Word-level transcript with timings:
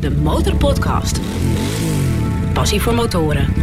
de 0.00 0.10
Motorpodcast. 0.10 1.20
Passie 2.52 2.80
voor 2.80 2.94
motoren. 2.94 3.54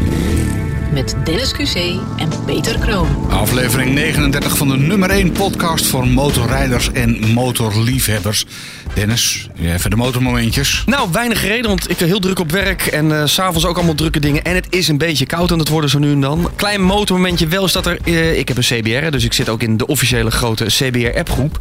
Met 0.94 1.16
Dennis 1.24 1.54
QC 1.54 1.76
en 2.18 2.30
Peter 2.46 2.80
Kroon. 2.80 3.08
Aflevering 3.30 3.94
39 3.94 4.58
van 4.58 4.68
de 4.68 4.78
nummer 4.78 5.10
1 5.10 5.32
podcast 5.32 5.86
voor 5.86 6.08
motorrijders 6.08 6.92
en 6.92 7.32
motorliefhebbers. 7.34 8.46
Dennis, 8.94 9.50
even 9.62 9.90
de 9.90 9.96
motormomentjes. 9.96 10.84
Nou, 10.86 11.10
weinig 11.12 11.42
reden, 11.42 11.68
want 11.68 11.90
ik 11.90 11.98
ben 11.98 12.08
heel 12.08 12.20
druk 12.20 12.40
op 12.40 12.52
werk 12.52 12.82
en 12.86 13.20
eh, 13.20 13.26
s 13.26 13.34
s'avonds 13.34 13.66
ook 13.66 13.76
allemaal 13.76 13.96
drukke 13.96 14.20
dingen. 14.20 14.44
En 14.44 14.56
het 14.56 14.68
is 14.70 14.88
een 14.88 14.98
beetje 14.98 15.26
koud 15.26 15.52
aan 15.52 15.60
het 15.60 15.70
worden 15.70 15.90
zo 15.90 16.00
nu 16.00 16.12
en 16.12 16.22
dan. 16.22 16.50
Klein 16.56 16.82
motormomentje 16.82 17.48
wel 17.48 17.66
is 17.66 17.72
dat 17.72 17.86
er... 17.86 17.98
eh, 18.04 18.38
ik 18.38 18.48
heb 18.48 18.58
een 18.58 18.64
CBR, 18.64 19.10
dus 19.10 19.24
ik 19.24 19.34
zit 19.34 19.50
ook 19.50 19.62
in 19.62 19.78
de 19.78 19.88
officiële 19.88 20.32
grote 20.32 20.66
CBR-appgroep. 20.66 21.60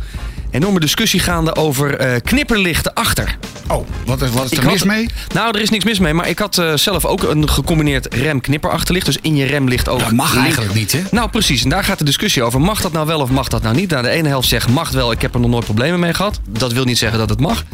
Enorme 0.55 0.81
discussie 0.81 1.21
gaande 1.21 1.57
over 1.57 1.97
eh, 1.97 2.21
knipperlichten 2.25 2.95
achter. 2.95 3.37
Oh, 3.69 3.87
wat 4.07 4.23
is, 4.23 4.31
wat 4.31 4.45
is 4.45 4.51
Ik 4.51 4.57
er 4.59 4.63
had- 4.65 4.73
mis 4.73 4.83
mee? 4.85 5.09
Nou, 5.35 5.55
er 5.57 5.61
is 5.63 5.71
niks 5.71 5.85
mis 5.85 5.99
mee, 5.99 6.15
maar 6.15 6.29
ik 6.29 6.39
had 6.39 6.59
eh, 6.59 6.75
zelf 6.75 7.05
ook 7.05 7.23
een 7.23 7.49
gecombineerd 7.49 8.15
rem-knipperachterlicht. 8.15 9.07
Dus 9.07 9.19
in 9.23 9.37
je 9.37 9.45
rem 9.47 9.69
ligt 9.69 9.89
ook... 9.89 9.99
Dat 9.99 10.13
mag 10.13 10.37
eigenlijk 10.37 10.75
niet, 10.75 10.93
hè? 10.93 11.01
Nou, 11.11 11.31
precies. 11.31 11.63
En 11.63 11.69
daar 11.69 11.85
gaat 11.85 11.99
de 11.99 12.05
discussie 12.05 12.43
over. 12.43 12.61
Mag 12.61 12.81
dat 12.81 12.93
nou 12.93 13.07
wel 13.07 13.21
of 13.21 13.31
mag 13.31 13.49
dat 13.49 13.63
nou 13.63 13.75
niet? 13.77 13.91
Nou, 13.91 14.03
de 14.03 14.09
ene 14.09 14.29
helft 14.29 14.49
zegt 14.49 14.69
mag 14.69 14.91
wel, 14.91 15.13
ik 15.13 15.23
heb 15.23 15.35
er 15.35 15.41
nog 15.41 15.51
nooit 15.51 15.65
problemen 15.65 16.01
mee 16.01 16.15
gehad. 16.15 16.41
Dat 16.49 16.73
wil 16.73 16.85
niet 16.85 16.99
zeggen 16.99 17.19
dat 17.19 17.29
het 17.29 17.41
mag. 17.41 17.65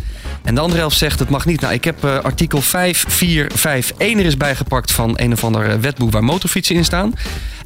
En 0.45 0.55
de 0.55 0.61
andere 0.61 0.81
helft 0.81 0.99
zegt 0.99 1.19
het 1.19 1.29
mag 1.29 1.47
niet. 1.47 1.61
Nou, 1.61 1.73
ik 1.75 1.85
heb 1.85 2.05
eh, 2.05 2.19
artikel 2.19 2.61
5451 2.61 4.19
er 4.21 4.27
is 4.27 4.37
bijgepakt 4.37 4.93
van 4.93 5.13
een 5.17 5.33
of 5.33 5.45
ander 5.45 5.81
wetboek 5.81 6.13
waar 6.13 6.25
motorfietsen 6.25 6.77
in 6.77 6.85
staan. 6.85 7.15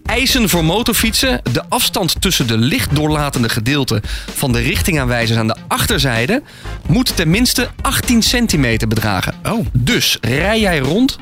Eisen 0.04 0.48
voor 0.48 0.64
motorfietsen. 0.64 1.40
De 1.52 1.62
afstand 1.68 2.20
tussen 2.20 2.46
de 2.46 2.58
lichtdoorlatende 2.58 3.48
gedeelte 3.48 4.02
van 4.34 4.52
de 4.52 4.60
richtingaanwijzers 4.60 5.38
aan 5.38 5.46
de 5.46 5.56
achterzijde 5.68 6.42
moet 6.86 7.16
tenminste 7.16 7.68
18 7.80 8.22
centimeter 8.22 8.88
bedragen. 8.88 9.34
Oh. 9.42 9.66
Dus 9.72 10.18
rij 10.20 10.60
jij 10.60 10.78
rond 10.78 11.18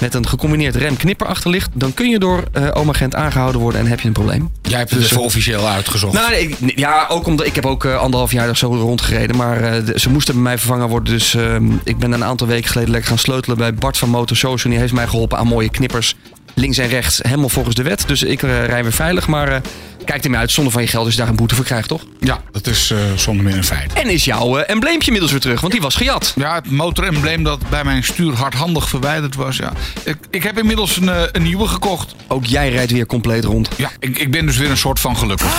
met 0.00 0.14
een 0.14 0.26
gecombineerd 0.28 0.76
rem-knipperachterlicht, 0.76 1.70
dan 1.74 1.94
kun 1.94 2.08
je 2.10 2.18
door 2.18 2.42
eh 2.52 2.68
oma 2.72 2.92
Gent 2.92 3.14
aangehouden 3.14 3.60
worden 3.60 3.80
en 3.80 3.86
heb 3.86 4.00
je 4.00 4.06
een 4.06 4.12
probleem. 4.12 4.50
Jij 4.62 4.78
hebt 4.78 4.90
het 4.90 4.98
Dus, 4.98 5.08
even 5.08 5.16
eh, 5.20 5.24
officieel 5.24 5.68
uitgezocht. 5.68 6.12
Nou, 6.14 6.32
ik- 6.34 6.56
ja, 6.78 7.06
ook 7.08 7.26
omdat 7.26 7.46
ik 7.46 7.54
heb 7.54 7.66
ook 7.66 7.84
eh, 7.84 7.96
anderhalf 7.98 8.32
jaar 8.32 8.56
zo 8.56 8.66
rondgereden. 8.74 9.36
Maar 9.36 9.84
de- 9.84 9.98
ze 10.00 10.10
moesten 10.10 10.34
bij 10.34 10.42
mij 10.42 10.58
vervangen 10.58 10.88
worden. 10.88 11.12
Dus 11.14 11.34
ehm, 11.34 11.70
ik 11.84 11.98
ben 11.98 12.12
een 12.12 12.24
aantal 12.24 12.46
weken 12.46 12.70
geleden 12.70 12.90
lekker 12.90 13.08
gaan 13.08 13.18
sleutelen 13.18 13.56
bij 13.56 13.74
Bart 13.74 13.98
van 13.98 14.08
Motor 14.08 14.36
Social. 14.36 14.64
En 14.64 14.70
die 14.70 14.78
heeft 14.78 14.92
mij 14.92 15.06
geholpen 15.06 15.38
aan 15.38 15.46
mooie 15.46 15.70
knippers. 15.70 16.16
Links 16.54 16.78
en 16.78 16.88
rechts, 16.88 17.18
helemaal 17.22 17.48
volgens 17.48 17.74
de 17.74 17.82
wet. 17.82 18.04
Dus 18.06 18.22
ik 18.22 18.42
eh, 18.42 18.64
rij 18.66 18.82
weer 18.82 18.92
veilig. 18.92 19.26
Maar 19.26 19.48
eh, 19.48 19.60
kijk 20.04 20.24
ermee 20.24 20.40
uit, 20.40 20.50
zonder 20.50 20.72
van 20.72 20.82
je 20.82 20.88
geld 20.88 21.04
als 21.04 21.14
je 21.14 21.20
daar 21.20 21.28
een 21.28 21.36
boete 21.36 21.54
voor 21.54 21.64
krijgt, 21.64 21.88
toch? 21.88 22.04
ja, 22.20 22.40
dat 22.52 22.66
is 22.66 22.90
eh, 22.90 22.98
zonder 23.16 23.44
meer 23.44 23.56
een 23.56 23.64
feit. 23.64 23.92
En 23.92 24.10
is 24.10 24.24
jouw 24.24 24.56
embleempje 24.56 25.06
inmiddels 25.06 25.32
weer 25.32 25.40
terug, 25.40 25.60
want 25.60 25.72
die 25.72 25.82
was 25.82 25.94
gejat. 25.94 26.32
Ja, 26.36 26.54
het 26.54 26.70
motorembleem 26.70 27.42
dat 27.42 27.68
bij 27.68 27.84
mijn 27.84 28.04
stuur 28.04 28.34
hardhandig 28.34 28.88
verwijderd 28.88 29.34
was. 29.34 29.56
Ja. 29.56 29.72
Ik, 30.02 30.16
ik 30.30 30.42
heb 30.42 30.58
inmiddels 30.58 30.96
een, 30.96 31.10
een 31.36 31.42
nieuwe 31.42 31.66
gekocht. 31.66 32.14
Ook 32.26 32.44
jij 32.44 32.70
rijdt 32.70 32.92
weer 32.92 33.06
compleet 33.06 33.44
rond. 33.44 33.68
Ja, 33.76 33.90
ik, 33.98 34.18
ik 34.18 34.30
ben 34.30 34.46
dus 34.46 34.56
weer 34.56 34.70
een 34.70 34.76
soort 34.76 35.00
van 35.00 35.16
gelukkig. 35.16 35.56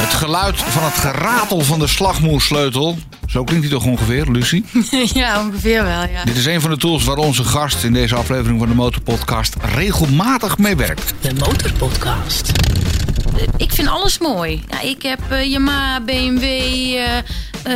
Het 0.00 0.14
geluid 0.14 0.56
van 0.58 0.84
het 0.84 0.94
geratel 0.94 1.60
van 1.60 1.78
de 1.78 1.86
slagmoersleutel. 1.86 2.98
Zo 3.26 3.44
klinkt 3.44 3.64
hij 3.64 3.74
toch 3.74 3.84
ongeveer, 3.86 4.30
Lucie? 4.30 4.64
Ja, 5.14 5.40
ongeveer 5.40 5.82
wel, 5.82 6.02
ja. 6.02 6.24
Dit 6.24 6.36
is 6.36 6.46
een 6.46 6.60
van 6.60 6.70
de 6.70 6.76
tools 6.76 7.04
waar 7.04 7.16
onze 7.16 7.44
gast 7.44 7.84
in 7.84 7.92
deze 7.92 8.14
aflevering 8.14 8.58
van 8.58 8.68
de 8.68 8.74
Motorpodcast 8.74 9.56
regelmatig 9.74 10.58
mee 10.58 10.76
werkt. 10.76 11.14
De 11.20 11.34
Motorpodcast. 11.34 12.52
Ik 13.56 13.72
vind 13.72 13.88
alles 13.88 14.18
mooi. 14.18 14.64
Ja, 14.68 14.80
ik 14.80 15.02
heb 15.02 15.20
eh, 15.28 15.50
Yamaha, 15.50 16.00
BMW, 16.00 16.42
eh, 16.42 17.18
eh, 17.18 17.24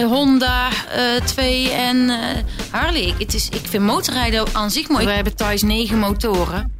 Honda, 0.06 0.68
eh 0.90 1.22
2 1.24 1.70
en 1.70 2.10
eh, 2.10 2.16
Harley. 2.70 3.02
Ik, 3.02 3.14
het 3.18 3.34
is, 3.34 3.48
ik 3.48 3.66
vind 3.68 3.84
motorrijden 3.84 4.46
aan 4.52 4.70
zich 4.70 4.88
mooi. 4.88 5.04
We 5.04 5.12
hebben 5.12 5.36
thuis 5.36 5.62
negen 5.62 5.98
motoren. 5.98 6.74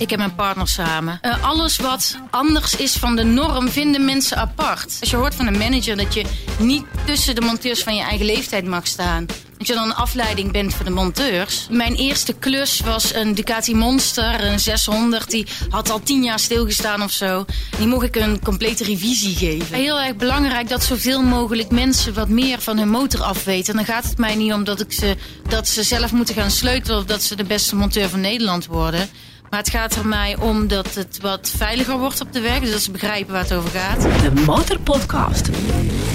Ik 0.00 0.10
heb 0.10 0.18
mijn 0.18 0.34
partner 0.34 0.68
samen. 0.68 1.18
Eh, 1.20 1.44
alles 1.44 1.76
wat 1.76 2.18
anders 2.30 2.76
is 2.76 2.96
van 2.96 3.16
de 3.16 3.22
norm 3.22 3.68
vinden 3.68 4.04
mensen 4.04 4.36
apart. 4.36 4.96
Als 5.00 5.10
je 5.10 5.16
hoort 5.16 5.34
van 5.34 5.46
een 5.46 5.58
manager 5.58 5.96
dat 5.96 6.14
je 6.14 6.24
niet 6.58 6.84
tussen 7.04 7.34
de 7.34 7.40
monteurs 7.40 7.82
van 7.82 7.96
je 7.96 8.02
eigen 8.02 8.26
leeftijd 8.26 8.66
mag 8.66 8.86
staan. 8.86 9.26
Dat 9.58 9.66
je 9.66 9.74
dan 9.74 9.84
een 9.84 9.94
afleiding 9.94 10.52
bent 10.52 10.74
voor 10.74 10.84
de 10.84 10.90
monteurs. 10.90 11.66
Mijn 11.70 11.94
eerste 11.94 12.32
klus 12.32 12.80
was 12.80 13.14
een 13.14 13.34
Ducati 13.34 13.74
Monster, 13.74 14.44
een 14.44 14.60
600. 14.60 15.30
Die 15.30 15.46
had 15.68 15.90
al 15.90 16.02
tien 16.02 16.22
jaar 16.22 16.38
stilgestaan 16.38 17.02
of 17.02 17.10
zo. 17.10 17.44
Die 17.78 17.86
mocht 17.86 18.04
ik 18.04 18.16
een 18.16 18.42
complete 18.42 18.84
revisie 18.84 19.36
geven. 19.36 19.76
Heel 19.76 20.00
erg 20.00 20.16
belangrijk 20.16 20.68
dat 20.68 20.82
zoveel 20.82 21.22
mogelijk 21.22 21.70
mensen 21.70 22.14
wat 22.14 22.28
meer 22.28 22.60
van 22.60 22.78
hun 22.78 22.90
motor 22.90 23.22
afweten. 23.22 23.70
En 23.70 23.84
dan 23.84 23.94
gaat 23.94 24.04
het 24.04 24.18
mij 24.18 24.34
niet 24.34 24.52
om 24.52 24.64
dat, 24.64 24.80
ik 24.80 24.92
ze, 24.92 25.16
dat 25.48 25.68
ze 25.68 25.82
zelf 25.82 26.12
moeten 26.12 26.34
gaan 26.34 26.50
sleutelen... 26.50 26.98
of 26.98 27.04
dat 27.04 27.22
ze 27.22 27.36
de 27.36 27.44
beste 27.44 27.76
monteur 27.76 28.08
van 28.08 28.20
Nederland 28.20 28.66
worden... 28.66 29.08
Maar 29.50 29.58
het 29.58 29.70
gaat 29.70 29.94
er 29.96 30.06
mij 30.06 30.36
om 30.36 30.68
dat 30.68 30.94
het 30.94 31.18
wat 31.20 31.52
veiliger 31.56 31.98
wordt 31.98 32.20
op 32.20 32.32
de 32.32 32.40
weg. 32.40 32.60
Dus 32.60 32.70
dat 32.70 32.80
ze 32.80 32.90
begrijpen 32.90 33.32
waar 33.32 33.42
het 33.42 33.52
over 33.52 33.70
gaat. 33.70 34.02
De 34.02 34.42
Motorpodcast. 34.46 35.48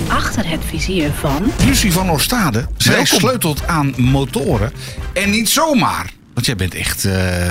Achter 0.07 0.49
het 0.49 0.61
vizier 0.65 1.11
van... 1.11 1.51
Lucie 1.65 1.91
van 1.91 2.09
Oostade, 2.09 2.67
zij 2.77 2.95
Welkom. 2.95 3.19
sleutelt 3.19 3.67
aan 3.67 3.93
motoren. 3.97 4.71
En 5.13 5.29
niet 5.29 5.49
zomaar. 5.49 6.11
Want 6.33 6.45
jij 6.45 6.55
bent 6.55 6.73
echt... 6.75 7.05
eh, 7.05 7.45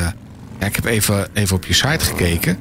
ja, 0.61 0.67
ik 0.67 0.75
heb 0.77 0.84
even, 0.84 1.28
even 1.33 1.56
op 1.56 1.65
je 1.67 1.75
site 1.75 2.05
gekeken. 2.05 2.59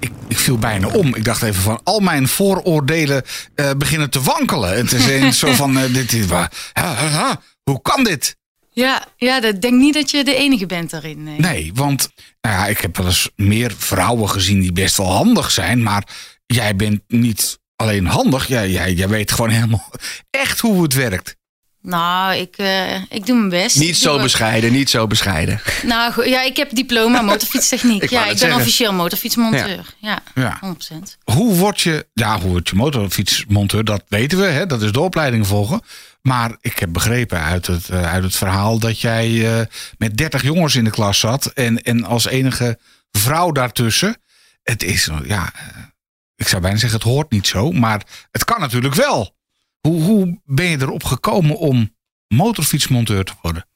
Ik, 0.00 0.10
ik 0.28 0.38
viel 0.38 0.58
bijna 0.58 0.86
om. 0.88 1.14
Ik 1.14 1.24
dacht 1.24 1.42
even 1.42 1.62
van 1.62 1.80
al 1.84 2.00
mijn 2.00 2.28
vooroordelen 2.28 3.22
eh, 3.54 3.70
beginnen 3.76 4.10
te 4.10 4.20
wankelen. 4.20 4.76
Het 4.76 4.92
is 4.92 5.06
een 5.06 5.32
zo 5.34 5.52
van... 5.52 5.78
eh, 5.78 5.92
dit, 5.94 6.10
dit, 6.10 6.26
wa- 6.26 6.50
ha, 6.72 6.94
ha, 6.94 7.06
ha, 7.06 7.40
hoe 7.62 7.82
kan 7.82 8.04
dit? 8.04 8.36
Ja, 8.72 9.04
ja 9.16 9.42
ik 9.42 9.60
denk 9.62 9.74
niet 9.74 9.94
dat 9.94 10.10
je 10.10 10.24
de 10.24 10.34
enige 10.34 10.66
bent 10.66 10.90
daarin. 10.90 11.22
Nee. 11.22 11.38
Nee, 11.40 11.70
want 11.74 12.10
nou 12.40 12.56
ja, 12.56 12.66
ik 12.66 12.78
heb 12.78 12.96
wel 12.96 13.06
eens 13.06 13.30
meer 13.36 13.74
vrouwen 13.76 14.30
gezien 14.30 14.60
die 14.60 14.72
best 14.72 14.96
wel 14.96 15.12
handig 15.12 15.50
zijn. 15.50 15.82
Maar 15.82 16.06
jij 16.46 16.76
bent 16.76 17.00
niet 17.08 17.58
alleen 17.76 18.06
handig. 18.06 18.46
Jij, 18.46 18.70
jij, 18.70 18.92
jij 18.92 19.08
weet 19.08 19.30
gewoon 19.30 19.50
helemaal 19.60 19.90
echt 20.30 20.60
hoe 20.60 20.82
het 20.82 20.94
werkt. 20.94 21.36
Nou, 21.82 22.34
ik, 22.34 22.56
eh, 22.56 22.94
ik 22.94 23.26
doe 23.26 23.36
mijn 23.36 23.48
best. 23.48 23.78
Niet 23.78 23.96
zo 23.96 24.18
bescheiden, 24.18 24.72
niet 24.72 24.90
zo 24.90 25.06
bescheiden. 25.06 25.60
Nou, 25.82 26.12
goed, 26.12 26.24
ja, 26.24 26.42
ik 26.42 26.56
heb 26.56 26.70
diploma 26.74 27.22
motorfietstechniek. 27.32 28.02
Ik 28.02 28.10
ja, 28.10 28.22
ik 28.22 28.28
ben 28.28 28.38
zeggen. 28.38 28.58
officieel 28.58 28.92
motorfietsmonteur. 28.92 29.94
Ja, 29.98 30.22
Ja. 30.34 30.60
100%. 30.64 30.96
Hoe 31.24 31.54
word 31.54 31.80
je, 31.80 32.06
ja, 32.12 32.40
hoe 32.40 32.50
word 32.50 32.68
je 32.68 32.76
motorfietsmonteur? 32.76 33.84
Dat 33.84 34.02
weten 34.08 34.38
we, 34.38 34.44
hè? 34.44 34.66
dat 34.66 34.82
is 34.82 34.92
de 34.92 35.00
opleiding 35.00 35.46
volgen. 35.46 35.82
Maar 36.22 36.56
ik 36.60 36.78
heb 36.78 36.92
begrepen 36.92 37.40
uit 37.40 37.66
het, 37.66 37.88
eh, 37.88 38.12
uit 38.12 38.24
het 38.24 38.36
verhaal 38.36 38.78
dat 38.78 39.00
jij 39.00 39.58
eh, 39.58 39.66
met 39.98 40.16
30 40.16 40.42
jongens 40.42 40.74
in 40.74 40.84
de 40.84 40.90
klas 40.90 41.18
zat. 41.18 41.46
En, 41.46 41.82
en 41.82 42.04
als 42.04 42.26
enige 42.26 42.78
vrouw 43.10 43.52
daartussen. 43.52 44.16
Het 44.62 44.82
is, 44.82 45.08
eh, 45.08 45.18
ja, 45.24 45.52
ik 46.36 46.48
zou 46.48 46.62
bijna 46.62 46.78
zeggen, 46.78 46.98
het 46.98 47.08
hoort 47.08 47.30
niet 47.30 47.46
zo. 47.46 47.72
Maar 47.72 48.02
het 48.30 48.44
kan 48.44 48.60
natuurlijk 48.60 48.94
wel. 48.94 49.34
Hoe, 49.80 50.02
hoe 50.02 50.40
ben 50.44 50.66
je 50.66 50.80
erop 50.80 51.04
gekomen 51.04 51.56
om 51.56 51.96
motorfietsmonteur 52.28 53.24
te 53.24 53.32
worden? 53.42 53.66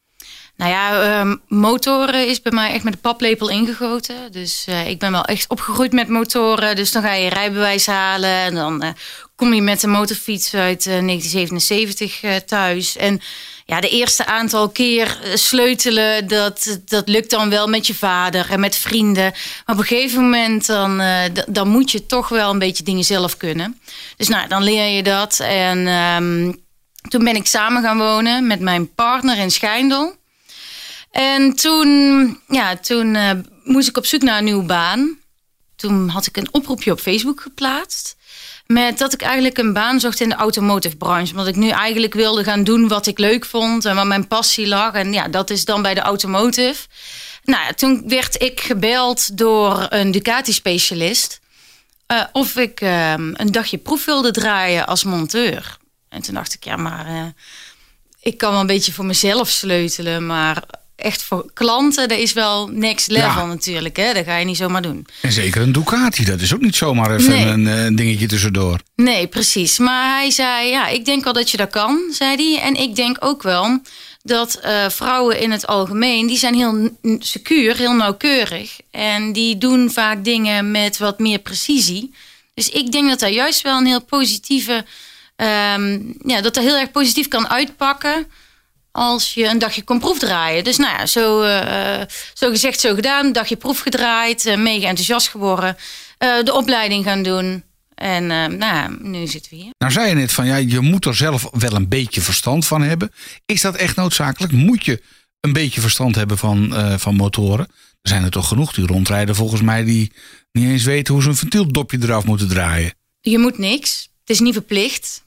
Nou 0.57 0.71
ja, 0.71 1.03
ehm, 1.03 1.37
motoren 1.49 2.29
is 2.29 2.43
bij 2.43 2.53
mij 2.53 2.73
echt 2.73 2.85
met 2.85 2.93
de 2.93 2.99
paplepel 2.99 3.51
ingegoten. 3.51 4.33
Dus 4.33 4.67
ik 4.87 4.99
ben 4.99 5.13
wel 5.13 5.25
echt 5.25 5.49
opgegroeid 5.49 5.93
met 5.93 6.09
motoren. 6.09 6.77
Dus 6.77 6.93
dan 6.93 7.03
ga 7.03 7.13
je 7.13 7.29
rijbewijs 7.29 7.87
halen. 7.87 8.31
En 8.31 8.55
dan 8.55 8.95
kom 9.37 9.55
je 9.55 9.63
met 9.63 9.83
een 9.83 9.91
motorfiets 9.91 10.55
uit 10.55 10.87
eh, 10.87 11.07
1977 11.07 12.23
eh, 12.23 12.37
thuis. 12.37 12.97
En 12.97 13.21
ja, 13.67 13.81
de 13.81 13.89
eerste 13.89 14.27
aantal 14.27 14.69
keer 14.69 15.21
eh, 15.23 15.37
sleutelen, 15.37 16.29
dat, 16.29 16.81
dat 16.85 17.09
lukt 17.09 17.31
dan 17.31 17.51
wel 17.51 17.69
met 17.69 17.87
je 17.87 17.95
vader 17.95 18.51
en 18.51 18.61
met 18.61 18.77
vrienden. 18.77 19.33
Maar 19.65 19.75
op 19.77 19.79
een 19.79 19.87
gegeven 19.87 20.23
moment 20.23 20.67
dan, 20.67 21.01
eh, 21.01 21.25
dan 21.49 21.69
moet 21.69 21.91
je 21.91 22.07
toch 22.07 22.29
wel 22.29 22.51
een 22.51 22.59
beetje 22.59 22.85
dingen 22.85 23.05
zelf 23.05 23.37
kunnen. 23.37 23.81
Dus 24.17 24.29
nou, 24.29 24.49
dan 24.49 24.63
leer 24.63 24.97
je 24.97 25.03
dat. 25.03 25.41
En 25.41 25.87
ehm, 25.87 26.53
toen 27.09 27.25
ben 27.25 27.37
ik 27.37 27.47
samen 27.47 27.83
gaan 27.83 27.99
wonen 27.99 28.47
met 28.47 28.61
mijn 28.61 28.95
partner 28.95 29.39
in 29.39 29.51
Schijndel. 29.51 30.17
En 31.11 31.57
toen, 31.57 32.41
ja, 32.49 32.77
toen 32.77 33.15
eh, 33.15 33.31
moest 33.65 33.89
ik 33.89 33.97
op 33.97 34.07
zoek 34.07 34.23
naar 34.23 34.39
een 34.39 34.45
nieuwe 34.45 34.65
baan. 34.65 35.19
Toen 35.77 36.09
had 36.09 36.27
ik 36.27 36.37
een 36.37 36.49
oproepje 36.53 36.93
op 36.93 37.01
Facebook 37.01 37.41
geplaatst. 37.41 38.17
Met 38.67 38.99
dat 38.99 39.13
ik 39.13 39.23
eigenlijk 39.23 39.59
een 39.59 39.73
baan 39.73 40.01
zocht 40.01 40.21
in 40.21 40.29
de 40.29 40.35
automotive 40.35 40.97
branche. 40.97 41.31
Omdat 41.31 41.47
ik 41.47 41.57
nu 41.57 41.69
eigenlijk 41.69 42.15
wilde 42.15 42.45
gaan 42.45 42.65
doen 42.65 42.89
wat 42.89 43.07
ik 43.07 43.19
leuk 43.19 43.45
vond 43.45 43.85
en 43.85 43.95
waar 43.95 44.07
mijn 44.07 44.27
passie 44.27 44.67
lag. 44.69 44.93
En 44.93 45.13
ja, 45.13 45.29
dat 45.29 45.51
is 45.51 45.65
dan 45.65 45.83
bij 45.83 45.95
de 45.95 46.01
automotive. 46.01 46.87
Nou 47.45 47.65
ja, 47.65 47.73
toen 47.73 48.03
werd 48.07 48.43
ik 48.43 48.61
gebeld 48.61 49.39
door 49.39 49.87
een 49.89 50.11
Ducati-specialist. 50.11 51.41
eh, 52.07 52.25
of 52.33 52.57
ik 52.57 52.81
eh, 52.81 53.13
een 53.13 53.51
dagje 53.53 53.79
proef 53.79 54.05
wilde 54.05 54.31
draaien 54.31 54.87
als 54.87 55.05
monteur. 55.05 55.77
En 56.09 56.23
toen 56.23 56.35
dacht 56.35 56.55
ik, 56.55 56.65
ja, 56.65 56.77
maar 56.77 57.07
eh, 57.07 57.25
ik 58.21 58.39
kan 58.39 58.51
wel 58.51 58.61
een 58.61 58.67
beetje 58.67 58.93
voor 58.93 59.05
mezelf 59.05 59.49
sleutelen. 59.49 60.27
Maar 60.27 60.63
echt 60.97 61.23
voor 61.23 61.51
klanten, 61.55 62.09
dat 62.09 62.19
is 62.19 62.33
wel 62.33 62.69
next 62.69 63.07
level 63.09 63.29
Ja. 63.29 63.45
natuurlijk. 63.47 63.97
Hè? 63.97 64.13
Dat 64.13 64.25
ga 64.25 64.37
je 64.37 64.45
niet 64.45 64.57
zomaar 64.57 64.83
doen. 64.83 65.07
En 65.23 65.33
zeker 65.33 65.63
een 65.63 65.73
Ducati, 65.73 66.25
dat 66.25 66.41
is 66.41 66.55
ook 66.55 66.61
niet 66.61 66.77
zomaar 66.77 67.15
even 67.17 67.31
Nee. 67.31 67.45
een, 67.47 67.67
eh, 67.67 67.85
een 67.85 67.97
dingetje 67.97 68.27
tussendoor. 68.27 68.81
Nee, 68.95 69.27
precies. 69.27 69.79
Maar 69.79 70.19
hij 70.19 70.31
zei, 70.31 70.69
ja, 70.69 70.89
ik 70.89 71.05
denk 71.05 71.25
wel 71.25 71.33
dat 71.33 71.51
je 71.51 71.57
dat 71.57 71.71
kan, 71.71 72.01
zei 72.13 72.37
hij. 72.37 72.63
En 72.63 72.75
ik 72.75 72.97
denk 72.97 73.17
ook 73.21 73.43
wel 73.43 73.81
dat 74.23 74.55
eh, 74.55 74.89
vrouwen 74.89 75.41
in 75.41 75.51
het 75.51 75.67
algemeen, 75.67 76.27
die 76.27 76.39
zijn 76.39 76.55
heel 76.55 76.91
secuur, 77.19 77.77
heel 77.77 77.93
nauwkeurig. 77.95 78.77
En 78.91 79.33
die 79.33 79.59
doen 79.59 79.91
vaak 79.91 80.25
dingen 80.25 80.71
met 80.71 80.99
wat 80.99 81.19
meer 81.19 81.39
precisie. 81.39 82.15
Dus 82.55 82.69
ik 82.69 82.93
denk 82.93 83.09
dat 83.09 83.19
dat 83.21 83.35
juist 83.35 83.63
wel 83.63 83.79
een 83.79 83.87
heel 83.87 84.05
positieve, 84.05 84.85
ehm, 85.37 85.99
ja, 86.25 86.41
dat 86.41 86.55
dat 86.55 86.65
heel 86.65 86.77
erg 86.77 86.91
positief 86.91 87.29
kan 87.29 87.49
uitpakken 87.49 88.27
als 88.97 89.35
je 89.35 89.45
een 89.47 89.59
dagje 89.59 89.83
kon 89.83 89.99
proefdraaien. 89.99 90.65
Dus 90.65 90.77
nou 90.77 90.99
ja, 90.99 91.07
zo, 91.07 91.43
eh, 91.43 92.01
zo 92.35 92.51
gezegd, 92.51 92.81
zo 92.81 92.95
gedaan. 92.95 93.27
Een 93.27 93.33
dagje 93.33 93.57
proef 93.57 93.81
gedraaid, 93.81 94.47
eh, 94.47 94.57
mega 94.57 94.89
enthousiast 94.89 95.29
geworden. 95.29 95.77
eh, 96.19 96.43
de 96.45 96.53
opleiding 96.55 97.05
gaan 97.05 97.23
doen. 97.23 97.65
En 97.95 98.23
eh, 98.23 98.47
nou 98.47 98.59
ja, 98.59 98.89
nu 99.01 99.27
zitten 99.27 99.51
we 99.51 99.57
hier. 99.57 99.71
Nou 99.79 99.93
zei 99.93 100.09
je 100.09 100.15
net 100.15 100.33
van 100.33 100.47
ja, 100.47 100.57
je 100.57 100.81
moet 100.81 101.05
er 101.05 101.15
zelf 101.17 101.49
wel 101.53 101.73
een 101.73 101.89
beetje 101.89 102.21
verstand 102.21 102.67
van 102.67 102.83
hebben. 102.83 103.11
Is 103.47 103.61
dat 103.61 103.75
echt 103.77 103.97
noodzakelijk? 103.97 104.53
Moet 104.53 104.85
je 104.85 105.03
een 105.41 105.53
beetje 105.53 105.81
verstand 105.81 106.15
hebben 106.15 106.39
van, 106.39 106.75
eh, 106.77 106.95
van 106.99 107.15
motoren? 107.15 107.67
Er 108.03 108.11
zijn 108.13 108.25
er 108.25 108.31
toch 108.31 108.49
genoeg 108.49 108.73
die 108.73 108.87
rondrijden 108.87 109.35
volgens 109.35 109.61
mij 109.63 109.85
die 109.85 110.13
niet 110.53 110.69
eens 110.69 110.85
weten 110.85 111.15
hoe 111.15 111.23
ze 111.23 111.29
een 111.29 111.37
ventieldopje 111.37 111.99
eraf 112.03 112.25
moeten 112.25 112.49
draaien. 112.49 112.95
Je 113.21 113.39
moet 113.39 113.59
niks. 113.59 114.09
Het 114.21 114.31
is 114.31 114.41
niet 114.41 114.53
verplicht. 114.53 115.25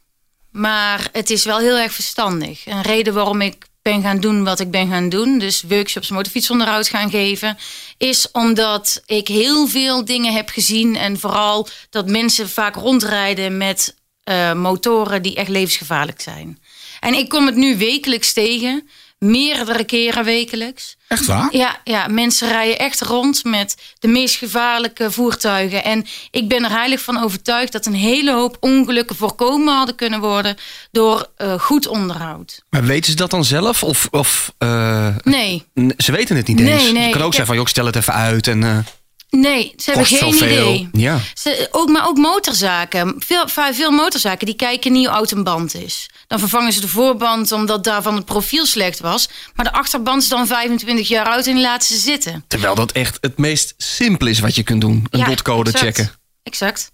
Maar 0.60 1.10
het 1.12 1.30
is 1.30 1.44
wel 1.44 1.58
heel 1.58 1.78
erg 1.78 1.94
verstandig. 1.94 2.66
Een 2.66 2.82
reden 2.82 3.14
waarom 3.14 3.42
ik 3.42 3.66
ben 3.82 4.02
gaan 4.02 4.20
doen 4.20 4.44
wat 4.44 4.60
ik 4.60 4.72
ben 4.72 4.90
gaan 4.90 5.10
doen, 5.10 5.40
dus 5.40 5.64
workshops 5.68 6.10
motorfietsonderhoud 6.10 6.88
gaan 6.88 7.10
geven, 7.10 7.58
is 7.98 8.32
omdat 8.32 9.02
ik 9.06 9.28
heel 9.28 9.68
veel 9.68 10.06
dingen 10.06 10.34
heb 10.34 10.50
gezien 10.50 10.96
en 10.96 11.20
vooral 11.20 11.68
dat 11.90 12.08
mensen 12.08 12.50
vaak 12.50 12.76
rondrijden 12.76 13.58
met 13.58 13.96
eh, 14.24 14.54
motoren 14.54 15.22
die 15.22 15.36
echt 15.36 15.50
levensgevaarlijk 15.50 16.22
zijn. 16.22 16.60
En 17.00 17.14
ik 17.14 17.30
kom 17.30 17.46
het 17.46 17.56
nu 17.56 17.78
wekelijks 17.78 18.34
tegen, 18.34 18.90
meerdere 19.20 19.84
keren 19.84 20.24
wekelijks. 20.24 20.98
Echt 21.08 21.26
waar? 21.26 21.48
Ja, 21.52 21.78
ja, 21.84 22.08
mensen 22.08 22.48
rijden 22.48 22.80
echt 22.80 23.02
rond 23.02 23.44
met 23.44 23.76
de 24.00 24.08
meest 24.08 24.36
gevaarlijke 24.36 25.12
voertuigen. 25.12 25.84
En 25.84 26.06
ik 26.32 26.48
ben 26.48 26.64
er 26.64 26.72
heilig 26.72 27.02
van 27.02 27.24
overtuigd 27.24 27.72
dat 27.72 27.86
een 27.86 27.94
hele 27.94 28.34
hoop 28.34 28.58
ongelukken 28.60 29.16
voorkomen 29.16 29.76
hadden 29.76 29.96
kunnen 29.96 30.20
worden 30.20 30.58
door 30.92 31.30
eh, 31.36 31.60
goed 31.60 31.88
onderhoud. 31.88 32.64
Maar 32.70 32.84
weten 32.84 33.12
ze 33.12 33.18
dat 33.18 33.32
dan 33.32 33.46
zelf? 33.46 33.84
Of, 33.84 34.08
of 34.12 34.54
eh, 34.58 35.08
Nee, 35.24 35.66
ze 35.98 36.12
weten 36.12 36.36
het 36.36 36.48
niet 36.48 36.60
eens. 36.60 36.92
nee, 36.92 37.10
kan 37.10 37.22
ook 37.22 37.34
zeggen 37.34 37.46
van, 37.46 37.56
joh, 37.56 37.66
stel 37.66 37.86
het 37.86 37.96
even 37.96 38.14
uit 38.14 38.48
en 38.48 38.64
eh 38.64 38.78
nee, 39.30 39.74
ze 39.78 39.90
hebben 39.92 40.06
geen 40.06 40.34
idee. 40.36 40.90
Ja. 40.92 41.20
Ze, 41.34 41.68
ook, 41.72 41.90
maar 41.90 42.08
ook 42.08 42.18
motorzaken. 42.18 43.16
Veel, 43.18 43.48
veel 43.72 43.92
motorzaken 43.92 44.46
die 44.46 44.56
kijken 44.56 44.92
niet 44.92 45.06
hoe 45.06 45.16
oud 45.16 45.32
een 45.32 45.44
band 45.44 45.76
is. 45.76 46.10
Dan 46.28 46.40
vervangen 46.40 46.74
ze 46.74 46.82
de 46.82 46.88
voorband 46.88 47.52
omdat 47.52 47.84
daarvan 47.84 48.16
het 48.16 48.26
profiel 48.26 48.66
slecht 48.66 49.00
was. 49.00 49.30
Maar 49.56 49.66
de 49.66 49.72
achterband 49.72 50.22
is 50.22 50.30
dan 50.30 50.48
25 50.48 51.08
jaar 51.08 51.26
oud 51.26 51.48
en 51.48 51.54
die 51.54 51.64
laten 51.64 51.88
ze 51.96 52.02
zitten. 52.02 52.44
Terwijl 52.48 52.76
dat 52.76 52.92
echt 52.92 53.18
het 53.22 53.38
meest 53.38 53.74
simpel 53.78 54.28
is 54.28 54.40
wat 54.40 54.56
je 54.56 54.64
kunt 54.64 54.82
doen. 54.82 55.08
Een 55.10 55.20
Ja, 55.20 55.26
dotcode 55.26 55.72
exact. 55.72 55.96
checken. 55.98 56.12
Exact. 56.44 56.92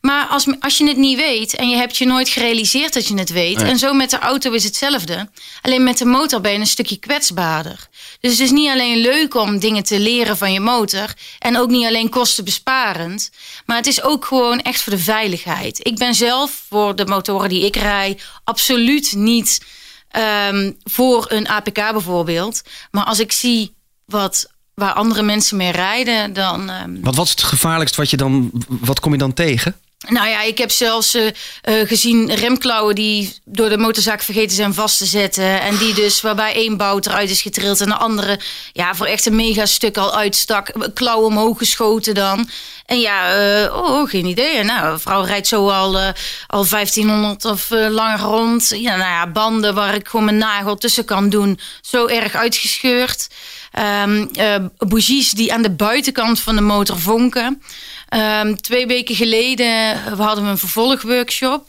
Maar 0.00 0.26
als, 0.26 0.46
als 0.60 0.78
je 0.78 0.86
het 0.88 0.96
niet 0.96 1.16
weet 1.16 1.54
en 1.54 1.68
je 1.68 1.76
hebt 1.76 1.96
je 1.96 2.06
nooit 2.06 2.28
gerealiseerd 2.28 2.94
dat 2.94 3.08
je 3.08 3.14
het 3.14 3.30
weet. 3.30 3.62
En 3.62 3.78
zo 3.78 3.92
met 3.92 4.10
de 4.10 4.18
auto 4.18 4.52
is 4.52 4.64
hetzelfde. 4.64 5.28
Alleen 5.62 5.82
met 5.82 5.98
de 5.98 6.04
motor 6.04 6.40
ben 6.40 6.52
je 6.52 6.58
een 6.58 6.66
stukje 6.66 6.96
kwetsbaarder. 6.96 7.88
Dus 8.20 8.30
het 8.30 8.40
is 8.40 8.50
niet 8.50 8.70
alleen 8.70 8.96
leuk 8.96 9.34
om 9.34 9.58
dingen 9.58 9.82
te 9.82 10.00
leren 10.00 10.36
van 10.36 10.52
je 10.52 10.60
motor. 10.60 11.14
En 11.38 11.58
ook 11.58 11.68
niet 11.68 11.86
alleen 11.86 12.08
kostenbesparend. 12.08 13.30
Maar 13.66 13.76
het 13.76 13.86
is 13.86 14.02
ook 14.02 14.24
gewoon 14.24 14.60
echt 14.60 14.82
voor 14.82 14.92
de 14.92 14.98
veiligheid. 14.98 15.86
Ik 15.86 15.96
ben 15.96 16.14
zelf 16.14 16.62
voor 16.68 16.96
de 16.96 17.06
motoren 17.06 17.48
die 17.48 17.64
ik 17.64 17.76
rij 17.76 18.18
absoluut 18.44 19.14
niet 19.14 19.60
ehm, 20.08 20.72
voor 20.84 21.26
een 21.28 21.48
APK 21.48 21.74
bijvoorbeeld. 21.74 22.62
Maar 22.90 23.04
als 23.04 23.18
ik 23.18 23.32
zie 23.32 23.74
wat, 24.04 24.46
waar 24.78 24.92
andere 24.92 25.22
mensen 25.22 25.56
mee 25.56 25.72
rijden, 25.72 26.32
dan... 26.32 26.70
ehm, 26.70 27.00
Wat 27.00 27.14
was 27.14 27.30
het 27.30 27.42
gevaarlijkst 27.42 27.96
wat 27.96 28.10
je 28.10 28.16
dan, 28.16 28.50
wat 28.68 29.00
kom 29.00 29.12
je 29.12 29.18
dan 29.18 29.34
tegen? 29.34 29.74
nou 30.06 30.28
ja, 30.28 30.42
ik 30.42 30.58
heb 30.58 30.70
zelfs 30.70 31.14
eh, 31.14 31.26
eh, 31.62 31.88
gezien 31.88 32.34
remklauwen 32.34 32.94
die 32.94 33.34
door 33.44 33.68
de 33.68 33.78
motorzaak 33.78 34.22
vergeten 34.22 34.56
zijn 34.56 34.74
vast 34.74 34.98
te 34.98 35.06
zetten. 35.06 35.60
En 35.60 35.76
die 35.76 35.94
dus 35.94 36.20
waarbij 36.20 36.54
één 36.54 36.76
bout 36.76 37.06
eruit 37.06 37.30
is 37.30 37.42
getrild 37.42 37.80
en 37.80 37.88
de 37.88 37.94
andere 37.96 38.40
ja, 38.72 38.94
voor 38.94 39.06
echt 39.06 39.26
een 39.26 39.36
mega 39.36 39.66
stuk 39.66 39.96
al 39.96 40.16
uitstak. 40.16 40.72
Klauwen 40.94 41.26
omhoog 41.26 41.58
geschoten 41.58 42.14
dan. 42.14 42.48
En 42.86 43.00
ja, 43.00 43.34
eh, 43.34 43.76
oh, 43.76 44.08
geen 44.08 44.26
idee. 44.26 44.62
Nou, 44.62 44.92
een 44.92 45.00
vrouw 45.00 45.22
rijdt 45.22 45.46
zo 45.46 45.68
al, 45.68 45.98
al 46.46 46.66
1500 46.68 47.44
of 47.44 47.70
langer 47.70 48.18
rond. 48.18 48.68
Ja, 48.68 48.96
nou 48.96 49.10
ja, 49.10 49.26
banden 49.26 49.74
waar 49.74 49.94
ik 49.94 50.08
gewoon 50.08 50.24
mijn 50.24 50.38
nagel 50.38 50.76
tussen 50.76 51.04
kan 51.04 51.28
doen. 51.28 51.58
Zo 51.80 52.06
erg 52.06 52.34
uitgescheurd. 52.34 53.28
Eh, 53.70 54.56
bougies 54.78 55.30
die 55.30 55.52
aan 55.52 55.62
de 55.62 55.70
buitenkant 55.70 56.40
van 56.40 56.54
de 56.54 56.60
motor 56.60 56.98
vonken. 56.98 57.62
Ehm, 58.08 58.54
twee 58.54 58.86
weken 58.86 59.14
geleden 59.14 59.92
eh, 59.92 60.18
hadden 60.18 60.44
we 60.44 60.50
een 60.50 60.58
vervolgworkshop. 60.58 61.66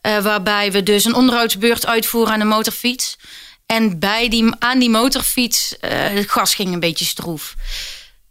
eh, 0.00 0.18
waarbij 0.18 0.72
we 0.72 0.82
dus 0.82 1.04
een 1.04 1.14
onderhoudsbeurt 1.14 1.86
uitvoeren 1.86 2.32
aan 2.32 2.38
de 2.38 2.44
motorfiets. 2.44 3.16
En 3.66 3.98
bij 3.98 4.28
die, 4.28 4.54
aan 4.58 4.78
die 4.78 4.90
motorfiets, 4.90 5.78
eh, 5.78 5.90
het 5.90 6.30
gas 6.30 6.54
ging 6.54 6.72
een 6.72 6.80
beetje 6.80 7.04
stroef. 7.04 7.54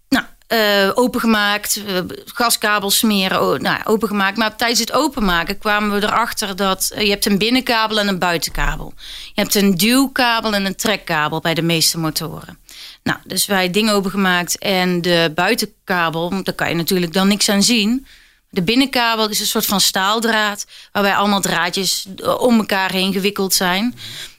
Nou, 0.09 0.25
eh, 0.47 0.91
opengemaakt, 0.93 1.81
gaskabels 2.25 2.97
smeren, 2.97 3.41
oh, 3.41 3.79
opengemaakt. 3.83 4.37
Maar 4.37 4.55
tijdens 4.55 4.79
het 4.79 4.91
openmaken 4.91 5.57
kwamen 5.57 5.99
we 5.99 6.05
erachter 6.05 6.55
dat 6.55 6.91
je 6.97 7.09
hebt 7.09 7.25
een 7.25 7.37
binnenkabel 7.37 7.99
en 7.99 8.07
een 8.07 8.19
buitenkabel. 8.19 8.93
Je 9.33 9.41
hebt 9.41 9.55
een 9.55 9.75
duwkabel 9.75 10.53
en 10.53 10.65
een 10.65 10.75
trekkabel 10.75 11.39
bij 11.39 11.53
de 11.53 11.61
meeste 11.61 11.97
motoren. 11.97 12.59
Nou, 13.05 13.19
dus 13.23 13.45
wij 13.45 13.69
dingen 13.71 13.93
opengemaakt 13.93 14.57
en 14.57 15.01
de 15.01 15.31
buitenkabel, 15.35 16.43
daar 16.43 16.53
kan 16.55 16.69
je 16.69 16.75
natuurlijk 16.75 17.13
dan 17.13 17.27
niks 17.27 17.49
aan 17.49 17.63
zien. 17.63 18.05
De 18.49 18.61
binnenkabel 18.63 19.29
is 19.29 19.39
een 19.39 19.45
soort 19.45 19.65
van 19.65 19.81
staaldraad, 19.81 20.65
waarbij 20.91 21.15
allemaal 21.15 21.41
draadjes 21.41 22.05
eh, 22.17 22.39
om 22.41 22.57
elkaar 22.57 22.91
heen 22.91 23.13
gewikkeld 23.13 23.53
zijn. 23.53 23.83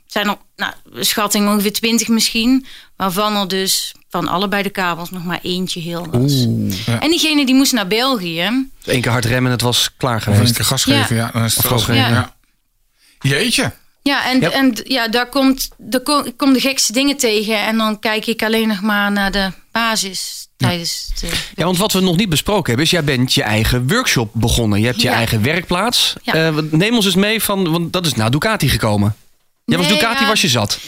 Het 0.04 0.12
zijn 0.12 0.28
er, 0.28 0.36
nou, 0.56 0.72
schatting 1.04 1.48
ongeveer 1.48 1.72
20 1.72 2.08
misschien, 2.08 2.66
waarvan 2.96 3.36
er 3.36 3.48
dus 3.48 3.94
van 4.08 4.28
allebei 4.28 4.62
de 4.62 4.70
kabels 4.70 5.10
nog 5.10 5.24
maar 5.24 5.40
eentje 5.42 5.80
heel 5.80 6.06
was. 6.10 6.32
En 7.00 7.10
diegene 7.10 7.46
die 7.46 7.54
moest 7.54 7.72
naar 7.72 7.86
België. 7.86 8.42
Eén 8.84 9.00
keer 9.00 9.10
hard 9.10 9.24
remmen 9.24 9.44
en 9.44 9.50
het 9.56 9.60
was 9.60 9.90
klaar 9.96 10.16
Of 10.16 10.26
een 10.26 10.34
geweest. 10.34 10.54
keer 10.54 10.64
gas 10.64 10.84
geven, 10.84 11.16
ja. 11.16 11.24
Ja. 11.24 11.30
dan 11.32 11.44
is 11.44 11.54
het 11.56 11.64
Of 11.64 11.70
gas 11.70 11.84
geven. 11.84 12.10
ja. 12.10 12.34
Jeetje. 13.20 13.72
Ja, 14.06 14.24
en, 14.30 14.40
Ja. 14.40 14.50
en 14.50 14.72
ja, 14.84 15.08
daar 15.08 15.28
komt, 15.28 15.68
daar 15.76 16.00
kom, 16.00 16.24
ik 16.24 16.36
kom 16.36 16.52
de 16.52 16.60
gekste 16.60 16.92
dingen 16.92 17.16
tegen. 17.16 17.58
En 17.58 17.76
dan 17.76 17.98
kijk 17.98 18.26
ik 18.26 18.42
alleen 18.42 18.68
nog 18.68 18.80
maar 18.80 19.12
naar 19.12 19.30
de 19.32 19.50
basis 19.72 20.48
tijdens 20.56 21.10
de... 21.20 21.28
Ja, 21.56 21.64
want 21.64 21.78
wat 21.78 21.92
we 21.92 22.00
nog 22.00 22.16
niet 22.16 22.28
besproken 22.28 22.64
hebben 22.66 22.84
is, 22.84 22.90
jij 22.90 23.04
bent 23.04 23.34
je 23.34 23.42
eigen 23.42 23.88
workshop 23.88 24.30
begonnen. 24.32 24.80
Je 24.80 24.86
hebt 24.86 25.00
je 25.02 25.08
Ja. 25.08 25.14
eigen 25.14 25.42
werkplaats. 25.42 26.14
Ja. 26.22 26.32
Eh, 26.34 26.56
neem 26.70 26.94
ons 26.94 27.04
eens 27.04 27.14
mee 27.14 27.42
van, 27.42 27.70
want 27.70 27.92
dat 27.92 28.06
is 28.06 28.14
naar 28.14 28.30
Ducati 28.30 28.68
gekomen. 28.68 29.16
Jij 29.64 29.78
was 29.78 29.88
Ducati, 29.88 30.22
ja. 30.22 30.28
was 30.28 30.40
je 30.40 30.48
zat. 30.48 30.78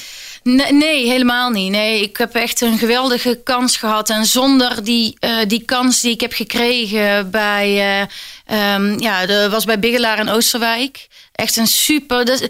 Nee, 0.43 0.73
nee, 0.73 1.07
helemaal 1.09 1.51
niet. 1.51 1.71
Nee, 1.71 2.03
ik 2.03 2.17
heb 2.17 2.35
echt 2.35 2.61
een 2.61 2.79
geweldige 2.79 3.41
kans 3.45 3.77
gehad. 3.77 4.11
En 4.11 4.27
zonder 4.27 4.85
die, 4.85 5.17
eh, 5.19 5.31
die 5.47 5.63
kans 5.65 6.01
die 6.01 6.13
ik 6.13 6.21
heb 6.21 6.33
gekregen 6.33 7.31
bij, 7.31 8.07
ehm, 8.47 8.99
ja, 9.01 9.27
dat 9.27 9.51
was 9.51 9.65
bij 9.65 9.79
Bigelaar 9.79 10.19
in 10.19 10.29
Oosterwijk. 10.29 11.09
Echt 11.33 11.57
een 11.57 11.67
super. 11.67 12.25
Dat, 12.25 12.47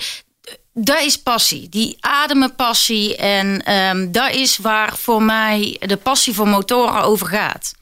dat 0.85 1.00
is 1.00 1.18
passie. 1.18 1.68
Die 1.68 1.97
ademen 2.00 2.54
passie. 2.54 3.16
En 3.16 3.64
ehm 3.64 4.11
dat 4.11 4.35
is 4.35 4.56
waar 4.56 4.97
voor 4.97 5.23
mij 5.23 5.76
de 5.80 5.97
passie 5.97 6.35
voor 6.35 6.49
motoren 6.49 7.02
over 7.02 7.26
gaat. 7.26 7.75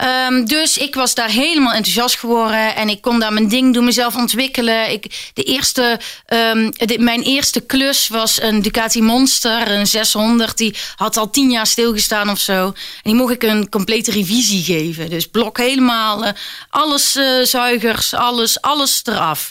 Ehm, 0.00 0.44
dus 0.44 0.78
ik 0.78 0.94
was 0.94 1.14
daar 1.14 1.28
helemaal 1.30 1.72
enthousiast 1.72 2.18
geworden 2.18 2.74
en 2.76 2.88
ik 2.88 3.00
kon 3.00 3.20
daar 3.20 3.32
mijn 3.32 3.48
ding 3.48 3.74
doen, 3.74 3.84
mezelf 3.84 4.16
ontwikkelen. 4.16 4.90
Ik, 4.90 5.30
de 5.34 5.42
eerste, 5.42 6.00
ehm, 6.26 6.70
de- 6.70 6.98
mijn 6.98 7.22
eerste 7.22 7.60
klus 7.60 8.08
was 8.08 8.40
een 8.42 8.62
Ducati 8.62 9.02
Monster, 9.02 9.70
een 9.70 9.86
600. 9.86 10.56
Die 10.56 10.74
had 10.96 11.16
al 11.16 11.30
tien 11.30 11.50
jaar 11.50 11.66
stilgestaan 11.66 12.30
of 12.30 12.38
zo. 12.38 12.64
En 12.66 12.74
die 13.02 13.14
mocht 13.14 13.32
ik 13.32 13.42
een 13.42 13.68
complete 13.68 14.10
revisie 14.10 14.62
geven. 14.64 15.10
Dus 15.10 15.26
blok 15.26 15.58
helemaal, 15.58 16.24
eh, 16.24 16.32
alles 16.70 17.16
eh, 17.16 17.24
zuigers, 17.42 18.14
alles, 18.14 18.60
alles 18.60 19.00
eraf. 19.04 19.48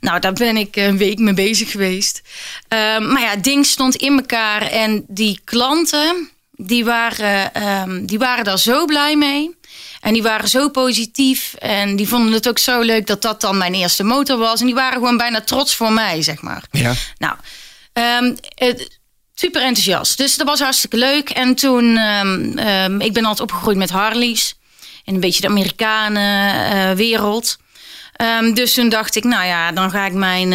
Nou, 0.00 0.20
daar 0.20 0.32
ben 0.32 0.56
ik 0.56 0.76
een 0.76 0.96
week 0.98 1.18
mee 1.18 1.34
bezig 1.34 1.70
geweest. 1.70 2.22
Ehm, 2.68 3.12
maar 3.12 3.22
ja, 3.22 3.28
het 3.30 3.44
ding 3.44 3.66
stond 3.66 3.94
in 3.96 4.16
elkaar 4.16 4.62
en 4.62 5.04
die 5.08 5.40
klanten, 5.44 6.30
die 6.56 6.84
waren, 6.84 8.06
die 8.06 8.18
waren 8.18 8.44
daar 8.44 8.58
zo 8.58 8.84
blij 8.84 9.16
mee. 9.16 9.54
En 10.04 10.12
die 10.12 10.22
waren 10.22 10.48
zo 10.48 10.68
positief. 10.68 11.54
En 11.58 11.96
die 11.96 12.08
vonden 12.08 12.32
het 12.32 12.48
ook 12.48 12.58
zo 12.58 12.80
leuk 12.80 13.06
dat 13.06 13.22
dat 13.22 13.40
dan 13.40 13.58
mijn 13.58 13.74
eerste 13.74 14.02
motor 14.04 14.38
was. 14.38 14.60
En 14.60 14.66
die 14.66 14.74
waren 14.74 14.92
gewoon 14.98 15.16
bijna 15.16 15.40
trots 15.40 15.74
voor 15.74 15.92
mij, 15.92 16.22
zeg 16.22 16.42
maar. 16.42 16.62
Ja. 16.70 16.92
Nou, 17.18 17.34
ehm, 17.92 18.34
het- 18.54 18.98
super 19.34 19.62
enthousiast. 19.62 20.16
Dus 20.16 20.36
dat 20.36 20.46
was 20.46 20.60
hartstikke 20.60 20.96
leuk. 20.96 21.30
En 21.30 21.54
toen, 21.54 21.96
ehm, 21.96 22.58
ehm, 22.58 23.00
ik 23.00 23.12
ben 23.12 23.24
altijd 23.24 23.50
opgegroeid 23.50 23.76
met 23.76 23.90
Harleys. 23.90 24.54
In 25.04 25.14
een 25.14 25.20
beetje 25.20 25.40
de 25.40 25.48
Amerikanen 25.48 26.54
eh, 26.70 26.96
wereld. 26.96 27.56
Dus 28.54 28.74
toen 28.74 28.88
dacht 28.88 29.16
ik, 29.16 29.24
nou 29.24 29.44
ja, 29.46 29.72
dan 29.72 29.90
ga 29.90 30.06
ik 30.06 30.12
mijn, 30.12 30.48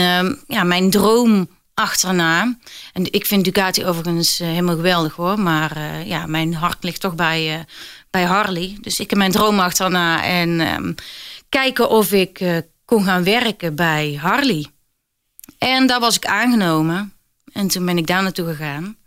ja, 0.48 0.63
mijn 0.63 0.89
droom 0.89 1.50
achterna. 1.74 2.56
En 2.94 3.12
ik 3.13 3.25
vind 3.25 3.44
Ducati 3.44 3.86
overigens 3.86 4.39
eh, 4.39 4.48
helemaal 4.48 4.75
geweldig 4.75 5.15
hoor. 5.15 5.39
Maar 5.39 5.75
eh, 5.77 6.08
ja, 6.08 6.25
mijn 6.25 6.53
hart 6.53 6.84
ligt 6.84 7.01
toch 7.01 7.15
bij, 7.15 7.65
bij 8.12 8.24
Harley. 8.24 8.78
Dus 8.82 9.00
ik 9.00 9.10
heb 9.10 9.20
mijn 9.20 9.32
droom 9.32 9.60
achterna 9.60 10.24
en 10.24 10.60
ehm, 10.62 10.94
kijken 11.50 11.89
of 11.89 12.12
ik 12.12 12.39
eh, 12.39 12.58
kon 12.86 13.04
gaan 13.04 13.24
werken 13.24 13.75
bij 13.75 14.18
Harley. 14.22 14.66
En 15.58 15.88
daar 15.88 16.00
was 16.00 16.16
ik 16.16 16.25
aangenomen. 16.25 17.13
En 17.54 17.68
toen 17.68 17.86
ben 17.86 17.98
ik 17.98 18.08
daar 18.08 18.24
naartoe 18.24 18.48
gegaan. 18.48 18.98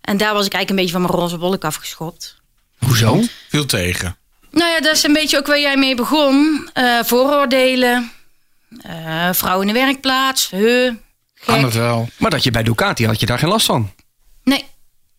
En 0.00 0.16
daar 0.16 0.34
was 0.34 0.46
ik 0.46 0.52
eigenlijk 0.52 0.70
een 0.70 0.76
beetje 0.76 0.92
van 0.92 1.00
mijn 1.00 1.12
roze 1.14 1.38
wolk 1.38 1.64
afgeschopt. 1.64 2.36
Hoezo? 2.78 3.20
Veel 3.48 3.66
tegen. 3.66 4.16
Nou 4.50 4.70
ja, 4.70 4.80
dat 4.80 4.94
is 4.96 5.02
een 5.02 5.12
beetje 5.12 5.38
ook 5.38 5.46
waar 5.46 5.60
jij 5.60 5.76
mee 5.76 5.94
begon. 5.94 6.68
Eh, 6.72 6.98
vooroordelen. 7.04 8.10
eh 8.82 9.28
vrouw 9.32 9.60
in 9.60 9.66
de 9.66 9.72
werkplaats. 9.72 10.50
Huh, 10.50 10.92
Kan 11.44 11.54
gek. 11.54 11.64
het 11.64 11.74
wel. 11.74 12.08
Maar 12.18 12.30
dat 12.30 12.44
je 12.44 12.50
bij 12.50 12.62
Ducati 12.62 13.06
had 13.06 13.20
je 13.20 13.26
daar 13.26 13.38
geen 13.38 13.48
last 13.48 13.66
van. 13.66 13.92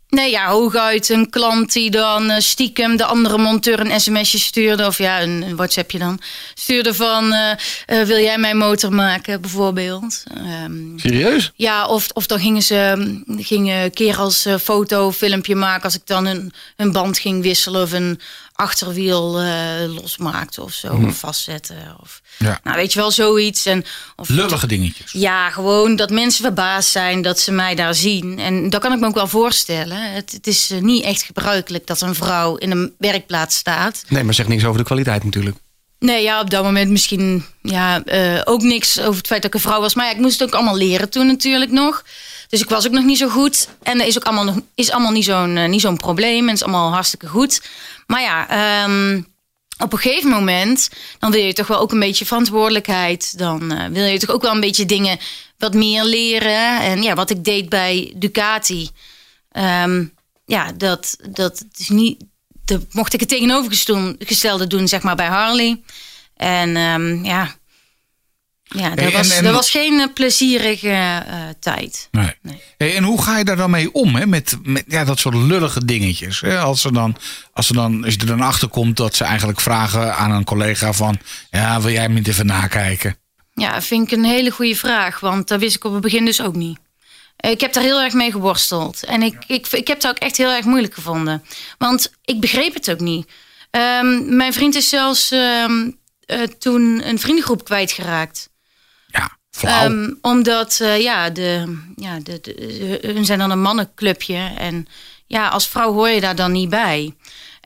Nee. 0.10 0.32
Ja, 0.32 0.50
hooguit 0.50 1.10
een 1.10 1.30
klant 1.30 1.74
die 1.74 1.92
dan 1.92 2.30
eh, 2.30 2.40
stiekem 2.40 2.98
de 2.98 3.06
andere 3.06 3.38
monteur 3.38 3.80
een 3.80 4.02
sms'je 4.02 4.40
stuurde. 4.40 4.86
Of 4.86 4.98
ja, 4.98 5.22
een, 5.22 5.42
een 5.42 5.56
WhatsAppje 5.56 6.00
dan. 6.00 6.20
Stuurde 6.54 6.94
van, 6.94 7.34
eh, 7.34 7.52
eh, 7.86 8.08
wil 8.08 8.18
jij 8.18 8.38
mijn 8.38 8.58
motor 8.58 8.94
maken, 8.94 9.42
bijvoorbeeld. 9.42 10.24
Ehm, 10.36 10.98
Serieus? 10.98 11.52
ja, 11.56 11.88
of, 11.88 12.08
of 12.14 12.28
dan 12.28 12.40
gingen 12.40 12.62
ze 12.62 12.94
mm, 12.98 13.44
gingen 13.44 13.84
een 13.84 13.94
keer 13.94 14.18
als 14.18 14.46
eh, 14.46 14.56
foto, 14.58 15.12
filmpje 15.12 15.56
maken... 15.56 15.84
als 15.84 15.96
ik 15.96 16.06
dan 16.06 16.26
een, 16.26 16.54
een 16.76 16.92
band 16.92 17.20
ging 17.20 17.42
wisselen 17.42 17.82
of 17.82 17.92
een 17.92 18.20
achterwiel 18.60 19.40
eh, 19.40 19.94
losmaakte 20.02 20.64
of 20.64 20.74
zo. 20.74 21.02
Of 21.08 21.18
vastzetten. 21.18 21.96
Of, 22.02 22.22
Ja. 22.38 22.60
Nou, 22.64 22.78
weet 22.78 22.94
je 22.94 23.00
wel, 23.00 23.12
zoiets. 23.12 23.66
En, 23.66 23.86
of, 24.16 24.30
Lullige 24.30 24.68
dingetjes. 24.68 25.12
ja, 25.12 25.50
gewoon 25.50 25.96
dat 25.96 26.10
mensen 26.10 26.44
verbaasd 26.44 26.90
zijn 26.90 27.22
dat 27.22 27.40
ze 27.40 27.52
mij 27.52 27.76
daar 27.76 27.96
zien. 27.96 28.40
En 28.40 28.70
dat 28.70 28.82
kan 28.82 28.94
ik 28.94 29.00
me 29.00 29.08
ook 29.08 29.14
wel 29.14 29.28
voorstellen. 29.28 30.14
Het, 30.14 30.32
het 30.32 30.48
is 30.48 30.72
eh, 30.72 30.80
niet 30.80 31.04
echt 31.04 31.22
gebruikelijk 31.22 31.88
dat 31.88 32.02
een 32.02 32.16
vrouw 32.16 32.56
in 32.56 32.72
een 32.72 32.94
werkplaats 32.98 33.56
staat. 33.58 34.04
Nee, 34.08 34.24
maar 34.24 34.34
zeg 34.34 34.48
niks 34.48 34.66
over 34.66 34.78
de 34.78 34.86
kwaliteit 34.86 35.24
natuurlijk. 35.24 35.58
Nee, 36.00 36.24
ja, 36.24 36.42
op 36.42 36.50
dat 36.50 36.64
moment 36.64 36.92
misschien 36.92 37.46
ja, 37.62 38.04
eh, 38.04 38.42
ook 38.44 38.62
niks 38.62 39.00
over 39.00 39.18
het 39.18 39.28
feit 39.28 39.42
dat 39.42 39.54
ik 39.54 39.54
een 39.54 39.70
vrouw 39.70 39.82
was. 39.82 39.94
Maar 39.94 40.06
ja, 40.06 40.12
ik 40.12 40.20
moest 40.20 40.40
het 40.40 40.48
ook 40.48 40.56
allemaal 40.56 40.78
leren 40.78 41.10
toen 41.10 41.28
natuurlijk 41.28 41.72
nog. 41.72 42.04
Dus 42.50 42.62
ik 42.62 42.70
was 42.70 42.86
ook 42.86 42.92
nog 42.92 43.04
niet 43.04 43.18
zo 43.18 43.30
goed. 43.30 43.68
En 43.84 43.98
dat 43.98 44.08
is 44.08 44.18
ook 44.18 44.24
allemaal, 44.24 44.44
nog, 44.44 44.60
is 44.76 44.92
allemaal 44.92 45.12
niet 45.12 45.26
zo'n 45.26 45.58
eh, 45.58 45.70
niet 45.70 45.82
zo'n 45.82 45.98
probleem. 45.98 46.40
En 46.40 46.48
het 46.48 46.56
is 46.56 46.64
allemaal 46.64 46.92
hartstikke 46.92 47.28
goed. 47.28 47.62
Maar 48.08 48.22
ja, 48.22 48.50
ehm, 48.50 49.22
op 49.78 49.94
een 49.94 50.00
gegeven 50.00 50.30
moment... 50.30 50.90
dan 51.20 51.32
wil 51.32 51.42
je 51.42 51.54
toch 51.54 51.68
wel 51.68 51.80
ook 51.80 51.92
een 51.92 52.00
beetje 52.00 52.26
verantwoordelijkheid. 52.26 53.38
Dan 53.38 53.72
eh, 53.72 53.88
wil 53.88 54.06
je 54.06 54.20
toch 54.20 54.30
ook 54.30 54.42
wel 54.42 54.54
een 54.54 54.60
beetje 54.60 54.86
dingen 54.86 55.20
wat 55.58 55.74
meer 55.74 56.04
leren. 56.04 56.80
En 56.80 57.04
ja, 57.04 57.14
wat 57.14 57.30
ik 57.30 57.44
deed 57.44 57.70
bij 57.70 58.14
Ducati... 58.16 58.90
ehm, 59.52 60.06
ja, 60.46 60.72
dat, 60.72 61.18
dat 61.30 61.66
is 61.78 61.90
niet... 61.90 62.24
Mocht 62.92 63.14
ik 63.14 63.20
het 63.20 63.30
tegenovergestelde 63.30 64.68
doen, 64.68 64.88
zeg 64.88 65.02
maar, 65.02 65.16
bij 65.16 65.28
Harley. 65.28 65.82
En 66.36 66.76
ehm, 66.76 67.26
ja... 67.26 67.58
Ja, 68.72 68.90
dat, 68.90 69.00
Hey, 69.00 69.12
was, 69.12 69.30
en- 69.30 69.44
dat 69.44 69.54
was 69.54 69.70
geen 69.70 70.00
eh, 70.00 70.14
plezierige 70.14 70.90
eh, 70.90 71.38
tijd. 71.60 72.08
Nee. 72.12 72.34
Nee. 72.42 72.62
Hey, 72.78 72.96
en 72.96 73.04
hoe 73.04 73.22
ga 73.22 73.38
je 73.38 73.44
daar 73.44 73.56
dan 73.56 73.70
mee 73.70 73.94
om? 73.94 74.16
Hè? 74.16 74.26
Met, 74.26 74.58
met 74.64 74.84
ja, 74.88 75.04
dat 75.04 75.20
soort 75.20 75.36
lullige 75.36 75.86
dingetjes. 75.86 76.42
Hè? 76.42 76.60
Als, 76.60 76.82
ze 76.82 76.92
dan, 76.92 77.18
als, 77.54 77.68
ze 77.68 77.74
dan, 77.74 78.04
als 78.04 78.14
je 78.14 78.20
er 78.20 78.26
dan 78.26 78.42
achter 78.42 78.68
komt 78.68 78.98
dat 78.98 79.16
ze 79.16 79.24
eigenlijk 79.24 79.60
vragen 79.62 80.16
aan 80.16 80.32
een 80.32 80.44
collega 80.44 80.94
van... 80.94 81.18
Ja, 81.52 81.82
wil 81.82 81.92
jij 81.92 82.10
me 82.10 82.22
even 82.24 82.46
nakijken? 82.46 83.18
Ja, 83.54 83.82
vind 83.82 84.12
ik 84.12 84.18
een 84.18 84.26
hele 84.26 84.52
goede 84.52 84.76
vraag. 84.76 85.20
Want 85.20 85.48
dat 85.48 85.60
wist 85.60 85.76
ik 85.76 85.84
op 85.84 85.94
het 85.94 86.02
begin 86.02 86.26
dus 86.26 86.42
ook 86.42 86.56
niet. 86.56 86.80
Eh, 87.40 87.52
Ik 87.52 87.62
heb 87.62 87.74
daar 87.74 87.84
heel 87.84 88.02
erg 88.02 88.14
mee 88.14 88.32
geworsteld. 88.32 89.04
En 89.04 89.22
ik, 89.22 89.44
ik, 89.48 89.68
ik 89.68 89.88
heb 89.88 89.98
het 90.02 90.08
ook 90.08 90.18
echt 90.18 90.38
heel 90.38 90.50
erg 90.52 90.66
moeilijk 90.66 90.94
gevonden. 90.94 91.44
Want 91.78 92.12
ik 92.26 92.40
begreep 92.40 92.74
het 92.74 92.92
ook 92.92 93.00
niet. 93.00 93.32
Ehm, 93.72 94.36
mijn 94.36 94.54
vriend 94.54 94.76
is 94.76 94.90
zelfs 94.90 95.32
ehm, 95.32 95.92
eh, 96.26 96.42
toen 96.42 97.02
een 97.08 97.20
vriendengroep 97.20 97.64
kwijtgeraakt. 97.64 98.50
Ja, 99.08 99.38
flauw. 99.52 99.84
Ehm, 99.84 100.14
omdat, 100.22 100.80
eh, 100.82 101.02
ja, 101.02 101.30
de, 101.30 101.78
ja 101.96 102.20
de, 102.20 102.40
de, 102.42 103.00
hun 103.02 103.26
zijn 103.26 103.40
dan 103.40 103.52
een 103.52 103.62
mannenclubje. 103.62 104.52
En 104.58 104.88
ja, 105.26 105.48
als 105.48 105.68
vrouw 105.68 105.94
hoor 105.94 106.10
je 106.10 106.22
daar 106.22 106.36
dan 106.36 106.52
niet 106.52 106.70
bij. 106.70 107.16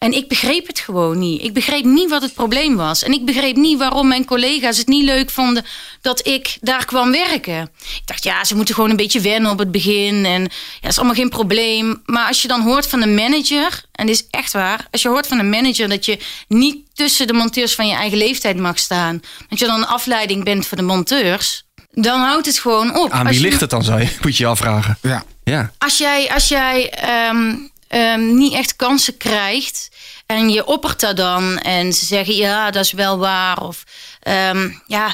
En 0.04 0.14
ik 0.14 0.28
begreep 0.28 0.68
het 0.68 0.80
gewoon 0.80 1.20
niet. 1.20 1.42
Ik 1.44 1.54
begreep 1.54 1.84
niet 1.84 2.10
wat 2.10 2.22
het 2.22 2.34
probleem 2.34 2.76
was. 2.76 3.04
En 3.04 3.12
ik 3.14 3.26
begreep 3.26 3.56
niet 3.56 3.78
waarom 3.78 4.08
mijn 4.08 4.26
collega's 4.26 4.78
het 4.78 4.88
niet 4.88 5.04
leuk 5.04 5.30
vonden 5.30 5.66
dat 6.02 6.28
ik 6.28 6.58
daar 6.62 6.86
kwam 6.86 7.12
werken. 7.12 7.62
Ik 7.82 8.02
dacht, 8.06 8.24
ja, 8.24 8.44
ze 8.44 8.56
moeten 8.56 8.76
gewoon 8.76 8.90
een 8.90 8.96
beetje 8.96 9.20
wennen 9.20 9.52
op 9.52 9.60
het 9.60 9.72
begin. 9.72 10.26
En 10.26 10.42
ja, 10.42 10.50
dat 10.82 10.92
is 10.92 10.98
allemaal 10.98 11.16
geen 11.16 11.30
probleem. 11.30 12.02
Maar 12.06 12.28
als 12.28 12.42
je 12.42 12.48
dan 12.48 12.62
hoort 12.62 12.88
van 12.88 13.00
de 13.00 13.08
manager, 13.08 13.84
en 13.92 14.06
dit 14.06 14.16
is 14.16 14.28
echt 14.30 14.52
waar, 14.54 14.88
als 14.92 15.02
je 15.02 15.08
hoort 15.10 15.28
van 15.28 15.40
een 15.40 15.50
manager 15.50 15.90
dat 15.90 16.06
je 16.06 16.20
niet 16.48 16.78
tussen 16.94 17.28
de 17.28 17.34
monteurs 17.34 17.76
van 17.76 17.88
je 17.88 17.96
eigen 17.96 18.18
leeftijd 18.18 18.58
mag 18.58 18.78
staan, 18.80 19.22
dat 19.50 19.60
je 19.60 19.66
dan 19.66 19.78
een 19.82 19.88
afleiding 19.88 20.44
bent 20.44 20.68
voor 20.68 20.78
de 20.78 20.84
monteurs, 20.84 21.64
dan 21.92 22.20
houdt 22.20 22.46
het 22.46 22.60
gewoon 22.60 22.98
op. 22.98 23.12
Aan 23.12 23.26
wie 23.28 23.34
je- 23.36 23.42
ligt 23.42 23.60
het 23.62 23.70
dan, 23.70 23.84
zou 23.84 24.00
je, 24.02 24.08
moet 24.22 24.38
je 24.38 24.44
je 24.44 24.50
afvragen. 24.50 24.98
ja. 25.02 25.24
Ja. 25.44 25.72
als 25.78 25.98
jij, 25.98 26.30
als 26.34 26.48
jij 26.48 26.90
ehm, 26.90 27.56
ehm, 27.88 28.36
niet 28.36 28.54
echt 28.54 28.76
kansen 28.76 29.18
krijgt 29.18 29.90
en 30.36 30.50
je 30.50 30.66
oppert 30.66 31.00
dat 31.00 31.18
dan 31.18 31.58
en 31.58 31.94
ze 31.94 32.06
zeggen 32.06 32.36
ja, 32.36 32.72
dat 32.72 32.84
is 32.84 32.92
wel 32.92 33.18
waar. 33.18 33.62
Of 33.62 33.84
ehm, 34.20 34.70
ja. 34.88 35.14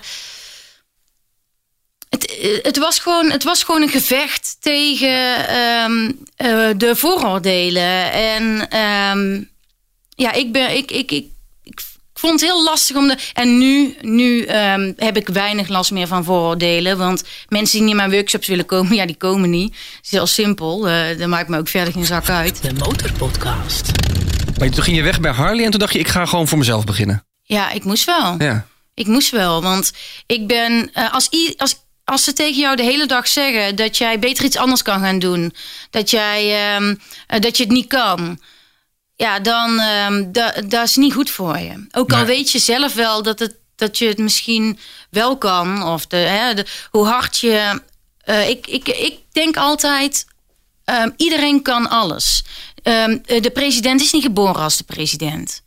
Het, 2.10 2.26
eh, 2.26 2.64
het, 2.64 2.78
was 2.78 3.00
gewoon, 3.00 3.32
het 3.32 3.44
was 3.44 3.64
gewoon 3.64 3.82
een 3.82 3.90
gevecht 3.90 4.58
tegen 4.60 5.48
ehm, 5.48 6.12
eh, 6.36 6.70
de 6.78 6.96
vooroordelen. 6.96 8.12
En 8.12 8.70
ehm, 8.70 9.44
ja, 10.16 10.32
ik, 10.32 10.52
ben, 10.52 10.78
ik, 10.78 10.92
ik, 10.92 11.12
ik, 11.12 11.26
ik 11.64 11.82
vond 12.14 12.42
het 12.42 12.50
heel 12.50 12.64
lastig 12.64 12.96
om 12.96 13.08
de. 13.08 13.18
En 13.34 13.58
nu, 13.58 13.96
nu 14.02 14.48
heb 14.96 15.18
ik 15.18 15.28
weinig 15.28 15.68
last 15.68 15.92
meer 15.92 16.08
van 16.08 16.24
vooroordelen. 16.24 16.98
Want 16.98 17.24
mensen 17.48 17.78
die 17.78 17.88
niet 17.88 17.96
naar 17.96 18.08
mijn 18.08 18.18
workshops 18.18 18.48
willen 18.48 18.66
komen, 18.66 18.96
ja, 19.00 19.06
die 19.06 19.18
komen 19.18 19.50
niet. 19.50 19.70
Het 19.70 20.06
is 20.06 20.12
heel 20.12 20.28
simpel. 20.28 20.90
eh 20.90 21.18
dat 21.18 21.28
maakt 21.28 21.50
me 21.50 21.58
ook 21.58 21.68
verder 21.68 21.94
geen 21.94 22.06
zak 22.06 22.30
uit. 22.30 22.62
De 22.62 22.74
Motorpodcast. 22.74 23.92
Maar 24.60 24.70
toen 24.70 24.84
ging 24.84 24.98
je 24.98 25.04
weg 25.04 25.20
bij 25.20 25.32
Harley 25.32 25.66
en 25.66 25.72
toen 25.72 25.80
dacht 25.80 25.94
je, 25.94 26.00
ik 26.00 26.08
ga 26.08 26.26
gewoon 26.26 26.48
voor 26.48 26.58
mezelf 26.58 26.84
beginnen. 26.84 27.26
Ja, 27.44 27.70
ik 27.72 27.84
moest 27.84 28.06
wel. 28.06 28.36
Ja. 28.38 28.66
Ik 28.94 29.08
moest 29.08 29.30
wel. 29.32 29.62
Want 29.62 29.92
ik 30.26 30.48
ben. 30.48 30.90
eh, 30.94 31.14
als, 31.14 31.30
als, 31.58 31.76
als 32.04 32.24
ze 32.24 32.34
tegen 32.34 32.60
jou 32.62 32.76
de 32.76 32.84
hele 32.84 33.06
dag 33.06 33.28
zeggen 33.28 33.76
dat 33.76 33.98
jij 33.98 34.20
beter 34.20 34.44
iets 34.46 34.58
anders 34.58 34.82
kan 34.82 35.00
gaan 35.02 35.20
doen, 35.20 35.54
dat, 35.90 36.10
jij, 36.10 36.74
ehm, 36.76 36.96
eh, 37.28 37.40
dat 37.40 37.58
je 37.58 37.64
het 37.64 37.72
niet 37.72 37.88
kan. 37.88 38.40
Ja, 39.16 39.40
dan 39.40 39.76
da, 40.32 40.54
dat 40.68 40.84
is 40.84 40.96
niet 40.96 41.14
goed 41.14 41.30
voor 41.30 41.58
je. 41.58 41.88
Ook 41.92 42.14
al 42.14 42.26
weet 42.26 42.52
je 42.52 42.60
zelf 42.60 42.94
wel 42.94 43.24
dat, 43.24 43.40
het, 43.40 43.56
dat 43.76 43.98
je 43.98 44.08
het 44.08 44.18
misschien 44.18 44.80
wel 45.10 45.38
kan. 45.38 45.84
Of 45.84 46.06
de, 46.08 46.16
hè, 46.18 46.54
de, 46.54 46.66
hoe 46.92 47.06
hard 47.06 47.38
je. 47.38 47.82
eh, 48.20 48.50
ik, 48.50 48.68
ik, 48.68 48.88
ik 48.88 49.18
denk 49.32 49.58
altijd, 49.58 50.26
ehm, 50.86 51.10
iedereen 51.18 51.62
kan 51.62 51.90
alles. 51.90 52.44
Ehm, 52.90 53.18
eh, 53.26 53.42
de 53.42 53.50
president 53.52 54.02
is 54.02 54.12
niet 54.12 54.24
geboren 54.24 54.62
als 54.62 54.78
de 54.78 54.84
president. 54.84 55.62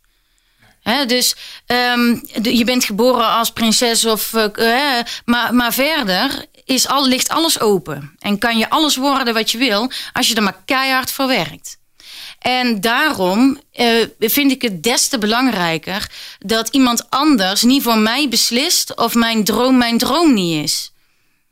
Dus 1.06 1.34
ehm, 1.66 2.16
de- 2.40 2.56
je 2.56 2.64
bent 2.64 2.84
geboren 2.84 3.28
als 3.28 3.50
prinses, 3.50 4.04
of, 4.04 4.34
eh, 4.34 4.98
maar, 5.24 5.54
maar 5.54 5.72
verder 5.72 6.44
is 6.64 6.88
al, 6.88 7.06
ligt 7.06 7.28
alles 7.28 7.60
open. 7.60 8.14
En 8.18 8.38
kan 8.38 8.58
je 8.58 8.70
alles 8.70 8.96
worden 8.96 9.34
wat 9.34 9.50
je 9.50 9.58
wil, 9.58 9.90
als 10.12 10.28
je 10.28 10.34
er 10.34 10.42
maar 10.42 10.62
keihard 10.64 11.10
voor 11.10 11.26
werkt. 11.26 11.78
En 12.38 12.80
daarom 12.80 13.60
eh, 13.72 14.06
vind 14.18 14.50
ik 14.50 14.62
het 14.62 14.82
des 14.82 15.08
te 15.08 15.18
belangrijker 15.18 16.10
dat 16.38 16.68
iemand 16.68 17.10
anders 17.10 17.62
niet 17.62 17.82
voor 17.82 17.98
mij 17.98 18.28
beslist 18.28 18.96
of 18.96 19.14
mijn 19.14 19.44
droom 19.44 19.76
mijn 19.76 19.98
droom 19.98 20.34
niet 20.34 20.64
is. 20.64 20.92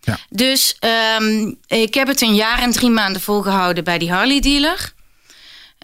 Ja. 0.00 0.18
Dus 0.28 0.76
ehm, 0.78 1.52
ik 1.66 1.94
heb 1.94 2.06
het 2.06 2.20
een 2.20 2.34
jaar 2.34 2.58
en 2.58 2.72
drie 2.72 2.90
maanden 2.90 3.22
volgehouden 3.22 3.84
bij 3.84 3.98
die 3.98 4.12
Harley 4.12 4.40
dealer. 4.40 4.92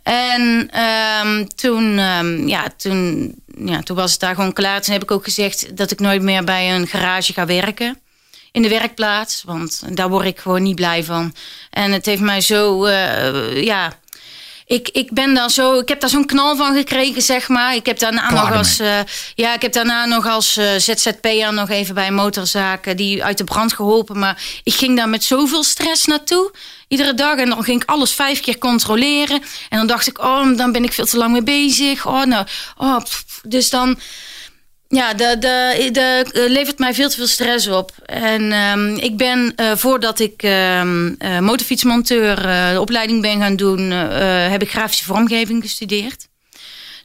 En 0.07 0.69
ehm, 0.71 1.45
toen, 1.55 1.99
ehm, 1.99 2.49
ja, 2.49 2.67
toen, 2.77 3.35
ja, 3.59 3.81
toen 3.83 3.97
was 3.97 4.11
het 4.11 4.21
daar 4.21 4.35
gewoon 4.35 4.53
klaar. 4.53 4.81
Toen 4.81 4.93
heb 4.93 5.03
ik 5.03 5.11
ook 5.11 5.25
gezegd 5.25 5.77
dat 5.77 5.91
ik 5.91 6.01
nooit 6.01 6.23
meer 6.23 6.45
bij 6.45 6.75
een 6.75 6.87
garage 6.87 7.33
ga 7.33 7.47
werken. 7.47 7.99
In 8.53 8.63
de 8.63 8.69
werkplaats. 8.69 9.43
Want 9.43 9.97
daar 9.97 10.09
word 10.09 10.27
ik 10.27 10.39
gewoon 10.39 10.63
niet 10.63 10.75
blij 10.75 11.05
van. 11.05 11.35
En 11.71 11.93
het 11.93 12.07
heeft 12.07 12.21
mij 12.23 12.41
zo, 12.41 12.85
eh, 12.85 13.63
ja... 13.65 13.99
Ik, 14.67 14.89
ik 14.89 15.13
ben 15.13 15.35
daar 15.35 15.51
zo, 15.51 15.79
ik 15.79 15.89
heb 15.89 16.01
daar 16.01 16.11
zo'n 16.11 16.27
knal 16.27 16.57
van 16.57 16.75
gekregen, 16.75 17.23
zeg 17.23 17.49
maar. 17.49 17.75
Ik 17.75 17.87
heb 17.87 17.99
daarna 17.99 18.27
Klaar 18.27 18.49
nog 18.49 18.57
als, 18.57 18.79
eh, 18.79 18.99
ja, 19.35 19.55
ik 19.55 19.63
heb 19.63 19.73
daarna 19.73 20.05
nog 20.05 20.27
als 20.27 20.57
eh, 20.57 20.77
ZZP'er 20.77 21.53
nog 21.53 21.71
even 21.71 21.95
bij 21.95 22.07
een 22.07 22.15
motorzaak 22.15 22.97
die 22.97 23.25
uit 23.25 23.39
de 23.39 23.45
brand 23.45 23.73
geholpen. 23.73 24.19
Maar 24.19 24.43
ik 24.63 24.75
ging 24.75 24.97
daar 24.97 25.09
met 25.09 25.25
zoveel 25.25 25.63
stress 25.65 26.05
naartoe. 26.05 26.53
Iedere 26.89 27.15
dag. 27.15 27.37
En 27.37 27.49
dan 27.49 27.65
ging 27.65 27.83
ik 27.83 27.91
alles 27.91 28.13
vijf 28.13 28.41
keer 28.41 28.59
controleren. 28.59 29.43
En 29.69 29.79
dan 29.79 29.87
dacht 29.87 30.07
ik, 30.07 30.19
oh, 30.19 30.57
dan 30.57 30.73
ben 30.73 30.85
ik 30.85 30.93
veel 30.93 31.07
te 31.07 31.17
lang 31.17 31.33
mee 31.33 31.43
bezig. 31.43 32.07
Oh, 32.07 32.25
nou, 32.25 32.47
oh, 32.77 32.99
pff. 32.99 33.41
dus 33.43 33.71
dan 33.71 33.99
Ja, 34.89 35.15
dat 35.15 35.41
de, 35.43 35.89
de, 35.93 36.25
eh, 36.33 36.51
levert 36.51 36.79
mij 36.79 36.95
veel 36.95 37.09
te 37.09 37.17
veel 37.17 37.27
stress 37.27 37.67
op. 37.67 37.93
En 38.05 38.53
ehm, 38.53 38.95
ik 38.95 39.17
ben, 39.17 39.53
eh, 39.57 39.73
voordat 39.77 40.19
ik 40.19 40.43
eh, 40.43 40.83
motorfietsmonteur 41.41 42.37
de 42.73 42.81
opleiding 42.81 43.23
ben 43.23 43.41
gaan 43.41 43.57
doen, 43.57 43.91
heb 43.91 44.63
ik 44.63 44.71
grafische 44.71 45.05
vormgeving 45.05 45.63
gestudeerd. 45.63 46.29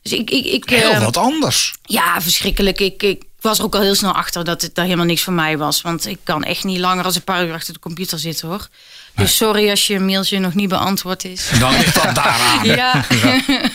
Dus 0.01 0.11
ik, 0.11 0.29
ik, 0.29 0.45
ik, 0.45 0.69
Heel 0.69 0.91
ehm, 0.91 1.03
wat 1.03 1.17
anders. 1.17 1.73
Ja, 1.83 2.21
verschrikkelijk. 2.21 2.79
Ik, 2.79 3.03
ik 3.03 3.23
was 3.41 3.57
er 3.57 3.63
ook 3.63 3.75
al 3.75 3.81
heel 3.81 3.95
snel 3.95 4.11
achter 4.11 4.43
dat 4.43 4.61
het 4.61 4.75
daar 4.75 4.85
helemaal 4.85 5.05
niks 5.05 5.21
voor 5.21 5.33
mij 5.33 5.57
was. 5.57 5.81
Want 5.81 6.05
ik 6.05 6.17
kan 6.23 6.43
echt 6.43 6.63
niet 6.63 6.79
langer 6.79 7.05
als 7.05 7.15
een 7.15 7.23
paar 7.23 7.45
uur 7.45 7.53
achter 7.53 7.73
de 7.73 7.79
computer 7.79 8.19
zitten 8.19 8.47
hoor. 8.47 8.67
Dus 9.15 9.35
sorry 9.35 9.69
als 9.69 9.87
je 9.87 9.99
mailtje 9.99 10.39
nog 10.39 10.53
niet 10.53 10.69
beantwoord 10.69 11.23
is. 11.23 11.49
Dan 11.59 11.71
ligt 11.71 11.95
dat 11.95 12.15
daaraan. 12.15 12.65
ja. 12.75 13.05
ja. 13.21 13.41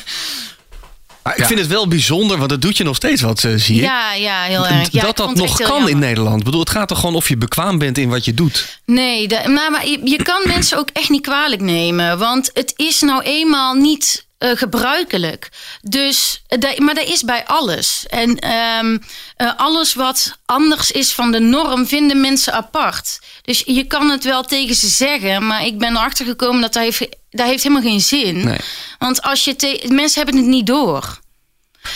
ik 1.34 1.44
vind 1.44 1.58
het 1.58 1.68
wel 1.68 1.88
bijzonder, 1.88 2.38
want 2.38 2.50
dat 2.50 2.62
doet 2.62 2.76
je 2.76 2.84
nog 2.84 2.96
steeds 2.96 3.22
wat, 3.22 3.42
uh, 3.42 3.52
zie 3.56 3.74
je. 3.74 3.82
Ja, 3.82 4.14
ja, 4.14 4.42
heel 4.42 4.66
erg. 4.66 4.88
Ja, 4.90 5.02
dat 5.02 5.16
dat 5.16 5.34
nog 5.34 5.58
kan 5.58 5.88
in 5.88 5.98
Nederland. 5.98 6.38
Ik 6.38 6.44
bedoel, 6.44 6.60
het 6.60 6.70
gaat 6.70 6.88
toch 6.88 7.00
gewoon 7.00 7.14
of 7.14 7.28
je 7.28 7.36
bekwaam 7.36 7.78
bent 7.78 7.98
in 7.98 8.08
wat 8.08 8.24
je 8.24 8.34
doet. 8.34 8.80
Nee, 8.84 9.28
maar, 9.28 9.70
maar 9.70 9.88
je, 9.88 10.00
je, 10.04 10.22
kan 10.22 10.42
mensen 10.54 10.78
ook 10.78 10.88
echt 10.92 11.08
niet 11.08 11.22
kwalijk 11.22 11.60
nemen. 11.60 12.18
Want 12.18 12.50
het 12.52 12.72
is 12.76 13.00
nou 13.00 13.22
eenmaal 13.22 13.74
niet 13.74 14.26
uh, 14.38 14.50
gebruikelijk. 14.54 15.48
Dus, 15.82 16.42
maar 16.78 16.94
dat 16.94 17.08
is 17.08 17.22
bij 17.22 17.44
alles. 17.46 18.04
En 18.08 18.50
um, 18.80 19.02
uh, 19.36 19.52
alles 19.56 19.94
wat 19.94 20.38
anders 20.46 20.90
is 20.90 21.12
van 21.12 21.32
de 21.32 21.40
norm 21.40 21.86
vinden 21.86 22.20
mensen 22.20 22.52
apart. 22.52 23.18
Dus 23.42 23.62
je 23.66 23.84
kan 23.84 24.10
het 24.10 24.24
wel 24.24 24.42
tegen 24.42 24.74
ze 24.74 24.88
zeggen, 24.88 25.46
maar 25.46 25.66
ik 25.66 25.78
ben 25.78 25.96
erachter 25.96 26.26
gekomen 26.26 26.60
dat 26.60 26.72
dat 26.72 26.82
heeft, 26.82 27.08
dat 27.36 27.46
heeft 27.46 27.62
helemaal 27.62 27.90
geen 27.90 28.00
zin. 28.00 28.44
Nee. 28.44 28.58
Want 28.98 29.22
als 29.22 29.44
je 29.44 29.84
mensen 29.88 30.22
hebben 30.22 30.40
het 30.40 30.50
niet 30.50 30.66
door. 30.66 31.20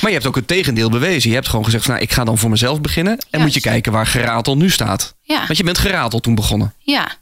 Maar 0.01 0.11
je 0.11 0.17
hebt 0.17 0.27
ook 0.27 0.35
het 0.35 0.47
tegendeel 0.47 0.91
bewezen. 0.91 1.29
Je 1.29 1.35
hebt 1.35 1.49
gewoon 1.49 1.65
gezegd: 1.65 1.85
van, 1.85 1.93
nou, 1.93 2.07
ik 2.07 2.13
ga 2.13 2.25
dan 2.25 2.39
voor 2.39 2.51
mezelf 2.51 2.81
beginnen. 2.81 3.19
En 3.31 3.41
moet 3.41 3.55
je 3.55 3.61
kijken 3.61 3.93
waar 3.93 4.07
geratel 4.07 4.57
nu 4.57 4.71
staat. 4.71 5.15
Ja. 5.23 5.47
Want 5.47 5.57
je 5.57 5.65
bent 5.65 5.79
geratel 5.79 6.21
toen 6.21 6.35
begonnen. 6.35 6.75
Ja. 6.79 7.19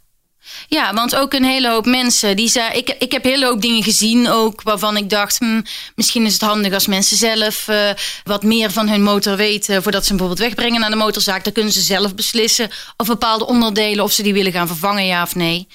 Ja, 0.68 0.94
want 0.94 1.16
ook 1.16 1.32
een 1.32 1.44
hele 1.44 1.68
hoop 1.70 1.86
mensen 1.86 2.36
die 2.36 2.48
zei. 2.48 2.72
Ik, 2.72 2.96
ik 2.98 3.12
heb 3.12 3.24
een 3.24 3.30
hele 3.30 3.46
hoop 3.46 3.60
dingen 3.60 3.82
gezien 3.82 4.28
ook 4.28 4.62
waarvan 4.62 4.96
ik 4.96 5.10
dacht, 5.10 5.38
hm, 5.38 5.60
misschien 5.94 6.26
is 6.26 6.32
het 6.32 6.42
handig 6.42 6.72
als 6.72 6.86
mensen 6.86 7.16
zelf 7.16 7.68
uh, 7.68 7.90
wat 8.24 8.42
meer 8.42 8.70
van 8.70 8.88
hun 8.88 9.02
motor 9.02 9.36
weten 9.36 9.82
voordat 9.82 10.02
ze 10.02 10.08
hem 10.08 10.16
bijvoorbeeld 10.16 10.48
wegbrengen 10.48 10.80
naar 10.80 10.90
de 10.90 10.96
motorzaak. 10.96 11.44
Dan 11.44 11.52
kunnen 11.52 11.72
ze 11.72 11.80
zelf 11.80 12.14
beslissen 12.14 12.70
of 12.96 13.06
bepaalde 13.06 13.46
onderdelen 13.46 14.04
of 14.04 14.12
ze 14.12 14.22
die 14.22 14.32
willen 14.32 14.52
gaan 14.52 14.66
vervangen, 14.66 15.06
ja 15.06 15.22
of 15.22 15.34
nee. 15.34 15.66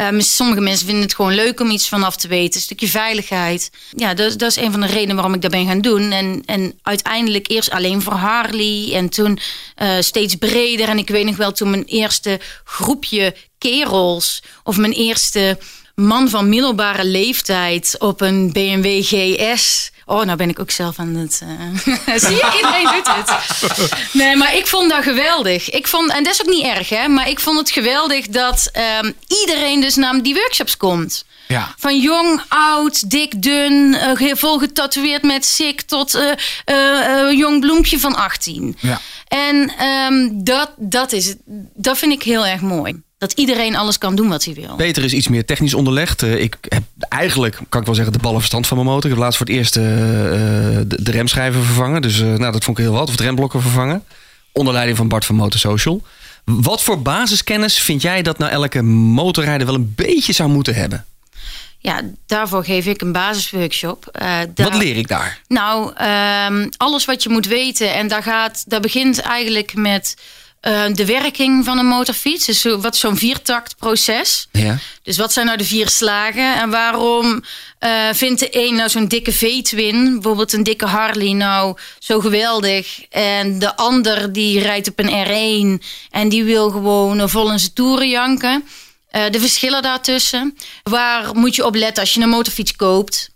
Uh, 0.00 0.20
sommige 0.20 0.60
mensen 0.60 0.86
vinden 0.86 1.04
het 1.04 1.14
gewoon 1.14 1.34
leuk 1.34 1.60
om 1.60 1.70
iets 1.70 1.88
vanaf 1.88 2.16
te 2.16 2.28
weten, 2.28 2.54
een 2.54 2.60
stukje 2.60 2.88
veiligheid. 2.88 3.70
Ja, 3.96 4.14
dat, 4.14 4.38
dat 4.38 4.50
is 4.50 4.56
een 4.56 4.72
van 4.72 4.80
de 4.80 4.86
redenen 4.86 5.14
waarom 5.14 5.34
ik 5.34 5.42
dat 5.42 5.50
ben 5.50 5.66
gaan 5.66 5.80
doen. 5.80 6.10
En, 6.10 6.42
en 6.46 6.78
uiteindelijk 6.82 7.48
eerst 7.48 7.70
alleen 7.70 8.02
voor 8.02 8.12
Harley 8.12 8.90
en 8.94 9.08
toen 9.08 9.38
uh, 9.82 9.96
steeds 10.00 10.34
breder. 10.34 10.88
En 10.88 10.98
ik 10.98 11.08
weet 11.08 11.24
nog 11.24 11.36
wel 11.36 11.52
toen 11.52 11.70
mijn 11.70 11.84
eerste 11.84 12.40
groepje 12.64 13.34
kerels 13.58 14.42
of 14.64 14.76
mijn 14.76 14.92
eerste 14.92 15.58
man 16.00 16.28
van 16.28 16.48
middelbare 16.48 17.04
leeftijd 17.04 17.96
op 17.98 18.20
een 18.20 18.52
BMW 18.52 19.02
GS. 19.02 19.90
Oh, 20.06 20.24
nou 20.24 20.36
ben 20.36 20.48
ik 20.48 20.58
ook 20.58 20.70
zelf 20.70 20.98
aan 20.98 21.14
het. 21.14 21.40
Uh... 21.42 22.16
Zie 22.26 22.36
je, 22.36 22.52
iedereen 22.56 22.84
doet 22.84 23.14
het. 23.14 23.92
Nee, 24.12 24.36
maar 24.36 24.56
ik 24.56 24.66
vond 24.66 24.90
dat 24.90 25.02
geweldig. 25.02 25.70
Ik 25.70 25.86
vond, 25.86 26.10
en 26.12 26.24
dat 26.24 26.32
is 26.32 26.40
ook 26.40 26.48
niet 26.48 26.64
erg, 26.64 26.88
hè? 26.88 27.08
Maar 27.08 27.28
ik 27.28 27.40
vond 27.40 27.58
het 27.58 27.70
geweldig 27.70 28.26
dat 28.26 28.70
um, 29.02 29.14
iedereen 29.40 29.80
dus 29.80 29.94
naar 29.94 30.22
die 30.22 30.34
workshops 30.34 30.76
komt. 30.76 31.24
Ja. 31.48 31.74
Van 31.78 32.00
jong, 32.00 32.42
oud, 32.48 33.10
dik, 33.10 33.42
dun, 33.42 33.96
uh, 34.20 34.34
vol 34.34 34.58
getatoeëerd 34.58 35.22
met 35.22 35.44
sik 35.44 35.80
tot 35.80 36.14
uh, 36.14 37.32
jong 37.32 37.60
bloempje 37.60 38.00
van 38.00 38.14
18. 38.14 38.76
Ja. 38.80 39.00
En 39.28 39.84
um, 39.86 40.44
dat, 40.44 40.70
dat, 40.76 41.12
is, 41.12 41.34
dat 41.74 41.98
vind 41.98 42.12
ik 42.12 42.22
heel 42.22 42.46
erg 42.46 42.60
mooi 42.60 43.02
dat 43.20 43.32
iedereen 43.32 43.76
alles 43.76 43.98
kan 43.98 44.14
doen 44.14 44.28
wat 44.28 44.44
hij 44.44 44.54
wil. 44.54 44.74
Peter 44.76 45.04
is 45.04 45.12
iets 45.12 45.28
meer 45.28 45.44
technisch 45.44 45.74
onderlegd. 45.74 46.22
Uh, 46.22 46.40
ik 46.40 46.56
heb 46.68 46.82
eigenlijk, 47.08 47.58
kan 47.68 47.80
ik 47.80 47.86
wel 47.86 47.94
zeggen, 47.94 48.12
de 48.12 48.18
ballenverstand 48.18 48.66
van 48.66 48.76
mijn 48.76 48.88
motor. 48.88 49.04
Ik 49.04 49.10
heb 49.10 49.18
laatst 49.18 49.38
voor 49.38 49.46
het 49.46 49.56
eerst 49.56 49.76
uh, 49.76 49.84
de, 49.84 51.02
de, 51.02 51.10
remschijven 51.10 51.64
vervangen. 51.64 52.02
Dus 52.02 52.18
uh, 52.18 52.26
nou, 52.26 52.52
dat 52.52 52.64
vond 52.64 52.78
ik 52.78 52.84
heel 52.84 52.92
wat. 52.92 53.08
Of 53.08 53.16
de 53.16 53.22
remblokken 53.22 53.62
vervangen. 53.62 54.04
Onder 54.52 54.72
leiding 54.72 54.96
van 54.96 55.08
Bart 55.08 55.24
van 55.24 55.34
Motorsocial. 55.34 56.02
Wat 56.44 56.82
voor 56.82 57.02
basiskennis 57.02 57.78
vind 57.78 58.02
jij 58.02 58.22
dat 58.22 58.38
nou 58.38 58.52
elke 58.52 58.82
motorrijder 58.82 59.66
wel 59.66 59.76
een 59.76 59.92
beetje 59.96 60.32
zou 60.32 60.50
moeten 60.50 60.74
hebben? 60.74 61.04
Ja, 61.78 62.02
daarvoor 62.26 62.64
geef 62.64 62.86
ik 62.86 63.00
een 63.00 63.12
basisworkshop. 63.12 64.08
Daar, 64.12 64.46
wat 64.54 64.74
leer 64.74 64.96
ik 64.96 65.08
daar? 65.08 65.40
Nou, 65.48 65.92
ehm, 65.94 66.68
alles 66.76 67.04
wat 67.04 67.22
je 67.22 67.28
moet 67.28 67.46
weten. 67.46 67.94
En 67.94 68.08
daar, 68.08 68.22
gaat, 68.22 68.64
daar 68.66 68.80
begint 68.80 69.20
eigenlijk 69.20 69.74
met 69.74 70.16
uh, 70.68 70.84
de 70.92 71.06
werking 71.06 71.64
van 71.64 71.78
een 71.78 71.86
motorfiets. 71.86 72.46
Dus 72.46 72.62
wat 72.62 72.96
zo'n 72.96 73.16
viertaktproces. 73.16 74.48
Ja. 74.52 74.78
Dus 75.02 75.16
wat 75.16 75.32
zijn 75.32 75.46
nou 75.46 75.58
de 75.58 75.64
vier 75.64 75.88
slagen? 75.88 76.54
En 76.56 76.70
waarom 76.70 77.44
uh, 77.80 78.08
vindt 78.12 78.40
de 78.40 78.48
een 78.50 78.74
nou 78.74 78.88
zo'n 78.88 79.08
dikke 79.08 79.32
V-twin, 79.32 80.12
bijvoorbeeld 80.12 80.52
een 80.52 80.62
dikke 80.62 80.86
Harley, 80.86 81.32
nou 81.32 81.76
zo 81.98 82.20
geweldig? 82.20 83.04
En 83.08 83.58
de 83.58 83.76
ander 83.76 84.32
die 84.32 84.60
rijdt 84.60 84.88
op 84.88 84.98
een 84.98 85.78
R1 85.80 85.84
en 86.10 86.28
die 86.28 86.44
wil 86.44 86.70
gewoon 86.70 87.28
vol 87.30 87.52
in 87.52 87.58
zijn 87.58 87.72
toeren 87.72 88.08
janken. 88.08 88.64
Uh, 89.12 89.30
de 89.30 89.40
verschillen 89.40 89.82
daartussen. 89.82 90.56
Waar 90.82 91.34
moet 91.34 91.54
je 91.54 91.66
op 91.66 91.74
letten 91.74 92.02
als 92.02 92.14
je 92.14 92.20
een 92.20 92.28
motorfiets 92.28 92.76
koopt? 92.76 93.30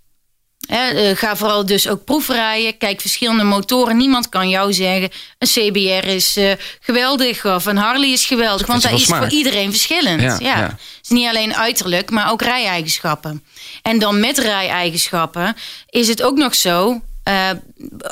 Eh, 0.69 1.17
ga 1.17 1.37
vooral 1.37 1.67
dus 1.67 1.89
ook 1.89 2.05
proefrijden. 2.05 2.79
Kijk 2.79 3.01
verschillende 3.01 3.45
motoren. 3.45 3.97
Niemand 3.97 4.29
kan 4.29 4.49
jou 4.49 4.73
zeggen: 4.73 5.11
een 5.39 5.49
CBR 5.49 6.07
is 6.07 6.37
uh, 6.37 6.53
geweldig 6.81 7.47
of 7.47 7.67
een 7.67 7.77
Harley 7.77 8.13
is 8.13 8.27
geweldig. 8.27 8.67
Want 8.67 8.83
dat 8.83 8.93
is 8.93 9.05
voor 9.05 9.29
iedereen 9.29 9.71
verschillend. 9.71 10.41
Ja, 10.41 10.77
is 11.03 11.09
niet 11.09 11.29
alleen 11.29 11.55
uiterlijk, 11.55 12.11
maar 12.11 12.31
ook 12.31 12.43
rijeigenschappen. 12.43 13.45
En 13.83 13.99
dan 13.99 14.21
met 14.21 14.39
rijeigenschappen 14.39 15.57
is 15.91 16.09
het 16.09 16.23
ook 16.23 16.37
nog 16.37 16.55
zo 16.55 17.03
uh, 17.29 17.51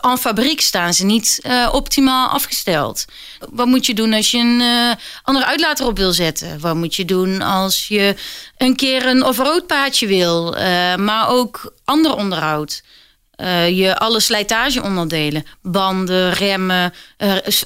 aan 0.00 0.18
fabriek 0.18 0.60
staan 0.60 0.94
ze 0.94 1.04
niet 1.04 1.40
uh, 1.46 1.68
optimaal 1.72 2.28
afgesteld. 2.28 3.04
Wat 3.50 3.66
moet 3.66 3.86
je 3.86 3.94
doen 3.94 4.12
als 4.12 4.30
je 4.30 4.38
een 4.38 4.60
uh, 4.60 4.92
andere 5.22 5.46
uitlater 5.46 5.86
op 5.86 5.96
wil 5.96 6.12
zetten? 6.12 6.60
Wat 6.60 6.74
moet 6.74 6.94
je 6.94 7.04
doen 7.04 7.42
als 7.42 7.88
je 7.88 8.14
een 8.56 8.76
keer 8.76 9.06
een 9.06 9.24
off-road 9.24 9.66
paadje 9.66 10.06
wil, 10.06 10.50
maar 10.96 11.28
ook 11.28 11.74
ander 11.84 12.16
onderhoud? 12.16 12.82
je 13.68 13.98
alle 13.98 14.20
slijtageonderdelen, 14.20 15.44
banden, 15.62 16.32
remmen, 16.32 16.92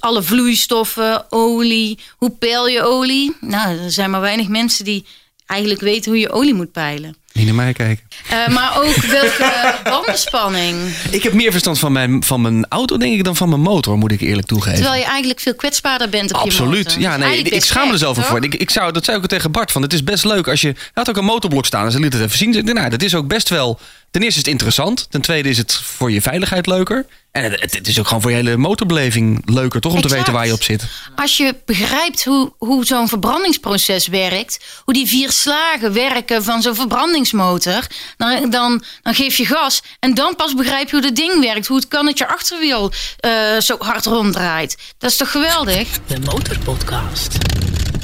alle 0.01 0.23
vloeistoffen, 0.23 1.33
olie. 1.33 1.99
Hoe 2.17 2.31
peil 2.31 2.67
je 2.67 2.83
olie? 2.83 3.37
Nou, 3.41 3.79
er 3.79 3.91
zijn 3.91 4.11
maar 4.11 4.21
weinig 4.21 4.49
mensen 4.49 4.85
die 4.85 5.07
eigenlijk 5.47 5.81
weten 5.81 6.11
hoe 6.11 6.21
je 6.21 6.31
olie 6.31 6.55
moet 6.55 6.73
peilen. 6.73 7.17
Niet 7.37 7.47
naar 7.47 7.55
mij 7.55 7.73
kijken. 7.73 8.05
Uh, 8.33 8.49
maar 8.49 8.79
ook 8.79 8.97
welke 8.97 9.75
bandenspanning. 9.91 10.77
Ik 11.11 11.23
heb 11.23 11.33
meer 11.33 11.51
verstand 11.51 11.79
van 11.79 11.93
mijn, 11.93 12.25
van 12.25 12.41
mijn 12.41 12.67
auto, 12.69 12.97
denk 12.97 13.15
ik, 13.15 13.25
dan 13.25 13.37
van 13.37 13.49
mijn 13.49 13.61
motor, 13.61 13.99
moet 13.99 14.13
ik 14.13 14.21
eerlijk 14.21 14.47
toegeven. 14.47 14.79
Terwijl 14.79 15.01
je 15.01 15.07
eigenlijk 15.07 15.41
veel 15.41 15.55
kwetsbaarder 15.55 16.09
bent 16.09 16.33
op 16.33 16.41
Absoluut. 16.41 16.93
je 16.93 16.99
motor. 16.99 17.01
Ja, 17.01 17.17
nee, 17.17 17.43
ik, 17.43 17.65
schaam 17.65 17.87
me 17.87 17.93
er 17.93 17.99
zelf 17.99 18.27
voor. 18.27 18.45
Ik, 18.45 18.55
ik 18.55 18.71
zou, 18.71 18.93
dat 18.93 19.05
zei 19.05 19.17
ik 19.17 19.23
ook 19.23 19.29
tegen 19.29 19.51
Bart, 19.51 19.73
van 19.73 19.83
het 19.83 19.93
is 19.93 20.05
best 20.05 20.25
leuk 20.25 20.49
als 20.49 20.61
je... 20.61 20.75
had 20.93 21.09
ook 21.09 21.17
een 21.17 21.25
motorblok 21.25 21.67
staan 21.67 21.85
en 21.85 21.93
ze 21.93 22.01
liet 22.01 22.13
het 22.13 22.23
even 22.23 22.39
zien. 22.39 22.65
Nou, 22.65 22.89
dat 22.91 23.03
is 23.03 23.15
ook 23.15 23.29
best 23.29 23.49
wel... 23.49 23.81
Ten 24.17 24.25
eerste 24.25 24.41
is 24.41 24.47
het 24.47 24.55
interessant. 24.55 25.07
Ten 25.11 25.21
tweede 25.21 25.49
is 25.49 25.59
het 25.59 25.75
voor 25.75 26.11
je 26.11 26.23
veiligheid 26.23 26.67
leuker. 26.67 27.07
En 27.33 27.43
het, 27.43 27.75
het, 27.75 27.89
is 27.89 27.99
ook 27.99 28.07
gewoon 28.07 28.23
voor 28.23 28.31
je 28.31 28.37
hele 28.37 28.57
motorbeleving 28.57 29.43
leuker, 29.45 29.81
toch? 29.81 29.93
Om 29.93 30.01
te 30.01 30.09
weten 30.09 30.33
waar 30.33 30.47
je 30.47 30.53
op 30.53 30.63
zit. 30.63 30.85
Als 31.17 31.37
je 31.37 31.57
begrijpt 31.65 32.25
hoe, 32.25 32.53
hoe 32.59 32.85
zo'n 32.85 33.09
verbrandingsproces 33.09 34.07
werkt, 34.07 34.65
hoe 34.85 34.95
die 34.95 35.07
vier 35.07 35.31
slagen 35.31 35.93
werken 35.93 36.45
van 36.45 36.63
zo'n 36.63 36.75
verbrandingsmotor, 36.75 37.87
dan, 38.17 38.51
dan, 38.51 38.83
dan 39.03 39.15
geef 39.15 39.37
je 39.37 39.47
gas. 39.47 39.83
En 39.99 40.15
dan 40.15 40.37
pas 40.37 40.55
begrijp 40.55 40.91
je 40.91 40.97
hoe 40.97 41.05
het 41.05 41.17
ding 41.17 41.41
werkt. 41.41 41.67
Hoe 41.67 41.77
het 41.77 41.89
kan 41.89 42.05
dat 42.05 42.19
je 42.19 42.29
achterwiel 42.29 42.93
uh, 43.21 43.61
zo 43.61 43.77
hard 43.79 44.05
ronddraait. 44.05 44.77
Dat 44.99 45.11
is 45.11 45.17
toch 45.17 45.31
geweldig? 45.31 45.89
De 46.07 46.21
Motorpodcast. 46.21 47.39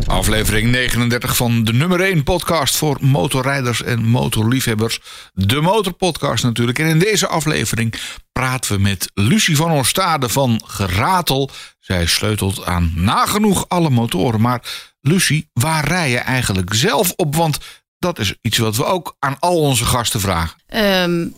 Aflevering 0.06 0.70
39 0.70 1.36
van 1.36 1.64
de 1.64 1.72
nummer 1.72 2.00
1 2.00 2.22
podcast 2.22 2.76
voor 2.76 2.98
motorrijders 3.00 3.82
en 3.82 4.04
motorliefhebbers. 4.04 5.00
De 5.32 5.60
Motorpodcast 5.60 6.44
natuurlijk. 6.44 6.78
En 6.78 6.86
in 6.86 6.98
deze 6.98 7.26
aflevering 7.26 7.94
praten 8.32 8.74
we 8.74 8.80
met 8.80 9.10
Lucie 9.14 9.56
van 9.56 9.70
Oostade 9.70 10.28
van 10.28 10.62
Geratel. 10.66 11.50
Zij 11.80 12.06
sleutelt 12.06 12.64
aan 12.64 12.92
nagenoeg 12.94 13.64
alle 13.68 13.90
motoren. 13.90 14.40
Maar 14.40 14.62
Lucie, 15.00 15.50
waar 15.52 15.84
rij 15.84 16.10
je 16.10 16.18
eigenlijk 16.18 16.74
zelf 16.74 17.12
op? 17.16 17.36
Want 17.36 17.58
dat 17.98 18.18
is 18.18 18.34
iets 18.40 18.58
wat 18.58 18.76
we 18.76 18.84
ook 18.84 19.16
aan 19.18 19.36
al 19.38 19.60
onze 19.60 19.84
gasten 19.84 20.20
vragen. 20.20 20.58
Um, 20.68 21.34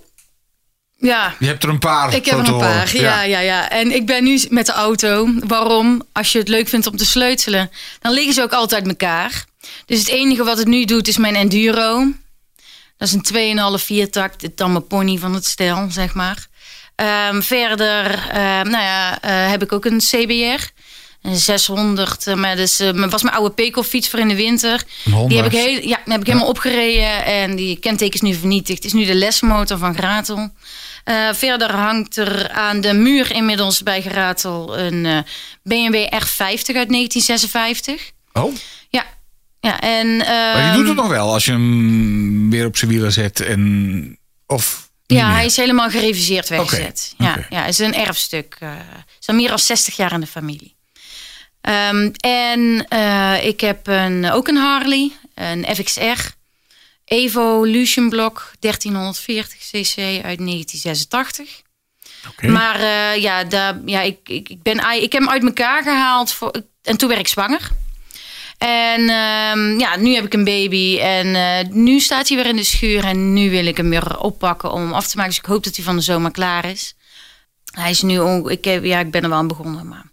ja. 1.05 1.35
Je 1.38 1.47
hebt 1.47 1.62
er 1.62 1.69
een 1.69 1.79
paar. 1.79 2.14
Ik 2.14 2.25
heb 2.25 2.38
er 2.38 2.49
een 2.49 2.59
paar, 2.59 2.97
ja, 2.97 3.23
ja, 3.23 3.38
ja. 3.38 3.71
En 3.71 3.95
ik 3.95 4.07
ben 4.07 4.25
nu 4.25 4.40
met 4.49 4.67
de 4.67 4.73
auto. 4.73 5.29
Waarom? 5.47 6.03
Als 6.12 6.33
je 6.33 6.38
het 6.38 6.49
leuk 6.49 6.69
vindt 6.69 6.87
om 6.87 6.97
te 6.97 7.07
sleutelen, 7.07 7.71
dan 8.01 8.12
liggen 8.12 8.35
ze 8.35 8.43
ook 8.43 8.53
altijd 8.53 8.87
elkaar. 8.87 9.45
Dus 9.87 9.99
het 9.99 10.09
enige 10.09 10.45
wat 10.45 10.59
het 10.59 10.67
nu 10.67 10.85
doet 10.85 11.09
is 11.09 11.17
mijn 11.17 11.37
Enduro. 11.37 12.12
Dat 12.97 13.09
is 13.09 13.14
een 13.31 13.79
2,5 13.79 13.85
viertakt, 13.85 14.43
het 14.43 14.57
tamme 14.57 14.81
pony 14.81 15.19
van 15.19 15.35
het 15.35 15.45
stel, 15.45 15.87
zeg 15.90 16.14
maar. 16.14 16.47
Ehm, 16.95 17.40
verder 17.40 18.29
ehm, 18.29 18.71
nou 18.71 18.83
ja, 18.83 19.21
eh, 19.21 19.51
heb 19.51 19.62
ik 19.62 19.73
ook 19.73 19.85
een 19.85 19.99
CBR. 19.99 20.73
Een 21.23 21.37
600, 21.37 22.27
uh, 22.27 22.35
maar 22.35 22.57
dus, 22.57 22.83
was 22.95 23.23
mijn 23.23 23.35
oude 23.35 23.55
pekelfiets 23.55 24.09
voor 24.09 24.19
in 24.19 24.29
de 24.29 24.35
winter. 24.35 24.83
Die 25.05 25.37
heb 25.37 25.47
ik, 25.47 25.53
heel, 25.53 25.88
ja, 25.88 26.01
heb 26.05 26.21
ik 26.21 26.27
helemaal 26.27 26.49
opgereden 26.49 27.25
en 27.25 27.57
die 27.57 27.79
kenteken 27.79 28.14
is 28.14 28.21
nu 28.21 28.35
vernietigd. 28.35 28.83
Het 28.83 28.87
is 28.87 28.93
nu 28.93 29.05
de 29.05 29.14
lesmotor 29.14 29.79
van 29.79 29.95
Gratel. 29.95 30.51
Uh, 31.05 31.33
verder 31.33 31.73
hangt 31.73 32.17
er 32.17 32.51
aan 32.51 32.81
de 32.81 32.93
muur 32.93 33.33
inmiddels 33.33 33.83
bij 33.83 34.03
Geratel 34.03 34.79
een 34.79 35.05
uh, 35.05 35.19
BMW 35.62 36.05
R50 36.05 36.77
uit 36.77 36.88
1956. 36.88 38.11
Oh? 38.33 38.55
Ja. 38.88 39.05
ja 39.61 39.81
en, 39.81 40.07
uh, 40.07 40.27
maar 40.27 40.71
je 40.71 40.77
doet 40.77 40.87
het 40.87 40.97
nog 40.97 41.09
wel 41.09 41.33
als 41.33 41.45
je 41.45 41.51
hem 41.51 42.51
weer 42.51 42.67
op 42.67 42.77
zijn 42.77 42.90
wielen 42.90 43.12
zet 43.12 43.40
en... 43.40 44.19
Of 44.47 44.90
ja, 45.07 45.33
hij 45.33 45.45
is 45.45 45.57
helemaal 45.57 45.90
gereviseerd 45.90 46.49
weggezet. 46.49 47.14
Okay. 47.14 47.29
Ja, 47.29 47.35
okay. 47.35 47.47
ja, 47.51 47.61
het 47.64 47.69
is 47.69 47.79
een 47.79 47.95
erfstuk. 47.95 48.57
Uh, 48.62 48.71
is 49.21 49.29
al 49.29 49.35
meer 49.35 49.49
dan 49.49 49.59
60 49.59 49.97
jaar 49.97 50.12
in 50.12 50.21
de 50.21 50.27
familie. 50.27 50.77
Um, 51.61 52.12
en 52.21 52.87
ik 53.43 53.61
heb 53.61 53.87
een, 53.87 54.31
ook 54.31 54.49
een 54.49 54.57
Harley, 54.57 55.12
een 55.35 55.67
FXR. 55.77 56.33
Evolution 57.05 58.09
Block 58.09 58.53
1340 58.61 59.59
cc 59.59 59.99
uit 59.99 60.38
1986. 60.38 61.62
Okay. 62.31 62.51
Maar 62.51 62.81
uh, 62.81 63.23
ja, 63.23 63.45
daar, 63.45 63.81
ja 63.85 64.01
ik, 64.01 64.19
ik, 64.25 64.49
ik, 64.49 64.62
ben, 64.62 64.93
ik 65.03 65.12
heb 65.12 65.23
hem 65.23 65.31
uit 65.31 65.43
elkaar 65.43 65.83
gehaald 65.83 66.33
voor, 66.33 66.53
en 66.83 66.97
toen 66.97 67.09
werd 67.09 67.21
ik 67.21 67.29
zwanger. 67.29 67.71
En 68.59 69.01
uh, 69.01 69.79
ja, 69.79 69.97
nu 69.97 70.14
heb 70.14 70.25
ik 70.25 70.35
een 70.35 70.45
baby 70.45 70.99
en 71.01 71.27
uh, 71.27 71.75
nu 71.75 72.01
staat 72.01 72.29
hij 72.29 72.37
weer 72.37 72.47
in 72.47 72.57
de 72.57 72.64
schuur 72.64 73.05
en 73.05 73.33
nu 73.33 73.51
wil 73.51 73.67
ik 73.67 73.77
hem 73.77 73.90
weer 73.90 74.19
oppakken 74.19 74.73
om 74.73 74.81
hem 74.81 74.93
af 74.93 75.07
te 75.07 75.17
maken. 75.17 75.33
Dus 75.33 75.43
ik 75.43 75.49
hoop 75.49 75.64
dat 75.64 75.77
hij 75.77 75.85
van 75.85 75.97
de 75.97 76.03
zomer 76.03 76.31
klaar 76.31 76.64
is. 76.64 76.95
Hij 77.73 77.90
is 77.90 78.03
nu, 78.03 78.19
on, 78.19 78.51
ik, 78.51 78.64
heb, 78.64 78.85
ja, 78.85 78.99
ik 78.99 79.11
ben 79.11 79.23
er 79.23 79.29
wel 79.29 79.38
aan 79.38 79.49
begonnen. 79.49 79.88
Maar. 79.88 80.05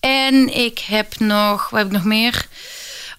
En 0.00 0.54
ik 0.54 0.78
heb 0.78 1.18
nog, 1.18 1.70
wat 1.70 1.78
heb 1.78 1.88
ik 1.88 1.94
nog 1.94 2.04
meer? 2.04 2.46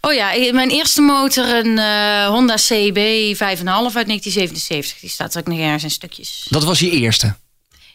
Oh 0.06 0.14
ja, 0.14 0.52
mijn 0.54 0.70
eerste 0.70 1.02
motor, 1.02 1.48
een 1.48 1.78
uh, 1.78 2.28
Honda 2.28 2.56
CB 2.56 2.98
5,5 3.36 3.40
uit 3.40 3.64
1977. 3.64 5.00
Die 5.00 5.10
staat 5.10 5.34
er 5.34 5.40
ook 5.40 5.48
nog 5.48 5.60
ergens 5.60 5.84
in 5.84 5.90
stukjes. 5.90 6.46
Dat 6.50 6.64
was 6.64 6.80
je 6.80 6.90
eerste? 6.90 7.36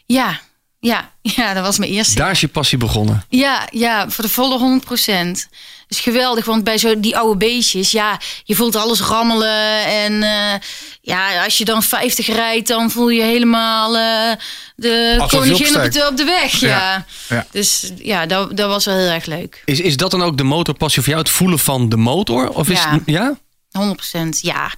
Ja, 0.05 0.41
ja, 0.81 1.11
ja, 1.37 1.53
dat 1.53 1.63
was 1.63 1.77
mijn 1.77 1.91
eerste. 1.91 2.15
Daar 2.15 2.31
is 2.31 2.41
je 2.41 2.47
passie 2.47 2.77
begonnen? 2.77 3.25
Ja, 3.29 3.67
ja 3.71 4.09
voor 4.09 4.23
de 4.23 4.29
volle 4.29 4.57
100 4.57 4.83
procent. 4.85 5.47
is 5.87 5.99
geweldig, 5.99 6.45
want 6.45 6.63
bij 6.63 6.77
zo 6.77 6.99
die 6.99 7.17
oude 7.17 7.37
beestjes, 7.37 7.91
ja, 7.91 8.19
je 8.43 8.55
voelt 8.55 8.75
alles 8.75 9.01
rammelen. 9.01 9.85
En 9.85 10.13
uh, 10.13 10.53
ja, 11.01 11.43
als 11.43 11.57
je 11.57 11.65
dan 11.65 11.83
50 11.83 12.27
rijdt, 12.27 12.67
dan 12.67 12.91
voel 12.91 13.09
je 13.09 13.21
helemaal 13.23 13.95
uh, 13.95 14.31
de 14.75 15.15
Alsof 15.19 15.39
koningin 15.39 15.81
op, 15.81 15.91
de, 15.91 16.07
op 16.07 16.17
de 16.17 16.23
weg. 16.23 16.59
Ja. 16.59 16.67
Ja, 16.67 17.05
ja. 17.29 17.47
Dus 17.51 17.91
ja, 17.97 18.25
dat, 18.25 18.57
dat 18.57 18.67
was 18.67 18.85
wel 18.85 18.95
heel 18.95 19.09
erg 19.09 19.25
leuk. 19.25 19.61
Is, 19.65 19.79
is 19.79 19.97
dat 19.97 20.11
dan 20.11 20.21
ook 20.23 20.37
de 20.37 20.43
motorpassie 20.43 21.01
voor 21.01 21.11
jou? 21.11 21.23
Het 21.23 21.33
voelen 21.33 21.59
van 21.59 21.89
de 21.89 21.97
motor? 21.97 22.49
Of 22.49 22.69
is 22.69 22.79
Ja. 22.81 22.91
het, 22.91 23.01
ja? 23.05 23.37
100 23.71 23.95
procent, 23.95 24.41
ja. 24.41 24.71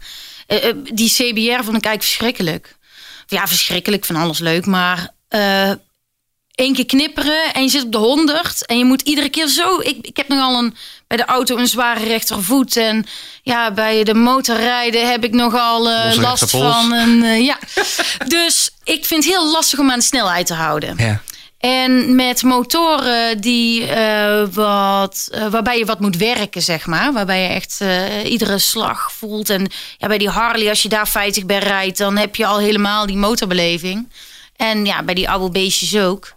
Eh, 0.47 0.69
eh, 0.69 0.75
die 0.93 1.09
CBR 1.09 1.63
vond 1.63 1.77
ik 1.77 1.85
eigenlijk 1.85 2.03
verschrikkelijk. 2.03 2.75
Ja, 3.27 3.47
verschrikkelijk, 3.47 4.05
van 4.05 4.15
alles 4.15 4.39
leuk, 4.39 4.65
maar... 4.65 5.11
één 6.55 6.73
keer 6.73 6.85
knipperen 6.85 7.53
en 7.53 7.63
je 7.63 7.69
zit 7.69 7.83
op 7.83 7.91
de 7.91 7.97
100 7.97 8.65
en 8.65 8.77
je 8.77 8.85
moet 8.85 9.01
iedere 9.01 9.29
keer 9.29 9.47
zo. 9.47 9.79
Ik, 9.79 9.97
ik 10.01 10.17
heb 10.17 10.27
nogal 10.27 10.57
een 10.57 10.75
bij 11.07 11.17
de 11.17 11.25
auto 11.25 11.57
een 11.57 11.67
zware 11.67 12.03
rechtervoet 12.03 12.77
en 12.77 13.05
ja, 13.43 13.71
bij 13.71 14.03
de 14.03 14.13
motorrijden 14.13 15.09
heb 15.09 15.23
ik 15.23 15.33
nogal 15.33 15.83
Losse 15.83 16.21
last 16.21 16.49
van 16.49 16.91
een 16.91 17.23
eh, 17.23 17.45
ja. 17.51 17.57
Dus 18.27 18.71
ik 18.83 19.05
vind 19.05 19.23
het 19.23 19.33
heel 19.33 19.51
lastig 19.51 19.79
om 19.79 19.91
aan 19.91 19.99
de 19.99 20.05
snelheid 20.05 20.45
te 20.45 20.53
houden. 20.53 20.95
Ja. 20.97 21.21
En 21.57 22.15
met 22.15 22.43
motoren 22.43 23.41
die, 23.41 23.85
eh, 23.85 24.43
wat, 24.51 25.29
waarbij 25.49 25.77
je 25.77 25.85
wat 25.85 25.99
moet 25.99 26.17
werken, 26.17 26.61
zeg 26.61 26.85
maar. 26.85 27.13
Waarbij 27.13 27.41
je 27.41 27.47
echt 27.47 27.83
iedere 28.25 28.59
slag 28.59 29.11
voelt. 29.11 29.49
En 29.49 29.71
ja, 29.97 30.07
bij 30.07 30.17
die 30.17 30.29
Harley, 30.29 30.69
als 30.69 30.81
je 30.81 30.89
daar 30.89 31.07
50 31.07 31.45
bij 31.45 31.59
rijdt, 31.59 31.97
dan 31.97 32.17
heb 32.17 32.35
je 32.35 32.45
al 32.45 32.59
helemaal 32.59 33.05
die 33.05 33.17
motorbeleving. 33.17 34.07
En 34.55 34.85
ja, 34.85 35.03
bij 35.03 35.13
die 35.13 35.29
oude 35.29 35.49
beestjes 35.49 35.97
ook. 35.97 36.33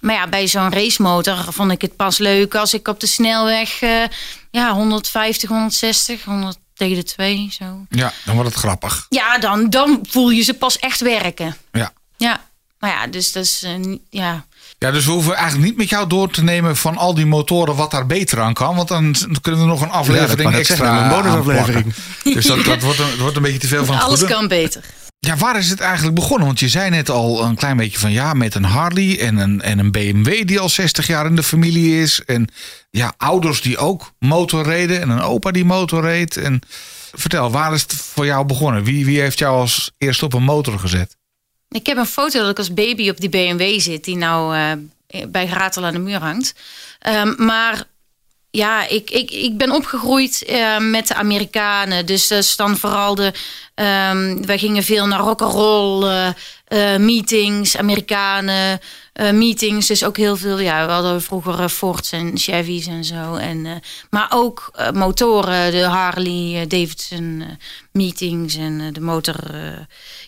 Maar 0.00 0.14
ja, 0.14 0.26
bij 0.28 0.46
zo'n 0.46 0.72
racemotor 0.72 1.44
vond 1.48 1.72
ik 1.72 1.80
het 1.80 1.96
pas 1.96 2.18
leuk 2.18 2.54
als 2.54 2.74
ik 2.74 2.88
op 2.88 3.00
de 3.00 3.06
snelweg 3.06 3.80
eh, 3.82 4.02
ja, 4.50 4.72
150, 4.72 5.48
160, 5.48 6.24
100 6.24 6.56
tegen 6.74 6.96
de 6.96 7.02
2, 7.02 7.48
zo. 7.58 7.64
Ja, 7.88 8.12
dan 8.24 8.34
wordt 8.34 8.50
het 8.50 8.58
grappig. 8.58 9.06
Ja, 9.08 9.38
dan, 9.38 9.70
dan 9.70 10.00
voel 10.08 10.30
je 10.30 10.42
ze 10.42 10.54
pas 10.54 10.78
echt 10.78 11.00
werken. 11.00 11.56
Ja. 11.72 11.92
Ja, 12.16 12.40
maar 12.78 12.90
ja, 12.90 13.06
dus 13.06 13.32
dat 13.32 13.44
is, 13.44 13.62
eh, 13.62 13.96
ja, 14.10 14.44
Ja, 14.78 14.90
dus 14.90 15.04
we 15.04 15.10
hoeven 15.12 15.34
eigenlijk 15.34 15.64
niet 15.68 15.76
met 15.76 15.88
jou 15.88 16.06
door 16.08 16.30
te 16.30 16.42
nemen 16.42 16.76
van 16.76 16.96
al 16.96 17.14
die 17.14 17.26
motoren 17.26 17.76
wat 17.76 17.90
daar 17.90 18.06
beter 18.06 18.40
aan 18.40 18.54
kan. 18.54 18.76
Want 18.76 18.88
dan 18.88 19.14
kunnen 19.40 19.60
we 19.60 19.66
nog 19.66 19.80
een 19.80 19.88
Ja, 19.88 19.92
aflevering 19.94 20.50
net 20.50 20.58
extra 20.58 20.76
zeggen, 20.76 21.02
een 21.02 21.08
bonusaflevering. 21.08 21.94
Dus 22.34 22.46
dat, 22.46 22.64
dat 22.64 22.82
wordt, 22.82 22.98
een, 22.98 23.18
wordt 23.18 23.36
een 23.36 23.42
beetje 23.42 23.58
te 23.58 23.66
veel 23.66 23.84
van 23.84 23.94
het 23.94 24.04
alles 24.04 24.18
goede. 24.18 24.34
kan 24.34 24.48
beter. 24.48 24.84
Ja, 25.22 25.36
waar 25.36 25.58
is 25.58 25.68
het 25.68 25.80
eigenlijk 25.80 26.14
begonnen? 26.14 26.46
Want 26.46 26.60
je 26.60 26.68
zei 26.68 26.90
net 26.90 27.10
al 27.10 27.44
een 27.44 27.54
klein 27.54 27.76
beetje 27.76 27.98
van 27.98 28.12
ja, 28.12 28.34
met 28.34 28.54
een 28.54 28.64
Harley 28.64 29.20
en 29.20 29.36
een, 29.36 29.62
en 29.62 29.78
een 29.78 29.90
BMW 29.90 30.46
die 30.46 30.60
al 30.60 30.68
60 30.68 31.06
jaar 31.06 31.26
in 31.26 31.36
de 31.36 31.42
familie 31.42 32.02
is. 32.02 32.24
En 32.24 32.48
ja, 32.90 33.14
ouders 33.16 33.60
die 33.60 33.78
ook 33.78 34.12
motor 34.18 34.64
reden 34.64 35.00
en 35.00 35.08
een 35.10 35.20
opa 35.20 35.50
die 35.50 35.64
motor 35.64 36.02
reed. 36.02 36.36
En 36.36 36.60
vertel, 37.12 37.50
waar 37.50 37.74
is 37.74 37.82
het 37.82 37.94
voor 37.94 38.26
jou 38.26 38.46
begonnen? 38.46 38.84
Wie, 38.84 39.04
wie 39.04 39.20
heeft 39.20 39.38
jou 39.38 39.56
als 39.56 39.90
eerste 39.98 40.24
op 40.24 40.32
een 40.32 40.42
motor 40.42 40.78
gezet? 40.78 41.16
Ik 41.68 41.86
heb 41.86 41.96
een 41.96 42.06
foto 42.06 42.40
dat 42.40 42.50
ik 42.50 42.58
als 42.58 42.74
baby 42.74 43.10
op 43.10 43.20
die 43.20 43.28
BMW 43.28 43.80
zit, 43.80 44.04
die 44.04 44.16
nou 44.16 44.56
eh, 45.06 45.26
bij 45.28 45.46
Gratel 45.46 45.84
aan 45.84 45.92
de 45.92 45.98
muur 45.98 46.20
hangt. 46.20 46.54
Ehm, 46.98 47.44
maar 47.44 47.84
ja, 48.50 48.88
ik, 48.88 49.10
ik, 49.10 49.30
ik 49.30 49.56
ben 49.56 49.70
opgegroeid 49.70 50.44
eh, 50.44 50.78
met 50.78 51.08
de 51.08 51.14
Amerikanen. 51.14 52.06
Dus 52.06 52.28
dat 52.28 52.38
is 52.42 52.56
dan 52.56 52.76
vooral 52.76 53.14
de. 53.14 53.32
ehm 53.74 54.42
wij 54.46 54.58
gingen 54.58 54.82
veel 54.82 55.06
naar 55.06 55.20
rock'n'roll 55.20 56.04
eh, 56.08 56.28
eh, 56.94 57.00
meetings, 57.00 57.76
Amerikanen 57.76 58.80
eh, 59.12 59.30
meetings. 59.30 59.86
Dus 59.86 60.04
ook 60.04 60.16
heel 60.16 60.36
veel. 60.36 60.58
Ja, 60.58 60.86
we 60.86 60.92
hadden 60.92 61.22
vroeger 61.22 61.60
eh, 61.60 61.68
Fords 61.68 62.12
en 62.12 62.38
Chevy's 62.38 62.86
en 62.86 63.04
zo. 63.04 63.34
En, 63.34 63.66
eh, 63.66 63.72
maar 64.10 64.26
ook 64.30 64.70
eh, 64.74 64.90
motoren, 64.90 65.70
de 65.72 65.82
Harley, 65.84 66.60
eh, 66.60 66.68
Davidson 66.68 67.44
eh, 67.48 67.54
meetings 67.92 68.54
en 68.56 68.80
eh, 68.80 68.86
de 68.92 69.00
motor. 69.00 69.54
eh, 69.54 69.78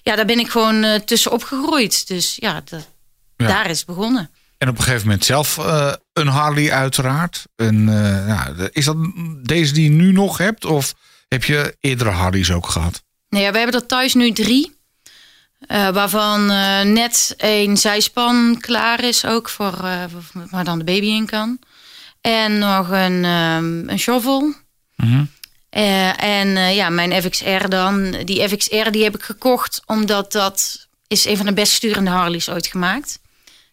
ja, 0.02 0.16
daar 0.16 0.26
ben 0.26 0.38
ik 0.38 0.50
gewoon 0.50 0.84
eh, 0.84 0.94
tussen 1.00 1.32
opgegroeid. 1.32 2.06
Dus 2.08 2.36
ja, 2.40 2.62
dat, 2.64 2.88
Ja. 3.36 3.46
daar 3.46 3.70
is 3.70 3.78
het 3.78 3.86
begonnen. 3.86 4.30
En 4.62 4.68
op 4.68 4.78
een 4.78 4.82
gegeven 4.84 5.06
moment 5.06 5.24
zelf 5.24 5.58
eh, 5.58 5.92
een 6.12 6.26
Harley 6.26 6.72
uiteraard. 6.72 7.44
En, 7.56 7.88
eh, 7.88 8.26
ja, 8.28 8.52
de- 8.52 8.68
is 8.72 8.84
dat 8.84 8.96
deze 9.42 9.72
die 9.72 9.84
je 9.84 9.90
nu 9.90 10.12
nog 10.12 10.38
hebt? 10.38 10.64
Of 10.64 10.94
heb 11.28 11.44
je 11.44 11.76
eerdere 11.80 12.10
Harleys 12.10 12.50
ook 12.52 12.66
gehad? 12.68 13.02
Nou 13.28 13.44
ja, 13.44 13.50
we 13.52 13.58
hebben 13.58 13.80
er 13.80 13.86
thuis 13.86 14.14
nu 14.14 14.32
drie. 14.32 14.76
Eh, 15.60 15.88
waarvan 15.88 16.46
net 16.92 17.34
één 17.36 17.76
zijspan 17.76 18.56
klaar 18.60 19.04
is 19.04 19.24
ook 19.24 19.48
voor 19.48 19.76
waar 20.50 20.64
dan 20.64 20.78
de 20.78 20.84
baby 20.84 21.06
in 21.06 21.26
kan. 21.26 21.58
En 22.20 22.58
nog 22.58 22.88
een, 22.90 23.24
ehm, 23.24 23.88
een 23.88 23.98
shovel. 23.98 24.54
Mhm. 24.96 25.24
En 26.16 26.74
ja, 26.74 26.88
mijn 26.88 27.22
FXR 27.22 27.68
dan. 27.68 28.10
Die 28.24 28.48
FXR 28.48 28.90
die 28.90 29.02
heb 29.02 29.14
ik 29.14 29.22
gekocht 29.22 29.82
omdat 29.86 30.32
dat 30.32 30.86
is 31.06 31.24
een 31.24 31.36
van 31.36 31.46
de 31.46 31.52
best 31.52 31.72
sturende 31.72 32.10
Harleys 32.10 32.48
ooit 32.48 32.66
gemaakt. 32.66 33.20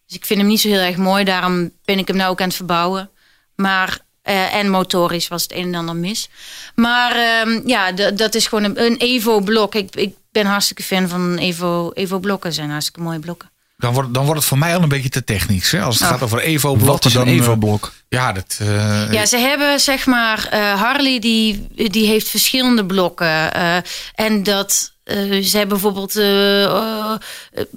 Dus 0.10 0.18
ik 0.18 0.26
vind 0.26 0.40
hem 0.40 0.48
niet 0.50 0.62
zo 0.62 0.68
heel 0.68 0.80
erg 0.80 0.98
mooi. 0.98 1.24
Daarom 1.24 1.72
ben 1.86 1.98
ik 2.00 2.08
hem 2.08 2.18
nou 2.18 2.30
ook 2.32 2.42
aan 2.42 2.48
het 2.48 2.56
verbouwen. 2.56 3.10
Maar, 3.56 4.00
eh, 4.22 4.54
en 4.56 4.70
motorisch 4.70 5.28
was 5.28 5.44
het 5.44 5.54
een 5.54 5.64
en 5.64 5.76
ander 5.76 5.96
mis. 5.96 6.30
Maar 6.76 7.12
ehm, 7.16 7.68
ja, 7.68 7.92
dat 8.12 8.36
is 8.36 8.48
gewoon 8.48 8.64
een, 8.64 8.84
een 8.86 8.98
Evo-blok. 8.98 9.76
Ik, 9.76 9.96
ik 9.96 10.14
ben 10.32 10.46
hartstikke 10.46 10.84
fan 10.84 11.08
van 11.08 11.38
Evo, 11.38 11.92
Evo-blokken. 11.94 12.54
zijn 12.54 12.70
hartstikke 12.70 13.02
mooie 13.02 13.20
blokken. 13.20 13.50
Dan 13.78 13.94
wordt, 13.94 14.14
dan 14.14 14.24
wordt 14.26 14.40
het 14.40 14.50
voor 14.50 14.58
mij 14.58 14.76
al 14.76 14.82
een 14.84 14.90
beetje 14.90 15.10
te 15.10 15.24
technisch. 15.24 15.72
Hè? 15.72 15.82
Als 15.82 15.96
het 15.96 16.04
Oh. 16.04 16.10
gaat 16.10 16.22
over 16.24 16.40
Evo-blokken. 16.40 16.86
Wat 16.88 17.06
is 17.06 17.14
een 17.14 17.20
dan, 17.26 17.28
eh, 17.28 17.34
Evo-blok? 17.40 17.94
Ja, 18.10 18.32
dat, 18.32 18.58
eh, 18.62 19.12
Ja, 19.12 19.26
ze 19.26 19.38
hebben 19.38 19.80
zeg 19.80 20.06
maar 20.06 20.48
eh, 20.48 20.82
Harley 20.82 21.20
die, 21.20 21.68
die 21.76 22.08
heeft 22.08 22.30
verschillende 22.30 22.86
blokken. 22.86 23.54
eh, 23.54 23.78
en 24.16 24.44
dat 24.44 24.92
eh, 25.10 25.44
ze 25.44 25.58
hebben 25.58 25.80
bijvoorbeeld 25.82 26.16
eh, 26.16 26.64
eh, 26.64 27.12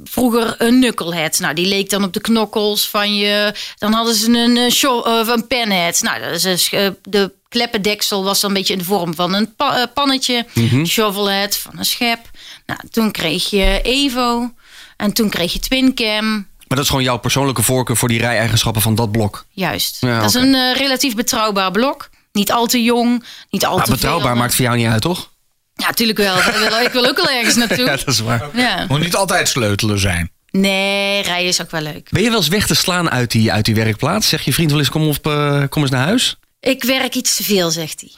vroeger 0.05 0.55
een 0.59 0.81
knucklehead. 0.81 1.39
Nou, 1.39 1.55
die 1.55 1.67
leek 1.67 1.91
dan 1.91 2.05
op 2.05 2.13
de 2.13 2.21
knokkels 2.21 2.89
van 2.89 3.15
je. 3.17 3.55
Dan 3.79 3.93
hadden 3.93 4.15
ze 4.15 4.31
een, 4.39 4.71
sho- 4.71 5.03
eh, 5.03 5.29
een 5.29 5.47
penhead. 5.47 6.03
Nou, 6.03 6.21
dat 6.21 6.45
is 6.45 6.71
de 7.03 7.33
kleppendeksel 7.49 8.25
was 8.25 8.41
dan 8.41 8.51
een 8.51 8.57
beetje 8.57 8.73
in 8.73 8.79
de 8.79 8.85
vorm 8.85 9.15
van 9.15 9.35
een 9.35 9.55
pa- 9.57 9.87
pannetje. 9.95 10.47
Shovelhead 10.87 11.57
van 11.57 11.79
een 11.79 11.85
schep. 11.85 12.19
Nou, 12.67 12.81
toen 12.91 13.11
kreeg 13.11 13.51
je 13.51 13.81
Evo. 13.83 14.51
En 14.97 15.13
toen 15.13 15.29
kreeg 15.31 15.53
je 15.53 15.59
Twin 15.59 15.95
Cam. 15.95 16.31
Maar 16.31 16.81
dat 16.81 16.81
is 16.81 16.89
gewoon 16.89 17.03
jouw 17.03 17.19
persoonlijke 17.19 17.63
voorkeur 17.63 17.97
voor 17.97 18.09
die 18.09 18.19
rij-eigenschappen 18.21 18.83
van 18.83 18.95
dat 18.95 19.11
blok. 19.13 19.45
Juist. 19.51 19.97
Ja, 20.01 20.21
dat 20.21 20.29
is 20.29 20.35
een 20.35 20.73
relatief 20.75 21.15
betrouwbaar 21.15 21.71
blok. 21.71 22.11
Niet 22.33 22.53
al 22.53 22.67
te 22.67 22.83
jong, 22.83 23.25
niet 23.51 23.67
al 23.67 23.77
Maar 23.77 23.85
te 23.85 23.91
betrouwbaar 23.91 24.31
veel. 24.33 24.37
maakt 24.41 24.55
voor 24.55 24.65
jou 24.65 24.77
niet 24.77 24.87
uit, 24.87 25.03
toch? 25.03 25.31
Ja, 25.75 25.87
natuurlijk 25.87 26.19
wel. 26.19 26.37
Ik 26.37 26.91
wil- 26.93 27.07
ook 27.07 27.17
wel 27.17 27.31
ergens 27.31 27.55
naartoe. 27.67 27.85
Ja, 27.85 27.97
dat 27.97 28.07
is 28.09 28.19
waar. 28.21 28.49
Ja. 28.55 28.85
moet 28.89 29.01
niet 29.01 29.15
altijd 29.17 29.49
sleutelen 29.49 29.99
zijn. 29.99 30.31
Nee, 30.51 31.23
rijden 31.23 31.49
is 31.49 31.61
ook 31.63 31.71
wel 31.71 31.81
leuk. 31.81 32.09
Ben 32.11 32.23
je 32.23 32.29
wel 32.29 32.39
eens 32.39 32.49
weg 32.49 32.67
te 32.67 32.75
slaan 32.75 33.11
uit 33.11 33.31
die, 33.31 33.53
uit 33.53 33.65
die 33.65 33.75
werkplaats? 33.75 34.29
Zeg 34.29 34.43
je 34.43 34.53
vriend 34.53 34.71
wel 34.71 34.79
eens, 34.79 34.89
kom, 34.91 35.09
op, 35.09 35.27
eh, 35.27 35.63
kom 35.69 35.83
eens 35.83 35.91
naar 35.91 36.05
huis? 36.07 36.37
Ik 36.61 36.85
werk 36.85 37.15
iets 37.15 37.37
te 37.37 37.43
veel, 37.43 37.71
zegt 37.71 38.01
hij. 38.01 38.11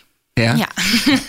Ja? 0.44 0.54
Ja. 0.54 0.68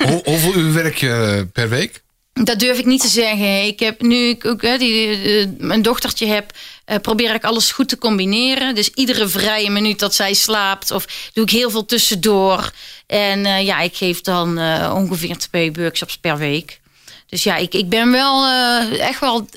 Hoe- 0.07 0.21
hoeveel 0.23 0.55
uur 0.55 0.73
werk 0.73 0.95
je 0.95 1.47
per 1.53 1.69
week? 1.69 2.03
Dat 2.43 2.59
durf 2.59 2.79
ik 2.79 2.85
niet 2.85 3.01
te 3.01 3.07
zeggen. 3.07 3.65
Ik 3.65 3.79
heb 3.79 4.01
nu 4.01 4.15
ik 4.15 4.45
ook 4.45 4.61
hè, 4.61 4.77
die, 4.77 5.09
eh, 5.09 5.47
mijn 5.57 5.81
dochtertje 5.81 6.27
heb, 6.27 6.51
eh, 6.85 6.97
probeer 6.97 7.33
ik 7.33 7.43
alles 7.43 7.71
goed 7.71 7.89
te 7.89 7.97
combineren. 7.97 8.75
Dus 8.75 8.89
iedere 8.89 9.27
vrije 9.27 9.69
minuut 9.69 9.99
dat 9.99 10.15
zij 10.15 10.33
slaapt, 10.33 10.91
of 10.91 11.29
doe 11.33 11.43
ik 11.43 11.49
heel 11.49 11.69
veel 11.69 11.85
tussendoor. 11.85 12.71
En 13.07 13.45
eh, 13.45 13.65
ja, 13.65 13.79
ik 13.79 13.95
geef 13.95 14.21
dan 14.21 14.59
ongeveer 14.91 15.37
twee 15.37 15.71
workshops 15.71 16.17
per 16.17 16.37
week. 16.37 16.79
Dus 17.27 17.43
ja, 17.43 17.55
ik, 17.55 17.73
ik 17.73 17.89
ben 17.89 18.11
wel 18.11 18.47
echt 18.99 19.19
wel 19.19 19.47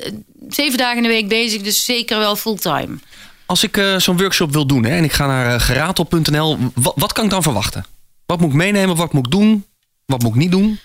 zeven 0.49 0.79
dagen 0.79 0.97
in 0.97 1.03
de 1.03 1.09
week 1.09 1.29
bezig, 1.29 1.63
dus 1.63 1.85
zeker 1.85 2.19
wel 2.19 2.37
fulltime. 2.37 2.99
Als 3.47 3.63
ik 3.63 3.83
zo'n 3.97 4.19
workshop 4.19 4.53
wil 4.53 4.67
doen 4.67 4.85
hè, 4.85 4.97
en 4.97 5.05
ik 5.05 5.13
ga 5.13 5.27
naar 5.27 5.61
geratel.nl, 5.61 6.59
wat, 6.75 6.93
wat 6.97 7.13
kan 7.13 7.25
ik 7.25 7.31
dan 7.31 7.43
verwachten? 7.43 7.87
Wat 8.27 8.41
moet 8.41 8.51
ik 8.51 8.57
meenemen? 8.57 8.97
Wat 8.97 9.13
moet 9.13 9.25
ik 9.25 9.33
doen? 9.33 9.65
Wat 10.07 10.23
moet 10.23 10.31
ik 10.31 10.39
niet 10.39 10.51
doen? 10.51 10.79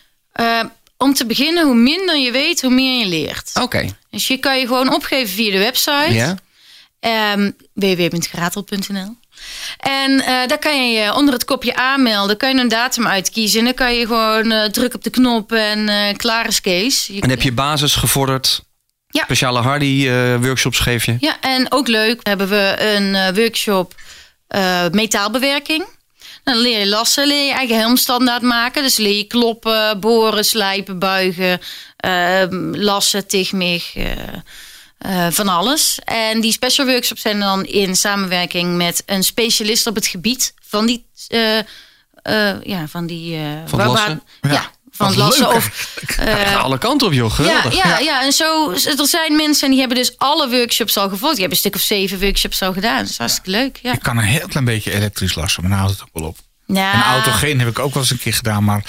Om 1.04 1.14
te 1.14 1.26
beginnen, 1.26 1.66
hoe 1.66 1.76
minder 1.76 2.18
je 2.18 2.32
weet, 2.32 2.62
hoe 2.62 2.72
meer 2.74 3.00
je 3.00 3.06
leert. 3.06 3.52
Oké. 3.62 3.90
Dus 4.10 4.28
je 4.28 4.38
kan 4.38 4.60
je 4.60 4.68
gewoon 4.68 4.94
opgeven 4.94 5.34
via 5.34 5.52
de 5.52 5.58
website. 5.58 6.14
Ja. 6.14 6.36
Ehm 7.00 7.52
www.geratel.nl. 7.74 9.16
En 9.78 10.20
eh, 10.22 10.48
daar 10.48 10.60
kan 10.60 10.88
je 10.92 11.00
je 11.00 11.14
onder 11.14 11.34
het 11.34 11.46
kopje 11.46 11.76
aanmelden, 11.76 12.38
kan 12.38 12.56
je 12.56 12.62
een 12.62 12.68
datum 12.68 13.08
uitkiezen. 13.08 13.60
En 13.60 13.66
dan 13.66 13.74
kan 13.74 13.94
je 13.96 14.06
gewoon 14.06 14.52
eh 14.52 14.64
drukken 14.70 14.96
op 15.00 15.04
de 15.04 15.10
knop 15.10 15.52
en 15.52 15.90
eh, 15.90 16.16
klaar 16.18 16.48
is 16.48 16.62
Kees. 16.62 17.08
Je- 17.08 17.22
En 17.22 17.30
heb 17.30 17.42
je 17.42 17.52
basis 17.52 17.96
gevorderd? 17.96 18.62
Ja. 19.08 19.24
Speciale 19.24 19.60
Hardy 19.60 20.08
eh, 20.10 20.36
workshops 20.42 20.80
geef 20.80 21.06
je? 21.06 21.16
Ja, 21.20 21.38
en 21.42 21.72
ook 21.72 21.88
leuk 21.88 22.20
hebben 22.28 22.50
we 22.50 22.76
een 22.96 23.36
workshop 23.36 23.94
metaalbewerking. 24.92 25.86
Dan 26.44 26.58
leer 26.58 26.80
je 26.80 26.88
lassen, 26.88 27.28
leer 27.28 27.46
je 27.46 27.54
eigen 27.54 27.78
helmstandaard 27.78 28.42
maken. 28.42 28.84
Dus 28.84 28.98
leer 28.98 29.18
je 29.18 29.24
kloppen, 29.24 30.00
boren, 30.00 30.46
slijpen, 30.46 31.00
buigen, 31.00 31.60
eh, 31.98 32.44
lassen, 32.72 33.28
tigmig, 33.28 33.96
eh, 33.96 34.12
eh, 34.98 35.28
van 35.32 35.48
alles. 35.48 36.00
En 36.04 36.42
die 36.42 36.52
special 36.52 36.86
workshops 36.88 37.22
zijn 37.22 37.40
dan 37.40 37.66
in 37.66 37.96
samenwerking 37.96 38.76
met 38.76 39.04
een 39.06 39.24
specialist 39.24 39.88
op 39.88 39.96
het 39.96 40.08
gebied 40.08 40.54
van 40.62 40.86
die, 40.86 41.06
eh, 41.28 42.62
ja, 42.64 42.88
van 42.88 43.06
die, 43.06 43.40
Van 43.66 43.88
lassen? 43.88 44.24
ja. 44.42 44.72
Van 44.96 45.08
Wat 45.08 45.16
lassen 45.16 45.48
leuk 45.48 45.56
of 45.56 45.92
Ja, 46.18 46.24
eh, 46.38 46.64
alle 46.64 46.78
kanten 46.78 47.08
op, 47.08 47.14
joh. 47.14 47.30
ja, 47.30 47.36
Geweldig. 47.36 47.76
ja, 47.76 48.00
ja, 48.00 48.24
en 48.24 48.32
zo, 48.32 48.72
er 48.72 49.08
zijn 49.08 49.36
mensen 49.36 49.70
die 49.70 49.80
hebben 49.80 49.98
dus 49.98 50.14
alle 50.18 50.50
workshops 50.50 50.98
al 50.98 51.10
gevolgd. 51.10 51.36
Die 51.36 51.46
hebben 51.46 51.50
een 51.52 51.64
stuk 51.64 51.76
of 51.76 51.82
zeven 51.82 52.20
workshops 52.20 52.62
al 52.62 52.74
gedaan. 52.74 53.00
Dat 53.00 53.10
is 53.10 53.18
hartstikke 53.18 53.50
leuk. 53.50 53.80
Ja. 53.82 53.94
Ik 53.94 54.00
kan 54.00 54.18
een 54.18 54.24
heel 54.24 54.48
klein 54.48 54.66
beetje 54.66 54.92
elektrisch 54.92 55.36
lassen, 55.36 55.62
maar 55.62 55.72
nou 55.72 55.84
houdt 55.84 56.00
het 56.00 56.08
ook 56.10 56.20
wel 56.22 56.30
op. 56.30 56.38
Ja. 56.66 56.94
Een 56.96 57.02
autogeen 57.02 57.60
heb 57.60 57.68
ik 57.68 57.80
ook 57.80 57.94
wel 57.94 58.04
eens 58.04 58.12
een 58.12 58.20
keer 58.20 58.34
gedaan, 58.34 58.64
maar 58.64 58.84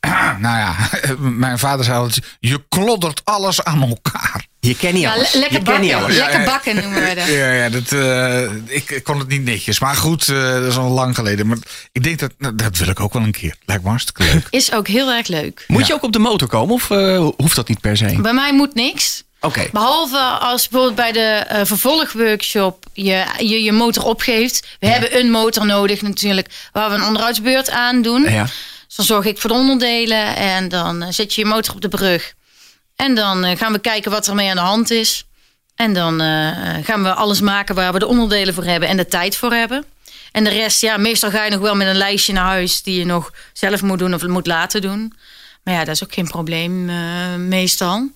nou 0.40 0.58
ja, 0.58 0.74
mijn 1.18 1.58
vader 1.58 1.84
zei 1.84 1.98
altijd, 1.98 2.36
je 2.40 2.64
kloddert 2.68 3.20
alles 3.24 3.64
aan 3.64 3.82
elkaar. 3.82 4.46
Je 4.60 4.76
kent 4.76 4.92
niet 4.92 5.02
Ja, 5.02 5.12
alles. 5.12 5.32
le- 5.32 5.38
lekker 5.40 5.58
je 5.58 5.64
kent 5.64 5.80
niet 5.80 5.90
bakken. 5.90 6.04
alles. 6.06 6.16
Lekker 6.18 6.38
Ja, 6.40 6.44
ja. 6.44 6.50
bakken 6.52 6.74
noemen 6.76 7.02
we 7.08 7.14
dat. 7.14 7.26
Ja, 7.38 7.50
ja 7.52 7.68
dat, 7.68 7.92
eh, 7.92 8.74
ik, 8.76 8.90
ik 8.90 9.04
kon 9.04 9.18
het 9.18 9.28
niet 9.28 9.44
netjes. 9.44 9.80
Maar 9.80 9.96
goed, 9.96 10.28
eh, 10.28 10.42
dat 10.52 10.62
is 10.64 10.76
al 10.76 10.90
lang 10.90 11.14
geleden. 11.14 11.46
Maar 11.46 11.56
ik 11.92 12.02
denk 12.02 12.18
dat, 12.18 12.32
nou, 12.38 12.54
dat 12.54 12.76
wil 12.76 12.88
ik 12.88 13.00
ook 13.00 13.12
wel 13.12 13.22
een 13.22 13.30
keer. 13.32 13.56
Lijkt 13.64 13.82
me 13.82 13.88
hartstikke 13.88 14.22
leuk. 14.24 14.46
Is 14.60 14.72
ook 14.72 14.88
heel 14.88 15.10
erg 15.12 15.26
leuk. 15.26 15.64
Moet 15.66 15.86
je 15.86 15.92
ook 15.94 16.02
op 16.02 16.12
de 16.12 16.18
motor 16.18 16.48
komen 16.48 16.74
of 16.74 16.90
eh, 16.90 17.28
hoeft 17.36 17.56
dat 17.56 17.68
niet 17.68 17.80
per 17.80 17.96
se? 17.96 18.18
Bij 18.20 18.32
mij 18.34 18.54
moet 18.54 18.74
niks. 18.74 19.22
Behalve 19.72 20.18
als 20.18 20.68
bijvoorbeeld 20.68 20.96
bij 20.96 21.12
de 21.12 21.20
eh, 21.20 21.60
vervolgworkshop 21.64 22.86
je, 22.92 23.24
je 23.38 23.62
je 23.62 23.72
motor 23.72 24.04
opgeeft. 24.04 24.66
We 24.80 24.86
hebben 24.86 25.18
een 25.18 25.30
motor 25.30 25.66
nodig 25.66 26.02
natuurlijk, 26.02 26.48
waar 26.72 26.90
we 26.90 26.96
een 26.96 27.04
onderhoudsbeurt 27.04 27.70
aan 27.70 28.02
doen. 28.02 28.22
Ja. 28.22 28.42
Dus 28.86 28.96
dan 28.96 29.04
zorg 29.04 29.24
ik 29.24 29.38
voor 29.38 29.50
de 29.50 29.56
onderdelen 29.56 30.36
en 30.36 30.68
dan 30.68 31.02
eh, 31.02 31.08
zet 31.10 31.34
je 31.34 31.40
je 31.40 31.46
motor 31.46 31.74
op 31.74 31.80
de 31.80 31.88
brug. 31.88 32.34
En 32.96 33.14
dan 33.14 33.44
eh, 33.44 33.56
gaan 33.56 33.72
we 33.72 33.78
kijken 33.78 34.10
wat 34.10 34.26
er 34.26 34.34
mee 34.34 34.48
aan 34.48 34.56
de 34.56 34.62
hand 34.62 34.90
is. 34.90 35.24
En 35.74 35.94
dan 35.94 36.20
gaan 36.84 37.02
we 37.02 37.14
alles 37.14 37.40
maken 37.40 37.74
waar 37.74 37.92
we 37.92 37.98
de 37.98 38.06
onderdelen 38.06 38.54
voor 38.54 38.64
hebben 38.64 38.88
en 38.88 38.96
de 38.96 39.06
tijd 39.06 39.36
voor 39.36 39.52
hebben. 39.52 39.84
En 40.32 40.44
de 40.44 40.50
rest, 40.50 40.80
ja, 40.80 40.96
meestal 40.96 41.30
ga 41.30 41.44
je 41.44 41.50
nog 41.50 41.60
wel 41.60 41.74
met 41.74 41.86
een 41.86 41.96
lijstje 41.96 42.32
naar 42.32 42.44
huis 42.44 42.82
die 42.82 42.98
je 42.98 43.04
nog 43.04 43.32
zelf 43.52 43.82
moet 43.82 43.98
doen 43.98 44.14
of 44.14 44.26
moet 44.26 44.46
laten 44.46 44.80
doen. 44.80 45.12
Maar 45.62 45.74
ja, 45.74 45.84
dat 45.84 45.94
is 45.94 46.04
ook 46.04 46.14
geen 46.14 46.28
probleem 46.28 46.90
meestal. 47.48 48.10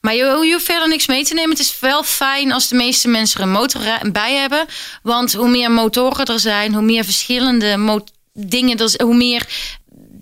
Maar 0.00 0.14
je, 0.14 0.24
je 0.44 0.52
hoeft 0.52 0.64
verder 0.64 0.88
niks 0.88 1.06
mee 1.06 1.24
te 1.24 1.34
nemen. 1.34 1.50
Het 1.50 1.58
is 1.58 1.76
wel 1.80 2.02
fijn 2.02 2.52
als 2.52 2.68
de 2.68 2.74
meeste 2.76 3.08
mensen 3.08 3.40
er 3.40 3.46
een 3.46 3.52
motor 3.52 3.82
ra- 3.82 4.10
bij 4.12 4.34
hebben. 4.34 4.66
Want 5.02 5.32
hoe 5.32 5.48
meer 5.48 5.70
motoren 5.70 6.26
er 6.26 6.40
zijn, 6.40 6.72
hoe 6.74 6.82
meer 6.82 7.04
verschillende 7.04 8.00
dingen, 8.32 8.78
er, 8.78 9.02
hoe 9.04 9.14
meer 9.16 9.46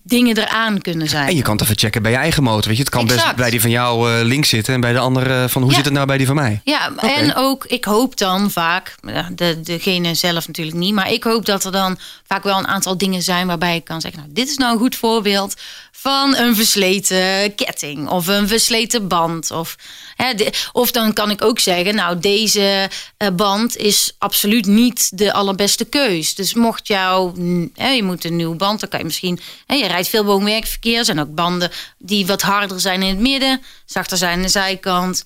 dingen 0.05 0.37
eraan 0.39 0.81
kunnen 0.81 1.09
zijn. 1.09 1.29
En 1.29 1.37
je 1.37 1.43
kan 1.43 1.53
het 1.53 1.63
even 1.63 1.79
checken 1.79 2.03
bij 2.03 2.11
je 2.11 2.17
eigen 2.17 2.43
motor. 2.43 2.69
Weet 2.69 2.77
je, 2.77 2.83
het 2.83 2.93
kan 2.93 3.07
best 3.07 3.35
bij 3.37 3.51
die 3.51 3.61
van 3.61 3.71
jou 3.71 4.13
eh, 4.13 4.25
links 4.25 4.49
zitten 4.49 4.75
en 4.75 4.81
bij 4.81 4.93
de 4.93 4.99
andere 4.99 5.43
eh, 5.43 5.49
van 5.49 5.63
hoe 5.63 5.71
Ja. 5.71 5.77
zit 5.77 5.85
het 5.85 5.95
nou 5.95 6.07
bij 6.07 6.17
die 6.19 6.27
van 6.27 6.35
mij? 6.35 6.61
Ja, 6.65 6.93
en 6.97 7.35
ook, 7.37 7.65
ik 7.65 7.85
hoop 7.85 8.17
dan 8.17 8.51
vaak, 8.51 8.95
de, 9.35 9.61
degene 9.61 10.15
zelf 10.15 10.47
natuurlijk 10.47 10.77
niet, 10.77 10.95
maar 10.95 11.13
ik 11.13 11.25
hoop 11.25 11.47
dat 11.47 11.65
er 11.65 11.73
dan 11.73 11.99
vaak 12.27 12.43
wel 12.43 12.59
een 12.59 12.67
aantal 12.69 12.99
dingen 12.99 13.23
zijn 13.23 13.47
waarbij 13.47 13.77
ik 13.77 13.85
kan 13.85 14.01
zeggen, 14.01 14.21
nou, 14.21 14.33
dit 14.33 14.49
is 14.49 14.57
nou 14.57 14.73
een 14.73 14.79
goed 14.79 14.97
voorbeeld 14.97 15.55
van 16.01 16.37
een 16.37 16.57
versleten 16.57 17.55
ketting 17.55 18.09
of 18.09 18.27
een 18.27 18.49
versleten 18.49 19.09
band. 19.09 19.51
Of, 19.51 19.77
hè, 20.17 20.35
de- 20.35 20.53
of 20.73 20.91
dan 20.91 21.13
kan 21.13 21.31
ik 21.31 21.43
ook 21.45 21.59
zeggen, 21.59 21.95
nou, 21.95 22.19
deze 22.19 22.91
eh, 23.17 23.29
band 23.31 23.77
is 23.77 24.15
absoluut 24.19 24.67
niet 24.67 25.19
de 25.19 25.33
allerbeste 25.33 25.85
keus. 25.85 26.35
Dus 26.35 26.55
mocht 26.55 26.87
jou, 26.87 27.41
hè, 27.75 27.89
je 27.89 28.03
moet 28.03 28.25
een 28.25 28.37
nieuwe 28.37 28.57
band, 28.57 28.81
dan 28.81 28.89
kan 28.89 28.99
je 28.99 29.05
misschien, 29.05 29.41
hè, 29.67 29.75
je 29.75 29.87
rijdt 29.87 30.09
veel 30.09 30.25
woon-werkverkeer, 30.25 30.99
er 30.99 31.05
zijn 31.05 31.21
ook 31.21 31.35
banden 31.35 31.71
die 31.99 32.27
wat 32.27 32.43
harder 32.43 32.81
zijn 32.81 33.03
in 33.03 33.09
het 33.09 33.19
midden, 33.19 33.63
zachter 33.87 34.17
zijn 34.17 34.37
aan 34.37 34.43
de 34.43 34.49
zijkant 34.49 35.25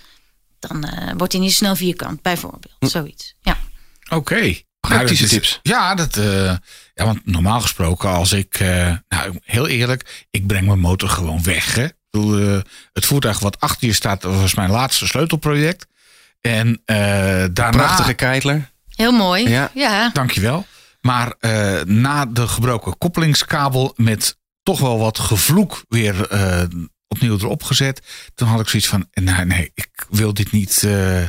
dan 0.59 0.85
eh, 0.85 1.13
wordt 1.17 1.33
hij 1.33 1.43
niet 1.43 1.53
snel 1.55 1.77
vierkant, 1.77 2.23
bijvoorbeeld. 2.23 2.73
Zoiets. 2.81 3.35
Ja. 3.43 3.59
Oké. 4.11 4.61
Praktische 4.89 5.25
Nou, 5.25 5.35
tips. 5.35 5.61
Ja, 5.63 5.95
dat, 5.95 6.17
eh, 6.17 6.45
ja, 6.95 7.05
want 7.05 7.27
normaal 7.27 7.61
gesproken 7.61 8.09
als 8.11 8.33
ik... 8.33 8.55
eh, 8.55 8.93
nou, 9.09 9.39
heel 9.45 9.69
eerlijk, 9.69 10.27
ik 10.31 10.47
breng 10.47 10.67
mijn 10.67 10.79
motor 10.79 11.09
gewoon 11.09 11.43
weg. 11.43 11.75
Hè. 11.75 11.85
Ik 11.85 11.95
bedoel, 12.11 12.39
eh, 12.57 12.61
het 12.93 13.07
voertuig 13.07 13.39
wat 13.39 13.61
achter 13.61 13.87
je 13.87 13.93
staat, 13.93 14.23
was 14.23 14.55
mijn 14.55 14.71
laatste 14.71 15.07
sleutelproject. 15.07 15.87
En 16.41 16.83
eh, 16.85 16.97
daarna... 17.53 17.71
Prachtige 17.71 18.13
keitler. 18.15 18.71
Heel 18.89 19.13
mooi. 19.13 19.49
Ja. 19.49 19.71
Ja. 19.75 20.11
Dankjewel. 20.13 20.67
Maar 21.01 21.35
eh, 21.39 21.81
na 21.83 22.27
de 22.27 22.49
gebroken 22.49 22.99
koppelingskabel 22.99 23.93
met 23.97 24.37
toch 24.63 24.81
wel 24.81 24.99
wat 24.99 25.19
gevloek 25.19 25.85
weer 25.89 26.29
eh, 26.29 26.63
opnieuw 27.09 27.39
erop 27.39 27.63
gezet. 27.63 28.03
Toen 28.35 28.49
had 28.49 28.61
ik 28.61 28.69
zoiets 28.69 28.89
van, 28.89 29.09
nee, 29.13 29.45
nee, 29.45 29.71
ik 29.75 30.07
wil 30.11 30.35
dit 30.35 30.53
niet 30.53 30.83
eh, 30.83 31.23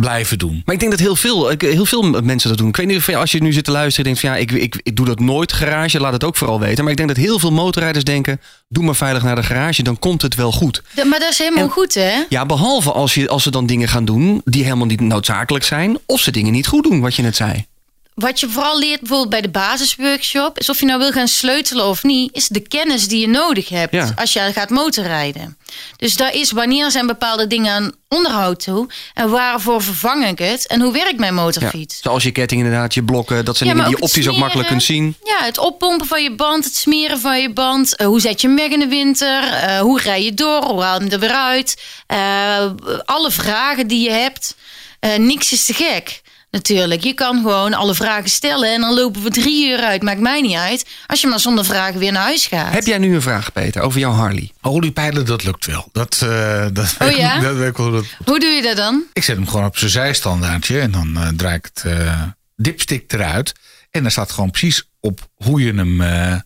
blijven 0.00 0.38
doen. 0.38 0.62
Maar 0.64 0.74
ik 0.74 0.80
denk 0.80 0.92
dat 0.92 1.00
heel 1.00 1.16
veel, 1.16 1.48
heel 1.58 1.84
veel 1.84 2.02
mensen 2.22 2.48
dat 2.48 2.58
doen. 2.58 2.68
Ik 2.68 2.76
weet 2.76 2.86
niet 2.86 2.96
of 2.96 3.06
je, 3.06 3.16
als 3.16 3.32
je 3.32 3.42
nu 3.42 3.52
zit 3.52 3.64
te 3.64 3.70
luisteren 3.70 4.04
denkt 4.04 4.20
van 4.20 4.30
ja, 4.30 4.36
ik, 4.36 4.50
ik, 4.52 4.80
ik 4.82 4.96
doe 4.96 5.06
dat 5.06 5.20
nooit 5.20 5.52
garage. 5.52 6.00
Laat 6.00 6.12
het 6.12 6.24
ook 6.24 6.36
vooral 6.36 6.60
weten. 6.60 6.82
Maar 6.82 6.90
ik 6.92 6.96
denk 6.98 7.08
dat 7.08 7.18
heel 7.18 7.38
veel 7.38 7.52
motorrijders 7.52 8.04
denken, 8.04 8.40
doe 8.68 8.84
maar 8.84 8.96
veilig 8.96 9.22
naar 9.22 9.34
de 9.36 9.42
garage. 9.42 9.82
Dan 9.82 9.98
komt 9.98 10.22
het 10.22 10.34
wel 10.34 10.52
goed. 10.52 10.82
De- 10.94 11.04
maar 11.04 11.18
dat 11.20 11.30
is 11.30 11.38
helemaal 11.38 11.64
En- 11.64 11.70
goed, 11.70 11.94
hè? 11.94 12.12
Ja, 12.28 12.46
behalve 12.46 12.92
als, 12.92 13.14
je, 13.14 13.28
als 13.28 13.42
ze 13.42 13.50
dan 13.50 13.66
dingen 13.66 13.88
gaan 13.88 14.04
doen 14.04 14.40
die 14.44 14.62
helemaal 14.64 14.86
niet 14.86 15.00
noodzakelijk 15.00 15.64
zijn. 15.64 15.98
Of 16.06 16.20
ze 16.20 16.30
dingen 16.30 16.52
niet 16.52 16.66
goed 16.66 16.82
doen, 16.84 17.00
wat 17.00 17.14
je 17.14 17.22
net 17.22 17.36
zei. 17.36 17.66
Wat 18.18 18.40
je 18.40 18.48
vooral 18.48 18.78
leert 18.78 18.98
bijvoorbeeld 19.00 19.30
bij 19.30 19.40
de 19.40 19.48
basisworkshop... 19.48 20.58
is 20.58 20.68
of 20.68 20.80
je 20.80 20.86
nou 20.86 20.98
wil 20.98 21.12
gaan 21.12 21.28
sleutelen 21.28 21.86
of 21.86 22.02
niet... 22.02 22.34
is 22.34 22.48
de 22.48 22.60
kennis 22.60 23.08
die 23.08 23.20
je 23.20 23.28
nodig 23.28 23.68
hebt 23.68 23.92
Ja. 23.92 24.12
als 24.16 24.32
je 24.32 24.50
gaat 24.54 24.70
motorrijden. 24.70 25.56
Dus 25.96 26.14
daar 26.16 26.34
is 26.34 26.50
wanneer 26.50 26.90
zijn 26.90 27.06
bepaalde 27.06 27.46
dingen 27.46 27.72
aan 27.72 27.92
onderhoud 28.08 28.62
toe... 28.64 28.88
en 29.14 29.30
waarvoor 29.30 29.82
vervang 29.82 30.26
ik 30.26 30.38
het... 30.38 30.66
en 30.66 30.80
hoe 30.80 30.92
werkt 30.92 31.18
mijn 31.18 31.34
Ja. 31.34 31.40
motorfiets. 31.42 32.00
Zoals 32.02 32.22
je 32.22 32.30
ketting 32.30 32.60
inderdaad, 32.62 32.94
je 32.94 33.02
blokken. 33.04 33.44
Dat 33.44 33.56
zijn 33.56 33.68
Ja, 33.68 33.74
dingen 33.74 33.90
die 33.90 33.98
je 33.98 34.04
optisch 34.06 34.28
ook 34.28 34.36
makkelijk 34.36 34.68
kunt 34.68 34.82
zien. 34.82 35.16
Ja, 35.24 35.44
het 35.44 35.58
oppompen 35.58 36.06
van 36.06 36.22
je 36.22 36.34
band, 36.34 36.64
het 36.64 36.74
smeren 36.76 37.20
van 37.20 37.40
je 37.40 37.52
band. 37.52 37.96
eh, 37.96 38.06
hoe 38.06 38.20
zet 38.20 38.40
je 38.40 38.46
hem 38.46 38.56
weg 38.56 38.68
in 38.70 38.78
de 38.80 38.86
winter? 38.88 39.42
eh, 39.52 39.80
hoe 39.80 40.00
rij 40.00 40.22
je 40.22 40.34
door? 40.34 40.64
Hoe 40.64 40.82
haal 40.82 40.94
je 40.94 41.00
hem 41.04 41.12
er 41.12 41.18
weer 41.20 41.30
uit? 41.34 41.82
Eh, 42.06 42.64
alle 43.04 43.30
vragen 43.30 43.86
die 43.86 44.02
je 44.02 44.10
hebt. 44.10 44.56
Niks 45.18 45.52
is 45.52 45.64
te 45.64 45.72
gek. 45.74 46.20
Natuurlijk, 46.50 47.02
je 47.02 47.14
kan 47.14 47.36
gewoon 47.36 47.74
alle 47.74 47.94
vragen 47.94 48.30
stellen 48.30 48.72
en 48.72 48.80
dan 48.80 48.94
lopen 48.94 49.22
we 49.22 49.30
drie 49.30 49.68
uur 49.70 49.78
uit. 49.78 50.02
Maakt 50.02 50.20
mij 50.20 50.40
niet 50.40 50.56
uit. 50.56 50.86
Als 51.06 51.20
je 51.20 51.26
maar 51.26 51.40
zonder 51.40 51.64
vragen 51.64 51.98
weer 51.98 52.12
naar 52.12 52.22
huis 52.22 52.46
gaat. 52.46 52.72
Heb 52.72 52.86
jij 52.86 52.98
nu 52.98 53.14
een 53.14 53.22
vraag, 53.22 53.52
Peter, 53.52 53.82
over 53.82 54.00
jouw 54.00 54.12
Harley? 54.12 54.50
Oliepijlen, 54.60 55.26
dat 55.26 55.44
lukt 55.44 55.66
wel. 55.66 55.88
Dat, 55.92 56.20
eh, 56.22 56.66
dat, 56.72 56.96
Oh 56.98 57.10
ja? 57.10 57.40
dat 57.40 57.56
weet 57.56 57.68
ik 57.68 57.76
wel 57.76 57.86
hoe 57.86 57.94
dat 57.94 58.06
Hoe 58.24 58.40
doe 58.40 58.48
je 58.48 58.62
dat 58.62 58.76
dan? 58.76 59.02
Ik 59.12 59.24
zet 59.24 59.36
hem 59.36 59.48
gewoon 59.48 59.66
op 59.66 59.78
zijn 59.78 59.90
zijstandaardje 59.90 60.80
en 60.80 60.90
dan 60.90 61.16
eh, 61.16 61.28
draai 61.36 61.54
ik 61.54 61.70
het 61.74 61.84
eh, 61.84 62.22
dipstick 62.56 63.12
eruit. 63.12 63.52
En 63.90 64.02
dan 64.02 64.10
staat 64.10 64.32
gewoon 64.32 64.50
precies 64.50 64.88
op 65.00 65.28
hoe 65.34 65.60
je 65.60 65.72
hem 65.74 66.00
eh, 66.00 66.36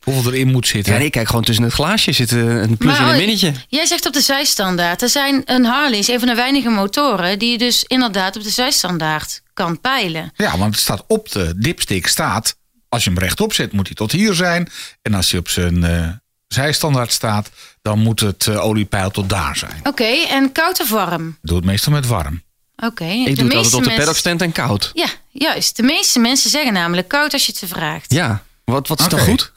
Hoeveel 0.00 0.32
erin 0.32 0.50
moet 0.50 0.66
zitten. 0.66 0.92
Ja, 0.92 0.98
nee, 0.98 1.10
kijk, 1.10 1.26
gewoon 1.26 1.44
tussen 1.44 1.64
het 1.64 1.72
glaasje 1.72 2.12
zit 2.12 2.32
eh, 2.32 2.38
een 2.38 2.76
plus 2.76 2.92
Maar, 2.92 3.00
en 3.00 3.06
een 3.06 3.10
oh, 3.10 3.16
minnetje. 3.16 3.52
Jij 3.68 3.86
zegt 3.86 4.06
op 4.06 4.12
de 4.12 4.20
zijstandaard. 4.20 5.02
Er 5.02 5.08
zijn 5.08 5.42
een 5.44 5.64
Harley, 5.64 5.98
is 5.98 6.08
een 6.08 6.18
van 6.18 6.28
de 6.28 6.34
weinige 6.34 6.68
motoren 6.68 7.38
die 7.38 7.50
je 7.50 7.58
dus 7.58 7.84
inderdaad 7.84 8.36
op 8.36 8.42
de 8.42 8.50
zijstandaard 8.50 9.42
kan 9.64 9.80
peilen. 9.80 10.32
Ja, 10.36 10.58
want 10.58 10.74
het 10.74 10.82
staat 10.82 11.04
op 11.06 11.30
de 11.30 11.54
dipstick 11.56 12.06
staat. 12.06 12.56
Als 12.88 13.04
je 13.04 13.10
hem 13.10 13.18
rechtop 13.18 13.52
zet, 13.52 13.72
moet 13.72 13.86
hij 13.86 13.96
tot 13.96 14.12
hier 14.12 14.34
zijn. 14.34 14.68
En 15.02 15.14
als 15.14 15.30
hij 15.30 15.40
op 15.40 15.48
zijn 15.48 15.84
eh, 15.84 16.08
zijstandaard 16.48 17.12
staat, 17.12 17.50
dan 17.82 17.98
moet 17.98 18.20
het 18.20 18.46
eh, 18.46 18.64
oliepeil 18.64 19.10
tot 19.10 19.28
daar 19.28 19.56
zijn. 19.56 19.80
Oké, 19.82 20.04
en 20.28 20.52
koud 20.52 20.80
of 20.80 20.90
warm? 20.90 21.38
Doe 21.42 21.56
het 21.56 21.64
meestal 21.66 21.92
met 21.92 22.06
warm. 22.06 22.42
Oké. 22.76 23.04
Ik 23.04 23.36
doe 23.36 23.44
het 23.44 23.54
altijd 23.54 23.74
op 23.74 23.84
de 23.84 23.94
paddockstand 23.94 24.42
en 24.42 24.52
koud. 24.52 24.90
Ja, 24.94 25.08
juist. 25.30 25.76
De 25.76 25.82
meeste 25.82 26.18
mensen 26.18 26.50
zeggen 26.50 26.72
namelijk 26.72 27.08
koud 27.08 27.32
als 27.32 27.46
je 27.46 27.50
het 27.50 27.60
ze 27.60 27.66
vraagt. 27.66 28.12
Ja, 28.12 28.42
wat, 28.64 28.88
wat 28.88 29.00
is 29.00 29.08
dan 29.08 29.18
goed? 29.20 29.52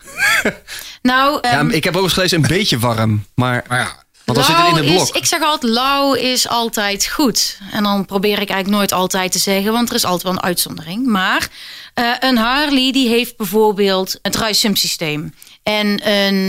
Nou, 1.02 1.40
Ja, 1.42 1.52
ehm, 1.52 1.70
ik 1.70 1.84
heb 1.84 1.96
ook 1.96 2.04
eens 2.04 2.14
gelezen 2.14 2.42
een 2.42 2.48
beetje 2.48 2.80
warm. 2.80 3.26
Maar, 3.36 3.64
Maar 3.68 3.80
ja, 3.80 4.03
want 4.26 4.38
dan 4.38 4.48
zit 4.48 4.58
het 4.58 4.68
in 4.68 4.76
het 4.76 4.86
blok. 4.86 5.08
Is, 5.08 5.22
ik 5.22 5.26
zeg 5.26 5.42
altijd, 5.42 5.72
lauw 5.72 6.14
is 6.14 6.48
altijd 6.48 7.08
goed. 7.08 7.58
En 7.72 7.84
dan 7.84 8.06
probeer 8.06 8.32
ik 8.32 8.50
eigenlijk 8.50 8.70
nooit 8.70 8.92
altijd 8.92 9.32
te 9.32 9.40
zeggen, 9.40 9.72
want 9.72 9.90
er 9.90 9.96
is 9.96 10.06
altijd 10.06 10.24
wel 10.24 10.32
een 10.32 10.44
uitzondering. 10.44 11.06
Maar 11.06 11.48
eh, 11.94 12.12
een 12.20 12.38
Harley 12.38 12.92
die 12.92 13.08
heeft 13.08 13.38
bijvoorbeeld 13.38 14.20
het 14.22 14.36
ruissumsysteem. 14.36 15.34
En 15.64 15.98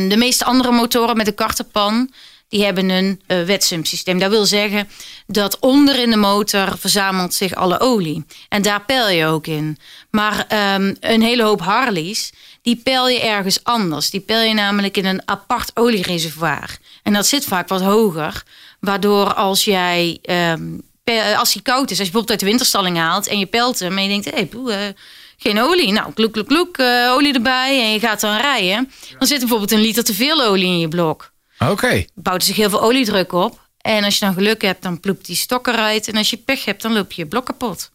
de 0.09 0.17
meeste 0.17 0.45
andere 0.45 0.73
motoren 0.73 1.17
met 1.17 1.27
een 1.27 1.35
kartenpan, 1.35 2.11
die 2.55 2.65
hebben 2.65 2.89
een 2.89 3.21
uh, 3.29 3.43
wetsumsysteem. 3.43 4.19
Dat 4.19 4.31
wil 4.31 4.47
zeggen 4.47 4.89
dat 5.27 5.59
onder 5.59 5.99
in 5.99 6.11
de 6.11 6.17
motor 6.17 6.79
verzamelt 6.79 7.35
zich 7.35 7.55
alle 7.55 7.81
olie. 7.81 8.25
En 8.49 8.63
daar 8.63 8.85
peil 8.85 9.09
je 9.09 9.27
ook 9.27 9.47
in. 9.47 9.79
Maar 10.11 10.45
ehm, 10.49 10.95
een 11.01 11.23
hele 11.23 11.43
hoop 11.43 11.61
Harleys, 11.61 12.33
die 12.65 12.77
peil 12.77 13.09
je 13.09 13.21
ergens 13.21 13.65
anders. 13.65 14.11
Die 14.11 14.21
peil 14.21 14.49
je 14.49 14.55
namelijk 14.55 14.97
in 14.97 15.05
een 15.07 15.23
apart 15.25 15.71
oliereservoir. 15.75 16.79
En 17.03 17.13
dat 17.13 17.27
zit 17.27 17.45
vaak 17.45 17.69
wat 17.69 17.81
hoger. 17.83 18.43
Waardoor 18.81 19.35
als 19.35 19.65
jij, 19.65 20.19
ehm, 20.23 20.63
pe- 21.05 21.35
als 21.39 21.53
hij 21.53 21.63
koud 21.63 21.91
is, 21.91 21.99
als 21.99 22.07
je 22.07 22.13
bijvoorbeeld 22.13 22.31
uit 22.31 22.41
de 22.41 22.47
winterstalling 22.47 22.97
haalt 22.97 23.27
en 23.27 23.39
je 23.39 23.47
pelt 23.47 23.79
hem 23.79 23.97
en 23.99 24.03
je 24.03 24.09
denkt, 24.09 24.25
hé, 24.25 24.49
hey, 24.71 24.87
eh, 24.89 24.93
geen 25.37 25.61
olie. 25.61 25.93
Nou, 25.93 26.13
kloek, 26.13 26.33
kloek, 26.33 26.47
kloek, 26.49 26.77
eh, 26.77 27.11
olie 27.13 27.35
erbij 27.35 27.81
en 27.83 27.93
je 27.93 27.99
gaat 28.01 28.21
dan 28.21 28.37
rijden. 28.37 28.91
Dan 29.19 29.29
zit 29.29 29.39
bijvoorbeeld 29.39 29.73
een 29.73 29.81
liter 29.81 30.05
te 30.05 30.15
veel 30.15 30.43
olie 30.43 30.67
in 30.67 30.79
je 30.79 30.89
blok. 30.89 31.33
oké. 31.59 32.05
Bouwt 32.15 32.45
zich 32.45 32.57
heel 32.57 32.71
veel 32.71 32.83
oliedruk 32.83 33.33
op. 33.33 33.63
En 33.81 34.05
als 34.05 34.19
je 34.19 34.25
dan 34.25 34.35
geluk 34.35 34.63
hebt, 34.63 34.83
dan 34.83 35.01
ploept 35.01 35.27
die 35.27 35.37
stok 35.37 35.67
eruit. 35.67 36.09
En 36.09 36.17
als 36.17 36.31
je 36.31 36.37
pech 36.37 36.65
hebt, 36.65 36.83
dan 36.83 36.93
loop 36.93 37.13
je 37.13 37.23
je 37.23 37.29
blok 37.29 37.45
kapot. 37.47 37.91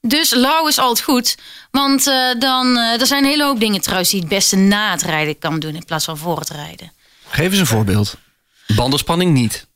Dus 0.00 0.34
lauw 0.34 0.66
is 0.68 0.78
altijd 0.78 1.04
goed. 1.04 1.36
Want 1.70 2.06
eh, 2.06 2.14
dan, 2.38 2.76
eh, 2.76 3.00
er 3.00 3.06
zijn 3.06 3.24
een 3.24 3.30
hele 3.30 3.44
hoop 3.44 3.60
dingen 3.60 3.80
trouwens 3.80 4.10
die 4.10 4.20
het 4.20 4.28
beste 4.28 4.56
na 4.56 4.90
het 4.90 5.02
rijden 5.02 5.38
kan 5.38 5.60
doen 5.60 5.74
in 5.74 5.84
plaats 5.84 6.04
van 6.04 6.18
voor 6.18 6.38
het 6.38 6.50
rijden. 6.50 6.92
Geef 7.28 7.50
eens 7.50 7.58
een 7.58 7.66
voorbeeld. 7.66 8.14
Bandenspanning 8.66 9.32
niet. 9.32 9.66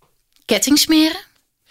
Ketting 0.44 0.78
smeren. 0.78 1.20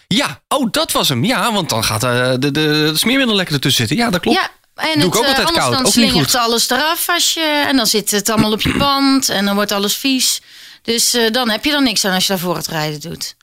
Ja, 0.07 0.41
oh, 0.47 0.67
dat 0.71 0.91
was 0.91 1.09
hem. 1.09 1.23
Ja, 1.23 1.53
want 1.53 1.69
dan 1.69 1.83
gaat 1.83 2.03
eh, 2.03 2.31
de, 2.31 2.37
de, 2.39 2.51
de 2.51 2.91
smeermiddel 2.93 3.35
lekker 3.35 3.55
ertussen 3.55 3.87
zitten. 3.87 4.05
Ja, 4.05 4.11
dat 4.11 4.21
klopt. 4.21 4.37
Ja, 4.37 4.49
en 4.75 4.99
Doe 4.99 5.07
ik 5.07 5.13
het, 5.13 5.21
ook 5.21 5.27
altijd 5.27 5.47
anders 5.47 5.57
koud, 5.57 5.71
dan 5.71 5.79
ook 5.79 5.83
niet 5.85 5.93
slingert 5.93 6.31
goed. 6.31 6.39
alles 6.39 6.69
eraf 6.69 7.09
als 7.09 7.33
je, 7.33 7.65
en 7.67 7.75
dan 7.75 7.87
zit 7.87 8.11
het 8.11 8.29
allemaal 8.29 8.51
op 8.51 8.61
je 8.61 8.77
band 8.77 9.29
en 9.29 9.45
dan 9.45 9.55
wordt 9.55 9.71
alles 9.71 9.95
vies. 9.95 10.41
Dus 10.81 11.17
dan 11.31 11.49
heb 11.49 11.65
je 11.65 11.73
er 11.73 11.81
niks 11.81 12.05
aan 12.05 12.13
als 12.13 12.27
je 12.27 12.33
dat 12.33 12.41
voor 12.41 12.55
het 12.55 12.67
rijden 12.67 12.99
doet. 12.99 13.35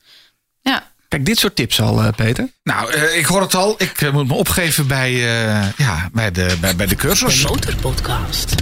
Ja. 0.61 0.91
Kijk, 1.09 1.25
dit 1.25 1.39
soort 1.39 1.55
tips 1.55 1.81
al, 1.81 2.01
eh, 2.03 2.07
Peter. 2.15 2.49
Nou, 2.63 2.91
eh, 2.93 3.17
ik 3.17 3.25
hoor 3.25 3.41
het 3.41 3.55
al. 3.55 3.75
Ik 3.77 4.01
eh, 4.01 4.11
moet 4.11 4.27
me 4.27 4.33
opgeven 4.33 4.87
bij, 4.87 5.09
eh, 5.13 5.67
ja, 5.77 6.09
bij, 6.13 6.31
de, 6.31 6.55
bij, 6.61 6.75
bij 6.75 6.85
de 6.87 6.95
cursus. 6.95 7.41
De 7.41 7.47
Motorpodcast. 7.47 8.55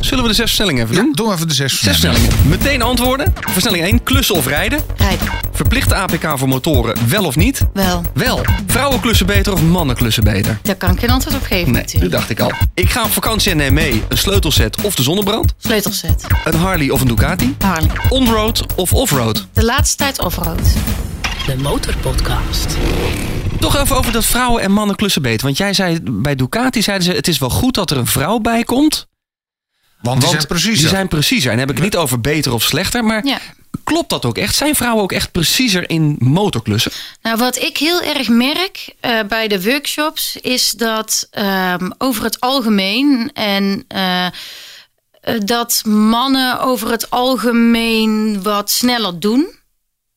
Zullen 0.00 0.22
we 0.24 0.28
de 0.30 0.34
zes 0.34 0.44
versnellingen 0.46 0.82
even 0.84 0.94
Ja, 0.96 1.00
doen? 1.02 1.12
doe 1.12 1.32
even 1.32 1.48
de 1.48 1.54
zes 1.54 1.72
Zes 1.72 1.80
versnellingen. 1.80 2.22
versnellingen. 2.30 2.58
Meteen 2.62 2.82
antwoorden. 2.82 3.34
Versnelling 3.40 3.84
1. 3.84 4.02
Klussen 4.02 4.34
of 4.34 4.46
rijden. 4.46 4.80
Rijden. 4.96 5.28
Verplichte 5.52 5.94
APK 5.94 6.32
voor 6.38 6.48
motoren. 6.48 7.08
Wel 7.08 7.24
of 7.24 7.36
niet? 7.36 7.60
Wel. 7.72 8.02
Wel. 8.14 8.44
Vrouwen 8.66 9.00
klussen 9.00 9.26
beter 9.26 9.52
of 9.52 9.62
mannen 9.62 9.96
klussen 9.96 10.24
beter? 10.24 10.58
Daar 10.62 10.74
kan 10.76 10.90
ik 10.90 10.98
geen 11.00 11.10
antwoord 11.10 11.36
op 11.36 11.42
geven 11.42 11.72
Nee, 11.72 11.84
dat 11.98 12.10
dacht 12.10 12.30
ik 12.30 12.40
al. 12.40 12.52
Ik 12.74 12.90
ga 12.90 13.04
op 13.04 13.12
vakantie 13.12 13.50
en 13.50 13.56
neem 13.56 13.72
mee 13.74 14.02
een 14.08 14.18
sleutelset 14.18 14.80
of 14.82 14.94
de 14.94 15.02
zonnebrand. 15.02 15.52
Sleutelzet. 15.58 16.24
Een 16.44 16.54
Harley 16.54 16.90
of 16.90 17.00
een 17.00 17.08
Ducati. 17.08 17.56
Harley. 17.58 17.90
Onroad 18.08 18.66
of 18.74 18.92
offroad. 18.92 19.46
De 19.52 19.64
laatste 19.64 19.96
tijd 19.96 20.20
offroad. 20.22 20.60
De 21.46 21.56
Motorpodcast. 21.56 22.76
Toch 23.60 23.76
even 23.76 23.96
over 23.96 24.12
dat 24.12 24.24
vrouwen 24.24 24.62
en 24.62 24.72
mannen 24.72 24.96
klussen 24.96 25.22
beter. 25.22 25.46
Want 25.46 25.56
jij 25.56 25.72
zei 25.72 25.98
bij 26.02 26.34
Ducati 26.34 26.82
zeiden 26.82 27.06
ze: 27.06 27.12
het 27.12 27.28
is 27.28 27.38
wel 27.38 27.50
goed 27.50 27.74
dat 27.74 27.90
er 27.90 27.96
een 27.96 28.06
vrouw 28.06 28.38
bij 28.38 28.62
komt. 28.64 29.06
Want 30.00 30.20
die 30.20 30.28
want 30.30 30.42
zijn 30.42 30.46
precies. 30.46 30.78
Die 30.78 30.88
zijn 30.88 31.08
preciezer. 31.08 31.50
En 31.50 31.56
dan 31.58 31.66
heb 31.66 31.76
ik 31.76 31.82
het 31.82 31.92
niet 31.92 32.02
over 32.02 32.20
beter 32.20 32.52
of 32.52 32.62
slechter. 32.62 33.04
Maar 33.04 33.26
Ja. 33.26 33.38
klopt 33.84 34.10
dat 34.10 34.24
ook 34.24 34.38
echt? 34.38 34.54
Zijn 34.54 34.74
vrouwen 34.74 35.02
ook 35.02 35.12
echt 35.12 35.32
preciezer 35.32 35.90
in 35.90 36.16
motorklussen? 36.18 36.92
Nou, 37.22 37.36
wat 37.36 37.56
ik 37.56 37.76
heel 37.76 38.02
erg 38.02 38.28
merk 38.28 38.94
eh, 39.00 39.18
bij 39.28 39.48
de 39.48 39.62
workshops 39.62 40.36
is 40.36 40.70
dat 40.70 41.28
ehm, 41.30 41.90
over 41.98 42.24
het 42.24 42.40
algemeen 42.40 43.30
en 43.34 43.84
eh, 43.88 44.26
eh, 44.26 44.30
dat 45.44 45.82
mannen 45.84 46.60
over 46.60 46.90
het 46.90 47.10
algemeen 47.10 48.42
wat 48.42 48.70
sneller 48.70 49.20
doen. 49.20 49.56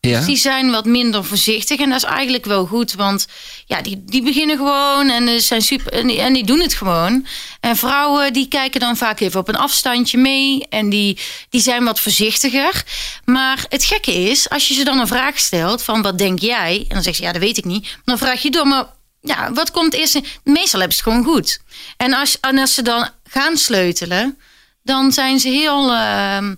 Dus 0.01 0.25
die 0.25 0.37
zijn 0.37 0.71
wat 0.71 0.85
minder 0.85 1.25
voorzichtig. 1.25 1.79
En 1.79 1.89
dat 1.89 1.97
is 1.97 2.09
eigenlijk 2.09 2.45
wel 2.45 2.65
goed. 2.65 2.93
Want 2.93 3.27
ja, 3.65 3.81
die, 3.81 4.03
die 4.05 4.23
beginnen 4.23 4.57
gewoon 4.57 5.09
en, 5.09 5.41
zijn 5.41 5.61
super, 5.61 5.93
en, 5.93 6.07
die, 6.07 6.21
en 6.21 6.33
die 6.33 6.43
doen 6.43 6.59
het 6.59 6.73
gewoon. 6.73 7.25
En 7.59 7.75
vrouwen 7.75 8.33
die 8.33 8.47
kijken 8.47 8.79
dan 8.79 8.97
vaak 8.97 9.19
even 9.19 9.39
op 9.39 9.47
een 9.47 9.55
afstandje 9.55 10.17
mee. 10.17 10.65
En 10.69 10.89
die, 10.89 11.17
die 11.49 11.61
zijn 11.61 11.83
wat 11.83 11.99
voorzichtiger. 11.99 12.83
Maar 13.25 13.65
het 13.69 13.83
gekke 13.83 14.13
is, 14.13 14.49
als 14.49 14.67
je 14.67 14.73
ze 14.73 14.83
dan 14.83 14.99
een 14.99 15.07
vraag 15.07 15.39
stelt 15.39 15.83
van 15.83 16.01
wat 16.01 16.17
denk 16.17 16.39
jij? 16.39 16.85
En 16.87 16.93
dan 16.93 17.03
zegt 17.03 17.17
ze 17.17 17.23
ja, 17.23 17.31
dat 17.31 17.41
weet 17.41 17.57
ik 17.57 17.65
niet. 17.65 17.97
Dan 18.05 18.17
vraag 18.17 18.41
je 18.41 18.51
door, 18.51 18.67
maar 18.67 18.85
ja, 19.21 19.53
wat 19.53 19.71
komt 19.71 19.93
eerst? 19.93 20.19
Meestal 20.43 20.79
hebben 20.79 20.97
ze 20.97 21.03
het 21.03 21.13
gewoon 21.13 21.33
goed. 21.33 21.59
En 21.97 22.13
als, 22.13 22.39
en 22.39 22.57
als 22.57 22.73
ze 22.73 22.81
dan 22.81 23.09
gaan 23.23 23.57
sleutelen, 23.57 24.37
dan 24.83 25.11
zijn 25.11 25.39
ze 25.39 25.49
heel, 25.49 25.93
ehm, 25.93 26.49
eh, 26.49 26.55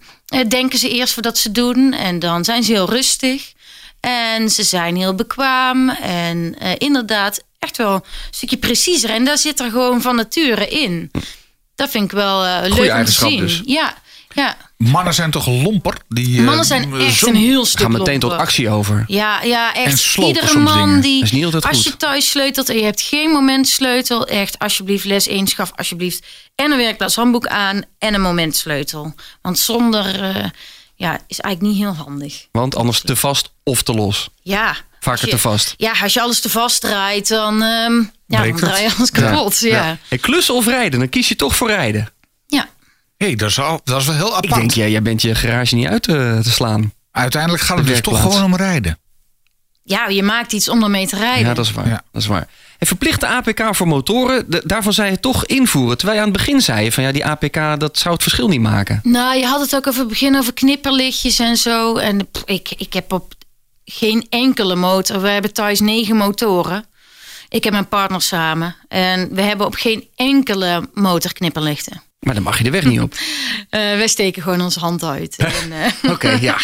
denken 0.48 0.80
ze 0.80 0.89
eerst 0.89 1.13
voordat 1.13 1.38
ze 1.38 1.52
doen. 1.52 1.93
En 1.93 2.19
dan 2.19 2.43
zijn 2.43 2.63
ze 2.63 2.72
heel 2.72 2.89
rustig. 2.89 3.54
En 4.00 4.50
ze 4.50 4.63
zijn 4.63 4.96
heel 4.96 5.15
bekwaam. 5.15 5.89
En 5.89 6.56
eh, 6.60 6.72
inderdaad, 6.78 7.43
echt 7.60 7.78
wel 7.78 7.93
een 7.93 8.02
stukje 8.32 8.58
preciezer. 8.58 9.10
En 9.10 9.26
daar 9.26 9.38
zit 9.38 9.60
er 9.60 9.69
gewoon 9.69 10.02
van 10.02 10.15
nature 10.15 10.67
in. 10.67 11.12
Dat 11.76 11.89
vind 11.89 12.04
ik 12.04 12.12
wel 12.12 12.46
eh, 12.46 12.76
leuk 12.76 12.93
om 12.93 13.06
te 13.06 13.12
zien. 13.12 13.39
dus. 13.39 13.62
Ja, 13.65 13.98
ja. 14.34 14.58
Mannen 14.91 15.13
zijn 15.13 15.32
toch 15.32 15.48
lomper? 15.48 15.98
Die, 16.10 16.38
eh, 16.39 16.43
Mannen 16.46 16.65
zijn 16.65 16.93
echt 16.93 17.17
zo- 17.17 17.28
een 17.28 17.36
heel 17.36 17.65
stuk 17.65 17.80
Ga 17.82 17.88
meteen 17.88 18.19
tot 18.19 18.32
actie 18.32 18.69
over. 18.69 19.04
Ja, 19.08 19.41
ja, 19.43 19.74
En 19.74 19.84
echt. 19.84 20.15
Iedere 20.15 20.58
man 20.60 20.86
dingen. 20.88 21.02
die. 21.02 21.15
Dat 21.19 21.24
is 21.28 21.32
niet 21.32 21.46
altijd 21.46 21.65
als 21.65 21.76
goed. 21.76 21.86
je 21.86 21.98
thuis 21.98 22.30
sleutelt 22.30 22.69
en 22.69 22.76
je 22.76 22.84
hebt 22.84 23.02
geen 23.02 23.30
momentsleutel, 23.30 24.28
echt 24.28 24.60
alsjeblieft 24.60 25.06
les 25.06 25.28
1 25.28 25.48
schaf 25.48 25.72
alsjeblieft. 25.76 26.26
En 26.56 26.72
een 26.72 26.78
werkplaatshandboek 26.78 27.48
aan 27.48 27.82
en 28.00 28.13
een 28.13 28.22
momentsleutel. 28.22 29.13
Want 29.41 29.60
zonder. 29.60 30.22
eh, 30.24 30.46
ja, 30.96 31.19
is 31.28 31.39
eigenlijk 31.39 31.62
niet 31.76 31.84
heel 31.84 31.96
handig. 32.06 32.48
Want 32.52 32.76
anders 32.76 33.02
te 33.02 33.15
vast 33.15 33.50
of 33.63 33.82
te 33.82 33.93
los. 33.93 34.30
Ja. 34.41 34.76
Vaker 35.00 35.12
als 35.12 35.22
je- 35.22 35.28
te 35.36 35.38
vast. 35.38 35.74
Ja, 35.78 35.91
als 36.04 36.13
je 36.13 36.22
alles 36.22 36.39
te 36.41 36.50
vast 36.50 36.82
draait, 36.82 37.28
dan, 37.28 37.54
ehm, 37.62 37.96
ja, 38.28 38.43
dan 38.43 38.56
draai 38.56 38.84
je 38.84 38.93
alles 38.98 39.12
kapot. 39.12 39.60
Ja. 39.60 39.67
Ja. 39.86 39.98
Hey, 40.08 40.17
klussen 40.17 40.54
of 40.56 40.65
rijden? 40.65 41.00
Dan 41.00 41.10
kies 41.10 41.28
je 41.28 41.36
toch 41.36 41.56
voor 41.56 41.67
rijden. 41.67 42.08
Hé, 43.17 43.36
dat, 43.36 43.49
is 43.49 43.60
al- 43.60 43.82
dat 43.84 44.02
is 44.02 44.08
wel 44.08 44.15
heel 44.15 44.30
apart. 44.36 44.45
Ik 44.45 44.54
denk, 44.54 44.71
ja, 44.71 44.88
jij 44.88 45.02
bent 45.02 45.21
je 45.21 45.36
garage 45.36 45.76
niet 45.76 45.88
uit 45.88 46.04
te, 46.04 46.39
te 46.43 46.52
slaan. 46.52 46.93
Uiteindelijk 47.12 47.63
gaat 47.63 47.78
het 47.78 47.88
dus 47.88 48.02
toch 48.02 48.21
gewoon 48.21 48.43
om 48.43 48.56
rijden. 48.56 48.97
Ja, 49.84 50.08
je 50.08 50.23
maakt 50.23 50.54
iets 50.54 50.69
om 50.69 50.84
ermee 50.84 51.08
te 51.08 51.15
rijden. 51.15 51.47
Ja, 51.47 51.54
dat 51.54 51.65
is 51.65 51.71
waar. 51.71 51.88
Ja. 51.88 52.04
Dat 52.12 52.21
is 52.21 52.28
waar. 52.28 52.47
En 52.78 52.88
verplichte 52.88 53.28
APK 53.28 53.76
voor 53.76 53.88
motoren, 53.88 54.45
daarvan 54.63 54.93
zei 54.93 55.12
je 55.12 55.19
toch 55.19 55.45
invoeren. 55.45 55.97
Terwijl 55.97 56.17
je 56.19 56.26
aan 56.26 56.32
het 56.32 56.38
begin 56.45 56.62
zei 56.62 56.91
van 56.91 57.04
ja, 57.04 57.12
die 57.12 57.26
APK 57.26 57.80
dat 57.80 57.97
zou 57.97 58.13
het 58.13 58.23
verschil 58.23 58.47
niet 58.47 58.62
maken. 58.62 58.99
Nou, 59.04 59.38
je 59.38 59.45
had 59.45 59.60
het 59.62 59.76
ook 59.76 59.88
over 59.88 59.99
het 59.99 60.10
begin 60.10 60.38
over 60.38 60.54
knipperlichtjes 60.54 61.39
en 61.39 61.58
zo. 61.58 61.95
En 61.97 62.30
pff, 62.32 62.43
ik, 62.45 62.69
ik 62.78 62.93
heb 62.93 63.13
op 63.13 63.34
geen 63.86 64.26
enkele 64.30 64.76
motor. 64.76 65.21
We 65.21 65.30
hebben 65.30 65.54
thuis 65.54 65.80
negen 65.80 66.15
motoren. 66.15 66.86
Ik 67.49 67.63
heb 67.63 67.73
mijn 67.73 67.88
partner 67.88 68.21
samen. 68.21 68.76
En 68.88 69.36
we 69.36 69.41
hebben 69.41 69.65
op 69.65 69.76
geen 69.76 70.08
enkele 70.15 70.89
motor 70.93 71.34
knipperlichten. 71.34 72.02
Maar 72.23 72.33
dan 72.33 72.43
mag 72.43 72.57
je 72.57 72.63
de 72.63 72.69
weg 72.69 72.86
niet 72.86 73.01
op. 73.01 73.13
Eh, 73.69 73.80
wij 73.80 74.07
steken 74.07 74.41
gewoon 74.41 74.61
onze 74.61 74.80
hand 74.80 75.03
uit. 75.03 75.36
Eh, 76.03 76.11
Oké, 76.11 76.30
ja. 76.30 76.57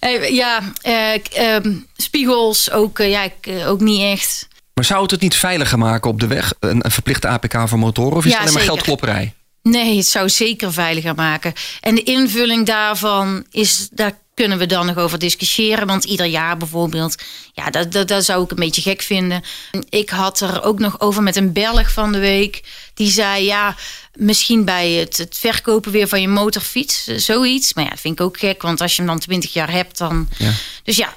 ja, 0.42 0.60
eh, 0.80 1.54
ehm, 1.54 1.72
spiegels 1.96 2.70
ook, 2.70 2.98
ja, 2.98 3.22
ik, 3.22 3.64
ook 3.66 3.80
niet 3.80 4.00
echt. 4.00 4.48
Maar 4.74 4.84
zou 4.84 5.02
het 5.02 5.10
het 5.10 5.20
niet 5.20 5.34
veiliger 5.34 5.78
maken 5.78 6.10
op 6.10 6.20
de 6.20 6.26
weg? 6.26 6.52
Een, 6.60 6.84
een 6.84 6.90
verplichte 6.90 7.28
APK 7.28 7.68
voor 7.68 7.78
motoren? 7.78 8.16
Of 8.16 8.24
is 8.24 8.30
Ja, 8.30 8.38
het 8.38 8.40
alleen 8.48 8.58
maar 8.58 8.68
geldklopperij? 8.68 9.34
Nee, 9.62 9.96
het 9.96 10.06
zou 10.06 10.28
zeker 10.28 10.72
veiliger 10.72 11.14
maken. 11.14 11.52
En 11.80 11.94
de 11.94 12.02
invulling 12.02 12.66
daarvan 12.66 13.44
is, 13.50 13.88
daar 13.92 14.18
kunnen 14.40 14.58
we 14.58 14.66
dan 14.66 14.86
nog 14.86 14.96
over 14.96 15.18
discussiëren. 15.18 15.86
Want 15.86 16.04
ieder 16.04 16.26
jaar 16.26 16.56
bijvoorbeeld, 16.56 17.22
ja, 17.52 17.70
dat, 17.70 17.92
dat, 17.92 18.08
dat 18.08 18.24
zou 18.24 18.44
ik 18.44 18.50
een 18.50 18.56
beetje 18.56 18.82
gek 18.82 19.02
vinden. 19.02 19.42
Ik 19.88 20.10
had 20.10 20.40
er 20.40 20.62
ook 20.62 20.78
nog 20.78 21.00
over 21.00 21.22
met 21.22 21.36
een 21.36 21.52
Belg 21.52 21.92
van 21.92 22.12
de 22.12 22.18
week. 22.18 22.62
Die 22.94 23.10
zei, 23.10 23.44
ja, 23.44 23.76
misschien 24.14 24.64
bij 24.64 24.90
het, 24.90 25.16
het 25.16 25.38
verkopen 25.38 25.92
weer 25.92 26.08
van 26.08 26.20
je 26.20 26.28
motorfiets, 26.28 27.04
zoiets. 27.04 27.74
Maar 27.74 27.84
ja, 27.84 27.90
dat 27.90 28.00
vind 28.00 28.20
ik 28.20 28.26
ook 28.26 28.38
gek, 28.38 28.62
want 28.62 28.80
als 28.80 28.96
je 28.96 29.02
hem 29.02 29.10
dan 29.10 29.18
20 29.18 29.52
jaar 29.52 29.70
hebt, 29.70 29.98
dan... 29.98 30.28
Ja. 30.38 30.52
Dus 30.82 30.96
ja, 30.96 31.14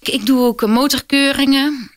ik, 0.00 0.08
ik 0.08 0.26
doe 0.26 0.46
ook 0.46 0.66
motorkeuringen 0.66 1.90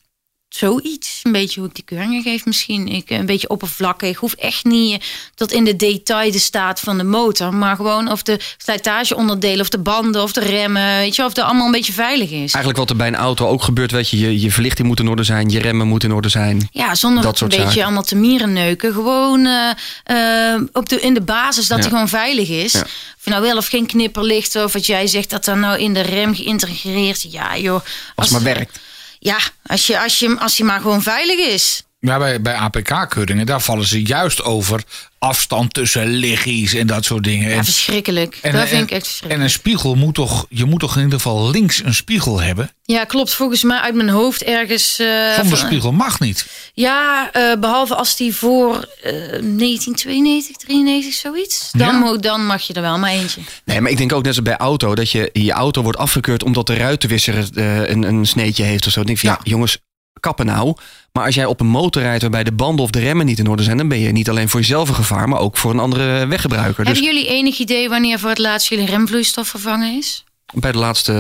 zoiets. 0.56 1.20
Een 1.24 1.32
beetje 1.32 1.60
hoe 1.60 1.70
ik 1.70 1.76
die 1.76 1.84
keuringen 1.84 2.22
geef 2.22 2.45
misschien. 2.45 2.88
Ik, 2.88 3.10
een 3.10 3.26
beetje 3.26 3.49
oppervlakkig. 3.49 4.10
Ik 4.10 4.16
hoef 4.16 4.34
echt 4.34 4.64
niet 4.64 5.01
eh, 5.01 5.08
tot 5.36 5.51
in 5.51 5.64
de 5.64 5.76
detail 5.76 6.32
de 6.32 6.39
staat 6.39 6.80
van 6.80 6.97
de 6.97 7.04
motor. 7.04 7.54
Maar 7.54 7.76
gewoon 7.76 8.12
of 8.12 8.24
de 8.24 8.39
slijtageonderdelen 8.58 9.60
of 9.62 9.70
de 9.70 9.78
banden 9.78 10.22
of 10.24 10.32
de 10.34 10.39
remmen. 10.39 10.97
Weet 10.97 11.16
je, 11.16 11.22
of 11.24 11.28
het 11.36 11.39
allemaal 11.39 11.66
een 11.66 11.72
beetje 11.72 11.93
veilig 11.93 12.30
is. 12.30 12.38
Eigenlijk 12.39 12.78
wat 12.78 12.89
er 12.89 12.95
bij 12.95 13.08
een 13.08 13.16
auto 13.16 13.47
ook 13.47 13.64
gebeurt, 13.64 13.91
weet 13.91 14.10
je, 14.10 14.20
je, 14.20 14.39
je 14.41 14.51
verlichting 14.51 14.88
moet 14.88 14.99
in 14.99 15.08
orde 15.08 15.24
zijn, 15.24 15.49
je 15.49 15.60
remmen 15.60 15.88
moeten 15.88 16.10
in 16.10 16.16
orde 16.16 16.30
zijn. 16.30 16.68
Ja, 16.72 16.95
zonder 16.95 17.24
Dat 17.24 17.39
een 17.39 17.47
beetje 17.47 17.64
zaken. 17.66 17.84
allemaal 17.84 18.04
te 18.04 18.16
mieren 18.16 18.54
neuken. 18.54 18.93
Gewoon 18.93 19.45
eh, 19.45 20.54
eh, 20.54 20.62
op 20.74 20.89
de, 20.89 20.99
in 20.99 21.14
de 21.14 21.22
basis 21.22 21.68
dat 21.68 21.78
Ja. 21.78 21.84
hij 21.84 21.91
gewoon 21.91 22.10
veilig 22.10 22.49
is. 22.49 22.72
Ja. 22.72 22.82
Of 22.82 23.26
nou 23.26 23.41
wel 23.41 23.58
of 23.58 23.68
geen 23.68 23.86
knipperlicht. 23.86 24.56
Of 24.56 24.74
wat 24.74 24.86
jij 24.86 25.08
zegt 25.08 25.30
dat 25.30 25.45
dan 25.45 25.60
nou 25.60 25.80
in 25.80 25.93
de 25.93 26.01
rem 26.01 26.36
geïntegreerd. 26.36 27.26
Ja 27.32 27.58
joh. 27.58 27.82
Als 28.16 28.30
het 28.30 28.43
maar 28.43 28.54
werkt. 28.56 28.80
Ja, 29.24 29.38
als 29.65 29.88
je, 29.88 29.99
als 29.99 30.19
je, 30.19 30.39
als 30.39 30.57
hij 30.57 30.67
maar 30.67 30.80
gewoon 30.82 31.01
veilig 31.01 31.39
is. 31.39 31.84
Ja, 31.99 32.17
bij, 32.17 32.41
bij 32.41 32.55
APK-keuringen, 32.55 33.45
daar 33.45 33.61
vallen 33.61 33.86
ze 33.86 34.03
juist 34.03 34.43
over 34.43 34.84
afstand 35.24 35.74
tussen 35.74 36.07
liggies 36.07 36.74
en 36.74 36.88
dat 36.88 37.05
soort 37.05 37.24
dingen. 37.24 37.49
Ja, 37.49 37.55
En, 37.55 37.63
verschrikkelijk. 37.63 38.39
en, 38.41 38.51
dat 38.51 38.61
en- 38.61 38.67
vind 38.67 38.82
ik 38.84 38.89
echt 38.91 38.99
en 39.01 39.05
verschrikkelijk. 39.07 39.43
een 39.49 39.49
spiegel 39.59 39.95
moet 39.95 40.13
toch, 40.15 40.45
je 40.49 40.65
moet 40.65 40.80
toch 40.80 40.95
in 40.97 41.03
ieder 41.03 41.19
geval 41.19 41.49
links 41.49 41.84
een 41.84 41.93
spiegel 41.93 42.41
hebben? 42.41 42.71
Ja, 42.84 43.03
klopt. 43.03 43.34
Volgens 43.34 43.63
mij 43.63 43.78
uit 43.80 43.95
mijn 43.95 44.09
hoofd 44.09 44.43
ergens. 44.43 44.99
eh, 44.99 45.07
Zonder 45.36 45.57
van- 45.57 45.67
spiegel 45.67 45.91
mag 45.91 46.19
niet. 46.19 46.45
Ja, 46.74 47.30
eh, 47.32 47.59
behalve 47.59 47.95
als 47.95 48.15
die 48.15 48.36
voor 48.36 48.88
eh 49.03 49.11
1992, 49.41 50.57
93, 50.67 51.13
zoiets. 51.13 51.69
Dan, 51.71 51.88
Ja. 51.88 51.91
mo- 51.99 52.17
dan 52.17 52.45
mag 52.45 52.61
je 52.67 52.74
er 52.74 52.82
wel 52.82 52.97
maar 52.97 53.11
eentje. 53.11 53.41
Nee, 53.65 53.82
maar 53.82 53.91
ik 53.91 53.97
denk 53.97 54.13
ook 54.13 54.24
net 54.24 54.36
als 54.36 54.41
bij 54.41 54.57
auto, 54.57 54.95
dat 54.95 55.09
je 55.11 55.30
je 55.34 55.51
auto 55.51 55.82
wordt 55.82 55.97
afgekeurd 55.97 56.43
omdat 56.43 56.67
de 56.67 56.74
ruitenwisser 56.76 57.47
eh, 57.53 57.89
een, 57.89 58.03
een 58.03 58.26
sneetje 58.26 58.63
heeft 58.63 58.86
of 58.86 58.91
zo. 58.91 58.97
Dan 59.03 59.05
denk 59.05 59.17
ik 59.17 59.24
van, 59.26 59.34
ja. 59.34 59.39
Ja. 59.43 59.51
jongens, 59.51 59.78
kappen 60.20 60.45
nou. 60.45 60.76
Maar 61.11 61.26
als 61.26 61.36
jij 61.36 61.45
op 61.45 61.59
een 61.59 61.68
motor 61.68 62.01
rijdt 62.01 62.22
waarbij 62.22 62.43
de 62.43 62.51
banden 62.51 62.86
of 62.86 62.91
de 62.91 62.99
remmen 62.99 63.26
niet 63.26 63.39
in 63.39 63.47
orde 63.47 63.64
zijn, 63.64 63.78
dan 63.78 63.88
ben 63.88 63.99
je 63.99 64.11
niet 64.11 64.30
alleen 64.30 64.49
voor 64.49 64.59
jezelf 64.59 64.89
een 64.89 64.95
gevaar, 64.95 65.30
maar 65.30 65.39
ook 65.39 65.57
voor 65.57 65.72
een 65.72 65.80
andere 65.80 66.28
weggebruiker. 66.28 66.86
Dus 66.86 66.93
Hebben 66.93 67.14
jullie 67.14 67.30
enig 67.30 67.57
idee 67.57 67.89
wanneer 67.89 68.20
voor 68.20 68.30
het 68.30 68.38
laatst 68.38 68.70
jullie 68.70 68.86
remvloeistof 68.86 69.47
vervangen 69.47 69.97
is? 69.97 70.24
bij 70.53 70.72
de 70.72 70.78
laatste 70.78 71.14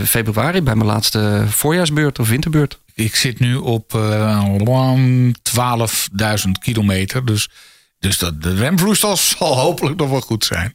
eh, 0.00 0.06
februari, 0.06 0.62
bij 0.62 0.74
mijn 0.74 0.88
laatste 0.88 1.44
voorjaarsbeurt 1.48 2.18
of 2.18 2.28
winterbeurt. 2.28 2.78
Ik 2.94 3.16
zit 3.16 3.38
nu 3.38 3.56
op 3.56 3.94
eh 3.94 4.44
12.000 6.44 6.50
kilometer. 6.60 7.24
Dus, 7.24 7.48
dus 7.98 8.18
dat, 8.18 8.42
de 8.42 8.54
remvloeistof 8.54 9.20
zal 9.38 9.56
hopelijk 9.56 9.96
nog 9.96 10.10
wel 10.10 10.20
goed 10.20 10.44
zijn. 10.44 10.74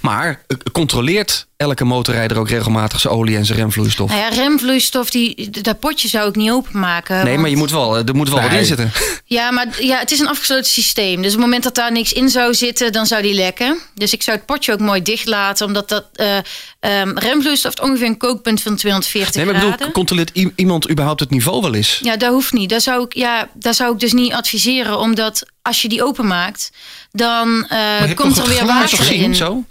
Maar 0.00 0.44
eh, 0.46 0.56
controleert 0.72 1.46
elke 1.56 1.84
motorrijder 1.84 2.38
ook 2.38 2.48
regelmatig 2.48 3.00
zijn 3.00 3.14
olie 3.14 3.36
en 3.36 3.44
zijn 3.44 3.58
remvloeistof? 3.58 4.08
Nou 4.10 4.20
ja, 4.20 4.28
remvloeistof, 4.28 5.10
die, 5.10 5.50
dat 5.50 5.78
potje 5.80 6.08
zou 6.08 6.28
ik 6.28 6.36
niet 6.36 6.50
openmaken. 6.50 7.24
Nee, 7.24 7.38
maar 7.38 7.50
je 7.50 7.56
moet 7.56 7.70
wel, 7.70 7.96
eh, 7.96 8.08
er 8.08 8.14
moet 8.14 8.28
wel 8.28 8.40
wat 8.42 8.52
in 8.52 8.64
zitten. 8.64 8.92
Ja, 9.28 9.50
maar 9.50 9.82
ja, 9.82 9.98
het 9.98 10.10
is 10.12 10.18
een 10.18 10.28
afgesloten 10.28 10.70
systeem. 10.70 11.16
Dus 11.16 11.26
op 11.26 11.36
het 11.36 11.44
moment 11.44 11.62
dat 11.62 11.74
daar 11.74 11.92
niks 11.92 12.12
in 12.12 12.28
zou 12.28 12.54
zitten, 12.54 12.92
dan 12.92 13.06
zou 13.06 13.22
die 13.22 13.34
lekken. 13.34 13.78
Dus 13.94 14.12
ik 14.12 14.22
zou 14.22 14.36
het 14.36 14.46
potje 14.46 14.72
ook 14.72 14.80
mooi 14.80 15.02
dicht 15.02 15.26
laten. 15.26 15.66
Omdat 15.66 15.88
dat 15.88 16.04
eh 16.12 16.36
ehm, 16.80 17.18
remvloeistof 17.18 17.74
ongeveer 17.80 18.06
een 18.06 18.16
kookpunt 18.16 18.62
van 18.62 18.76
240 18.76 19.34
Nee, 19.34 19.44
maar 19.44 19.54
ik 19.54 19.60
graden. 19.60 19.78
bedoel, 19.78 19.92
controleert 19.92 20.52
iemand 20.56 20.90
überhaupt 20.90 21.20
het 21.20 21.30
niveau 21.30 21.60
wel 21.62 21.74
eens? 21.74 22.00
Ja, 22.02 22.16
dat 22.16 22.30
hoeft 22.32 22.52
niet. 22.52 22.70
Dat 22.70 22.82
zou 22.82 23.04
ik, 23.04 23.14
ja, 23.14 23.48
dat 23.54 23.76
zou 23.76 23.92
ik 23.92 24.00
dus 24.00 24.12
niet 24.12 24.32
adviseren. 24.32 24.98
Omdat 24.98 25.42
als 25.62 25.82
je 25.82 25.88
die 25.88 26.04
openmaakt, 26.04 26.70
dan 27.10 27.66
eh, 27.68 27.78
hebt 27.78 28.14
komt 28.14 28.38
er 28.38 28.48
weer 28.48 28.66
water 28.66 28.98
Gezien, 28.98 29.22
in. 29.22 29.34
zo? 29.34 29.64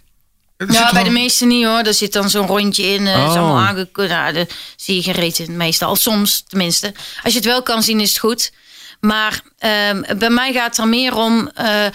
Ja, 0.57 0.73
zit 0.73 0.91
bij 0.91 1.03
de 1.03 1.09
meeste 1.09 1.45
niet 1.45 1.65
hoor. 1.65 1.79
Er 1.79 1.93
zit 1.93 2.13
dan 2.13 2.29
zo'n 2.29 2.47
rondje 2.47 2.83
in. 2.83 3.07
is 3.07 3.15
Oh. 3.15 3.29
allemaal 3.35 3.57
aangekomen. 3.59 4.11
Nou, 4.11 4.33
daar 4.33 4.45
zie 4.75 4.95
je 4.95 5.01
geen 5.03 5.13
reet 5.13 5.39
in 5.39 5.57
meestal. 5.57 5.95
Soms 5.95 6.43
tenminste. 6.47 6.93
Als 7.23 7.33
je 7.33 7.39
het 7.39 7.47
wel 7.47 7.63
kan 7.63 7.83
zien 7.83 7.99
is 7.99 8.09
het 8.09 8.17
goed. 8.19 8.51
Maar 8.99 9.41
ehm, 9.57 10.17
bij 10.17 10.29
mij 10.29 10.53
gaat 10.53 10.65
het 10.65 10.77
er 10.77 10.87
meer 10.87 11.15
om 11.15 11.47
eh, 11.53 11.85
eh, 11.85 11.91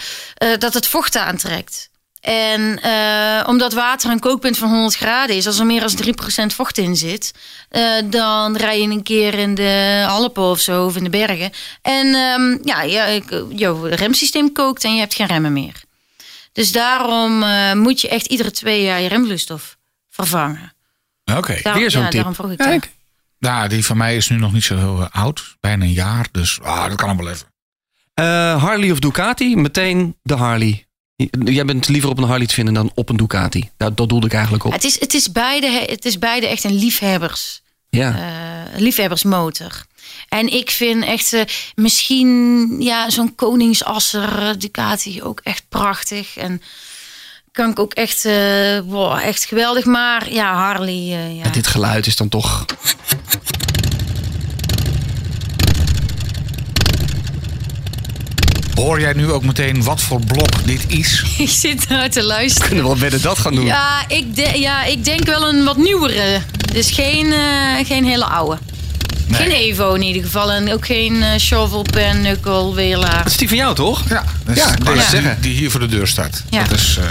dat 0.59 0.73
het 0.73 0.87
vocht 0.87 1.15
aantrekt. 1.15 1.89
En 2.21 2.79
omdat 3.47 3.73
water 3.73 4.09
een 4.11 4.19
kookpunt 4.19 4.57
van 4.57 4.69
100 4.69 4.95
graden 4.95 5.35
is, 5.35 5.47
als 5.47 5.59
er 5.59 5.65
meer 5.65 5.79
dan 5.81 5.95
3% 5.95 6.53
vocht 6.55 6.77
in 6.77 6.95
zit, 6.95 7.31
dan 8.05 8.57
rij 8.57 8.81
je 8.81 8.87
een 8.89 9.03
keer 9.03 9.33
in 9.33 9.55
de 9.55 10.05
Alpen 10.07 10.43
of 10.43 10.59
zo, 10.59 10.85
of 10.85 10.95
in 10.95 11.03
de 11.03 11.09
bergen. 11.09 11.51
En 11.81 12.07
ehm, 12.15 12.57
ja, 12.63 13.03
ik- 13.05 13.43
jouw 13.49 13.85
remsysteem 13.85 14.51
kookt 14.51 14.83
en 14.83 14.93
je 14.93 14.99
hebt 14.99 15.13
geen 15.13 15.27
remmen 15.27 15.53
meer. 15.53 15.81
Dus 16.51 16.71
daarom 16.71 17.43
eh, 17.43 17.73
moet 17.73 18.01
je 18.01 18.09
echt 18.09 18.25
iedere 18.25 18.51
twee 18.51 18.83
jaar 18.83 19.01
je 19.01 19.07
remvloeistof 19.07 19.77
vervangen. 20.09 20.73
Oké. 21.35 21.59
Daarom, 21.61 21.81
Weer 21.81 21.91
zo'n 21.91 22.01
ja, 22.01 22.07
tip. 22.07 22.15
Daarom 22.15 22.35
vroeg 22.35 22.51
ik 22.51 22.57
dat. 22.57 22.67
Kijk. 22.67 22.91
Nou, 23.39 23.67
die 23.69 23.85
van 23.85 23.97
mij 23.97 24.15
is 24.15 24.29
nu 24.29 24.37
nog 24.37 24.53
niet 24.53 24.63
zo 24.63 24.77
heel 24.77 25.01
eh, 25.01 25.07
oud. 25.11 25.55
Bijna 25.59 25.83
een 25.83 25.91
jaar. 25.91 26.27
Dus 26.31 26.59
ah, 26.61 26.87
dat 26.87 26.95
kan 26.95 27.07
allemaal 27.09 27.29
even. 27.29 27.47
Eh, 28.13 28.63
Harley 28.63 28.91
of 28.91 28.99
Ducati? 28.99 29.55
Meteen 29.55 30.15
de 30.23 30.35
Harley. 30.35 30.85
Jij 31.43 31.65
bent 31.65 31.87
liever 31.87 32.09
op 32.09 32.17
een 32.17 32.23
Harley 32.27 32.47
te 32.47 32.53
vinden 32.53 32.73
dan 32.73 32.91
op 32.95 33.09
een 33.09 33.17
Ducati. 33.17 33.69
Dat, 33.77 33.97
dat 33.97 34.09
doelde 34.09 34.25
ik 34.25 34.33
eigenlijk 34.33 34.63
op. 34.63 34.71
Het, 34.71 34.83
is, 34.83 34.99
het, 34.99 35.13
is 35.13 35.31
beide, 35.31 35.85
het 35.89 36.05
is 36.05 36.19
beide 36.19 36.47
echt 36.47 36.63
een 36.63 36.73
liefhebbers, 36.75 37.61
Ja. 37.89 38.15
eh, 38.73 38.79
liefhebbersmotor. 38.79 39.85
En 40.29 40.53
ik 40.53 40.69
vind 40.71 41.03
echt 41.03 41.33
eh, 41.33 41.41
misschien 41.75 42.75
ja, 42.79 43.09
zo'n 43.09 43.35
koningsasser 43.35 44.39
eh, 44.47 44.49
Ducati 44.57 45.23
ook 45.23 45.39
echt 45.43 45.63
prachtig. 45.69 46.37
En 46.37 46.61
kan 47.51 47.69
ik 47.69 47.79
ook 47.79 47.93
echt, 47.93 48.25
eh, 48.25 48.79
wow, 48.85 49.17
echt 49.23 49.45
geweldig. 49.45 49.85
Maar 49.85 50.33
ja, 50.33 50.53
Harley. 50.53 51.33
ja. 51.43 51.49
Dit 51.49 51.67
geluid 51.67 52.07
is 52.07 52.15
dan 52.15 52.29
toch... 52.29 52.65
Hoor 58.75 58.99
jij 58.99 59.13
nu 59.13 59.31
ook 59.31 59.43
meteen 59.43 59.83
wat 59.83 60.01
voor 60.01 60.19
blok 60.25 60.65
dit 60.65 60.83
is? 60.87 61.23
ik 61.37 61.49
zit 61.49 61.87
nou 61.89 62.09
te 62.09 62.23
luisteren. 62.23 62.67
Kunnen 62.67 62.83
we 62.85 62.91
wel 62.91 62.99
wedden 63.01 63.21
dat 63.21 63.37
gaan 63.37 63.55
doen? 63.55 63.65
Ja 63.65 64.03
ik, 64.07 64.35
de- 64.35 64.59
ja, 64.59 64.83
ik 64.83 65.03
denk 65.05 65.23
wel 65.25 65.49
een 65.49 65.63
wat 65.63 65.77
nieuwere. 65.77 66.41
Dus 66.73 66.91
geen, 66.91 67.33
geen 67.85 68.05
hele 68.05 68.25
oude. 68.25 68.57
Nee. 69.31 69.41
Geen 69.41 69.51
Evo 69.51 69.93
in 69.93 70.01
ieder 70.01 70.21
geval. 70.23 70.51
En 70.51 70.73
ook 70.73 70.85
geen 70.85 71.23
eh, 71.23 71.37
shovel 71.39 71.81
pen, 71.91 72.19
knuckle, 72.19 72.73
welaar. 72.73 73.17
Dat 73.17 73.31
is 73.31 73.37
die 73.37 73.47
van 73.47 73.57
jou, 73.57 73.75
toch? 73.75 74.01
Ja, 74.09 74.23
dat 74.45 74.57
is 74.57 74.63
Ja, 74.63 74.73
net 74.93 75.03
zeggen. 75.03 75.37
Die 75.41 75.53
hier 75.55 75.71
voor 75.71 75.79
de 75.79 75.85
deur 75.87 76.07
staat. 76.07 76.43
Ja. 76.49 76.63
Dat 76.63 76.77
is 76.77 76.97
eh, 76.97 77.05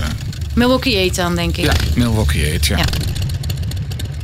Milwaukee 0.54 0.96
Ethan, 0.96 1.34
denk 1.34 1.56
ik. 1.56 1.64
ja, 1.64 1.72
Milwaukee 1.94 2.42
heet, 2.44 2.66
ja. 2.66 2.76
Ja. 2.76 2.84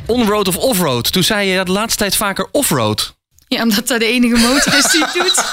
On-road 0.06 0.48
of 0.48 0.56
off-road? 0.56 1.12
Toen 1.12 1.22
zei 1.22 1.46
je 1.48 1.52
ja, 1.54 1.64
de 1.64 1.72
laatste 1.72 1.98
tijd 1.98 2.16
vaker 2.16 2.48
off-road. 2.52 3.14
Ja, 3.48 3.62
omdat 3.62 3.88
dat 3.88 4.00
de 4.00 4.06
enige 4.06 4.36
motor 4.36 4.78
is 4.78 4.90
die 4.90 5.04
het 5.04 5.12
doet. 5.14 5.44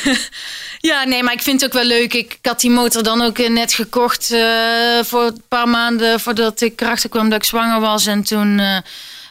ja, 0.90 1.04
nee, 1.04 1.22
maar 1.22 1.32
ik 1.32 1.42
vind 1.42 1.60
het 1.60 1.70
ook 1.70 1.76
wel 1.82 1.88
leuk. 1.88 2.14
Ik, 2.14 2.32
ik 2.32 2.46
had 2.46 2.60
die 2.60 2.70
motor 2.70 3.02
dan 3.02 3.22
ook 3.22 3.38
eh, 3.38 3.50
net 3.50 3.72
gekocht 3.74 4.30
eh, 4.30 4.40
voor 5.02 5.22
een 5.22 5.42
paar 5.48 5.68
maanden 5.68 6.20
voordat 6.20 6.60
ik 6.60 6.80
erachter 6.80 7.08
kwam 7.10 7.28
dat 7.28 7.38
ik 7.38 7.44
zwanger 7.48 7.80
was. 7.80 8.06
En 8.06 8.22
toen, 8.22 8.60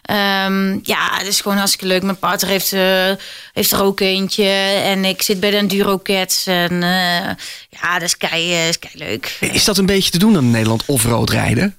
eh, 0.06 0.43
ehm, 0.45 0.80
ja, 0.84 1.10
het 1.18 1.28
is 1.28 1.41
gewoon 1.41 1.58
hartstikke 1.58 1.86
leuk. 1.88 2.03
Mijn 2.03 2.20
partner 2.20 2.49
heeft, 2.49 2.74
eh, 2.74 3.12
heeft 3.53 3.72
er 3.72 3.84
ook 3.84 3.99
eentje. 3.99 4.47
En 4.84 5.06
ik 5.06 5.22
zit 5.22 5.39
bij 5.39 5.51
de 5.51 5.58
Enduro 5.58 5.99
Cats. 5.99 6.45
En 6.47 6.84
eh, 6.84 7.30
ja, 7.70 7.93
dat 7.93 8.01
is 8.01 8.18
kei, 8.18 8.51
eh, 8.53 8.68
is 8.68 8.80
kei 8.80 8.93
leuk. 8.97 9.38
Is 9.39 9.64
dat 9.66 9.78
een 9.78 9.86
beetje 9.86 10.12
te 10.12 10.18
doen 10.18 10.34
dan 10.34 10.43
in 10.43 10.51
Nederland 10.51 10.84
off-road 10.86 11.30
rijden? 11.30 11.78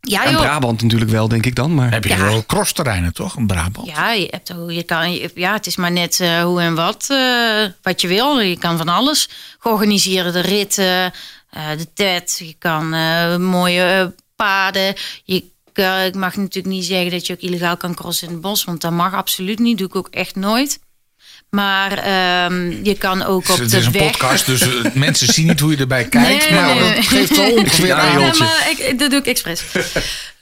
Ja, 0.00 0.24
en 0.24 0.32
joh. 0.32 0.40
Brabant 0.40 0.82
natuurlijk 0.82 1.10
wel, 1.10 1.28
denk 1.28 1.46
ik 1.46 1.54
dan. 1.54 1.74
Maar 1.74 1.90
Heb 1.90 2.04
je 2.04 2.10
Ja. 2.10 2.22
wel 2.24 2.44
crossterreinen, 2.46 3.12
toch? 3.12 3.36
In 3.36 3.46
Brabant. 3.46 3.86
Ja, 3.86 4.12
je 4.12 4.26
hebt, 4.30 4.54
ook- 4.56 4.70
je 4.70 4.82
kan, 4.82 5.12
je- 5.12 5.30
ja, 5.34 5.52
het 5.52 5.66
is 5.66 5.76
maar 5.76 5.92
net 5.92 6.20
eh, 6.20 6.42
hoe 6.42 6.60
en 6.60 6.74
wat, 6.74 7.06
eh, 7.10 7.64
wat 7.82 8.00
je 8.00 8.08
wil. 8.08 8.40
Je 8.40 8.58
kan 8.58 8.76
van 8.76 8.88
alles. 8.88 9.28
Georganiseerde 9.58 10.30
de 10.30 10.40
ritten, 10.40 11.12
eh, 11.50 11.62
de 11.76 11.92
TED. 11.94 12.36
Je 12.44 12.54
kan 12.58 12.94
eh, 12.94 13.36
mooie 13.36 14.14
paden. 14.36 14.94
Je, 15.24 15.44
kan- 15.72 16.00
ik 16.00 16.14
mag 16.14 16.36
natuurlijk 16.36 16.74
niet 16.74 16.84
zeggen 16.84 17.10
dat 17.10 17.26
je 17.26 17.32
ook 17.32 17.40
illegaal 17.40 17.76
kan 17.76 17.94
crossen 17.94 18.26
in 18.26 18.32
het 18.32 18.42
bos. 18.42 18.64
Want 18.64 18.80
dat 18.80 18.92
mag 18.92 19.14
absoluut 19.14 19.58
niet. 19.58 19.78
Doe 19.78 19.86
ik 19.86 19.96
ook 19.96 20.08
echt 20.10 20.36
nooit. 20.36 20.78
Maar 21.50 21.92
ehm, 21.98 22.84
je 22.84 22.94
kan 22.98 23.22
ook 23.22 23.48
op 23.48 23.58
het 23.58 23.70
de 23.70 23.76
is 23.76 23.86
een 23.86 23.92
weg... 23.92 24.10
podcast, 24.10 24.46
dus 24.46 24.60
eh, 24.60 24.92
mensen 24.94 25.32
zien 25.34 25.46
niet 25.46 25.60
hoe 25.60 25.70
je 25.70 25.76
erbij 25.76 26.04
kijkt. 26.04 26.48
Nee, 26.50 26.58
maar 26.60 26.74
nee, 26.74 26.80
nee. 26.84 26.94
dat 26.94 27.06
geeft 27.06 27.36
wel 27.36 27.52
ongeveer 27.58 27.86
Ja, 27.86 28.12
joh. 28.12 28.20
Ja, 28.20 28.32
maar 28.38 28.70
ik, 28.70 28.98
dat 28.98 29.10
doe 29.10 29.18
ik 29.18 29.26
expres. 29.26 29.62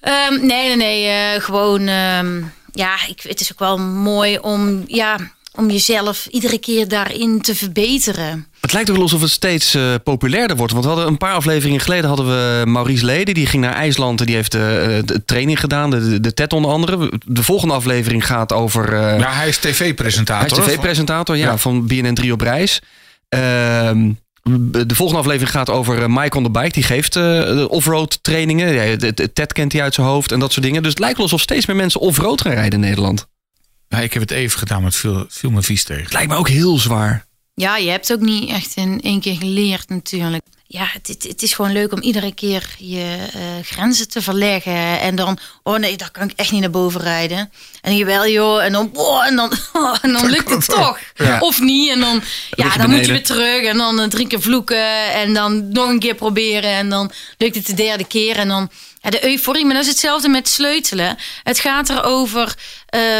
Ehm, 0.01 0.47
nee, 0.47 0.47
nee, 0.47 0.77
nee. 0.77 1.07
eh, 1.07 1.43
gewoon, 1.43 1.87
ehm, 1.87 2.43
ja, 2.73 2.95
ik, 3.09 3.21
het 3.23 3.41
is 3.41 3.53
ook 3.53 3.59
wel 3.59 3.79
mooi 3.79 4.39
om, 4.39 4.85
ja, 4.87 5.17
om 5.59 5.71
jezelf 5.71 6.27
iedere 6.27 6.59
keer 6.59 6.89
daarin 6.89 7.41
te 7.41 7.55
verbeteren. 7.55 8.47
Het 8.61 8.73
lijkt 8.73 8.89
ook 8.89 8.95
wel 8.95 9.05
alsof 9.05 9.21
het 9.21 9.31
steeds 9.31 9.75
uh, 9.75 9.95
populairder 10.05 10.57
wordt. 10.57 10.73
Want 10.73 10.85
we 10.85 10.91
hadden 10.91 11.09
een 11.09 11.19
paar 11.19 11.35
afleveringen 11.35 11.81
geleden 11.81 12.09
hadden 12.09 12.27
we 12.27 12.67
Maurice 12.67 13.05
Leden. 13.05 13.35
Die 13.35 13.47
ging 13.47 13.63
naar 13.63 13.75
IJsland 13.75 14.21
en 14.21 14.27
die 14.27 14.35
heeft 14.35 14.55
uh, 14.55 14.63
de 15.05 15.23
training 15.25 15.61
gedaan. 15.61 15.91
De, 15.91 16.21
de 16.21 16.35
TED 16.35 16.53
onder 16.53 16.71
andere. 16.71 17.13
De 17.27 17.43
volgende 17.43 17.75
aflevering 17.75 18.27
gaat 18.27 18.53
over... 18.53 18.93
Uh, 18.93 19.19
ja, 19.19 19.33
hij 19.33 19.49
is 19.49 19.57
tv-presentator. 19.57 20.57
Hij 20.57 20.67
is 20.67 20.73
tv-presentator, 20.73 21.37
ja, 21.37 21.45
ja, 21.47 21.57
van 21.57 21.87
BNN 21.87 22.15
3 22.15 22.33
op 22.33 22.41
reis. 22.41 22.83
Ehm, 23.29 24.11
de 24.71 24.95
volgende 24.95 25.21
aflevering 25.21 25.51
gaat 25.51 25.71
over 25.71 26.11
Mike 26.11 26.37
on 26.37 26.43
the 26.43 26.51
Bike. 26.51 26.73
Die 26.73 26.83
geeft 26.83 27.17
uh, 27.17 27.65
offroad 27.69 28.19
trainingen. 28.23 28.99
De 28.99 29.33
TED 29.33 29.53
kent 29.53 29.73
hij 29.73 29.83
uit 29.83 29.95
zijn 29.95 30.07
hoofd 30.07 30.33
en 30.33 30.39
dat 30.39 30.53
soort 30.53 30.65
dingen. 30.65 30.83
Dus 30.83 30.91
het 30.91 31.01
lijkt 31.01 31.17
wel 31.17 31.25
alsof 31.25 31.41
steeds 31.41 31.67
meer 31.67 31.77
mensen 31.77 32.01
offroad 32.01 32.41
gaan 32.41 32.53
rijden 32.53 32.73
in 32.73 32.89
Nederland. 32.89 33.27
Ja, 33.89 33.99
ik 33.99 34.13
heb 34.13 34.23
het 34.23 34.31
even 34.31 34.59
gedaan, 34.59 34.83
maar 34.83 34.91
het 34.91 34.99
viel, 34.99 35.27
viel 35.29 35.51
me 35.51 35.63
vies 35.63 35.85
tegen. 35.85 36.03
Het 36.03 36.13
lijkt 36.13 36.29
me 36.29 36.37
ook 36.37 36.49
heel 36.49 36.79
zwaar. 36.79 37.27
Ja, 37.59 37.77
je 37.77 37.91
hebt 37.91 38.13
ook 38.13 38.21
niet 38.21 38.51
echt 38.51 38.77
in 38.77 39.01
één 39.03 39.21
keer 39.21 39.37
geleerd 39.37 39.89
natuurlijk. 39.89 40.43
Ja, 40.67 40.89
het, 40.93 41.23
het 41.29 41.43
is 41.43 41.53
gewoon 41.53 41.73
leuk 41.73 41.93
om 41.93 42.01
iedere 42.01 42.35
keer 42.35 42.75
je 42.79 43.17
uh, 43.37 43.43
grenzen 43.63 44.09
te 44.09 44.23
verleggen. 44.23 45.01
En 45.01 45.15
dan, 45.15 45.39
oh 45.63 45.79
nee, 45.79 45.97
daar 45.97 46.11
kan 46.11 46.29
ik 46.29 46.33
echt 46.37 46.53
niet 46.53 46.61
naar 46.61 46.71
boven 46.71 47.01
rijden. 47.01 47.53
En 47.81 47.97
jawel 47.97 48.29
joh, 48.29 48.65
en 48.65 48.73
dan, 48.73 48.91
oh, 48.95 49.27
en 49.27 49.37
dan, 49.37 49.53
oh, 49.73 49.97
en 50.03 50.13
dan 50.13 50.31
lukt 50.37 50.51
het 50.51 50.65
toch. 50.65 50.99
Ja. 51.15 51.39
Of 51.41 51.61
niet, 51.61 51.91
en 51.91 52.01
dan, 52.01 52.23
ja, 52.51 52.77
dan 52.77 52.91
moet 52.91 53.07
je 53.07 53.13
weer 53.13 53.25
terug. 53.25 53.63
En 53.63 53.77
dan 53.77 54.01
uh, 54.01 54.07
drie 54.07 54.27
keer 54.27 54.41
vloeken 54.41 55.13
en 55.13 55.35
dan 55.35 55.69
nog 55.69 55.89
een 55.89 55.99
keer 55.99 56.15
proberen. 56.15 56.71
En 56.71 56.89
dan 56.89 57.11
lukt 57.39 57.55
het 57.55 57.67
de 57.67 57.75
derde 57.75 58.07
keer 58.07 58.37
en 58.37 58.49
dan... 58.49 58.71
Ja, 59.01 59.11
de 59.11 59.25
euforie, 59.25 59.65
maar 59.65 59.75
dat 59.75 59.83
is 59.83 59.91
hetzelfde 59.91 60.29
met 60.29 60.49
sleutelen. 60.49 61.17
Het 61.43 61.59
gaat 61.59 61.89
erover 61.89 62.55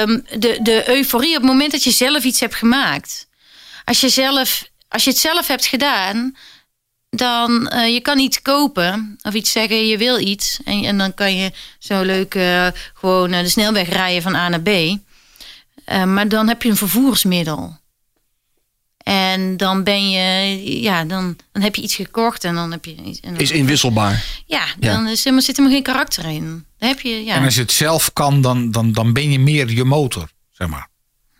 um, 0.01 0.25
de, 0.39 0.59
de 0.63 0.89
euforie 0.89 1.37
op 1.37 1.43
het 1.43 1.51
moment 1.51 1.73
dat 1.73 1.85
je 1.85 1.91
zelf 1.91 2.25
iets 2.25 2.41
hebt 2.41 2.55
gemaakt 2.55 3.28
als 3.89 4.01
je, 4.01 4.09
zelf, 4.09 4.71
als 4.89 5.05
je 5.05 5.11
het 5.11 5.19
zelf 5.19 5.47
hebt 5.47 5.67
gedaan, 5.67 6.37
dan 7.11 7.73
uh, 7.75 7.93
je 7.93 8.01
kan 8.01 8.19
iets 8.19 8.43
kopen 8.43 9.19
of 9.23 9.35
iets 9.35 9.53
zeggen, 9.53 9.87
je 9.87 9.99
wil 9.99 10.19
iets. 10.19 10.59
En, 10.65 10.85
en 10.85 10.99
dan 10.99 11.15
kan 11.15 11.37
je 11.37 11.53
zo 11.79 12.03
leuk 12.03 12.35
uh, 12.35 12.67
gewoon 12.95 13.31
de 13.31 13.49
snelweg 13.49 13.89
rijden 13.89 14.23
van 14.23 14.35
A 14.35 14.49
naar 14.49 14.61
B. 14.61 14.97
Maar 16.07 16.29
dan 16.29 16.49
heb 16.49 16.63
je 16.63 16.69
een 16.69 16.77
vervoersmiddel. 16.77 17.77
En 18.99 19.57
dan 19.57 19.85
ben 19.85 20.11
je, 20.11 20.81
ja, 20.81 21.05
dan, 21.05 21.37
dan 21.53 21.63
heb 21.63 21.75
je 21.75 21.83
iets 21.83 21.95
gekocht 21.95 22.45
en 22.45 22.55
dan 22.55 22.71
heb 22.71 22.85
je. 22.85 23.19
En 23.23 23.37
is 23.37 23.51
inwisselbaar. 23.51 24.25
Ja, 24.47 24.67
dan 24.79 25.05
ja. 25.05 25.11
Is, 25.11 25.25
maar 25.25 25.43
zit 25.43 25.57
er 25.57 25.63
maar 25.63 25.73
geen 25.73 25.83
karakter 25.83 26.25
in. 26.25 26.65
Dan 26.79 26.89
heb 26.89 27.01
je, 27.01 27.25
ja. 27.25 27.35
En 27.35 27.45
als 27.45 27.55
je 27.55 27.61
het 27.61 27.73
zelf 27.73 28.13
kan, 28.13 28.41
dan, 28.41 28.71
dan, 28.71 28.93
dan 28.93 29.13
ben 29.13 29.31
je 29.31 29.39
meer 29.39 29.71
je 29.71 29.85
motor, 29.85 30.31
zeg 30.51 30.69
maar. 30.69 30.89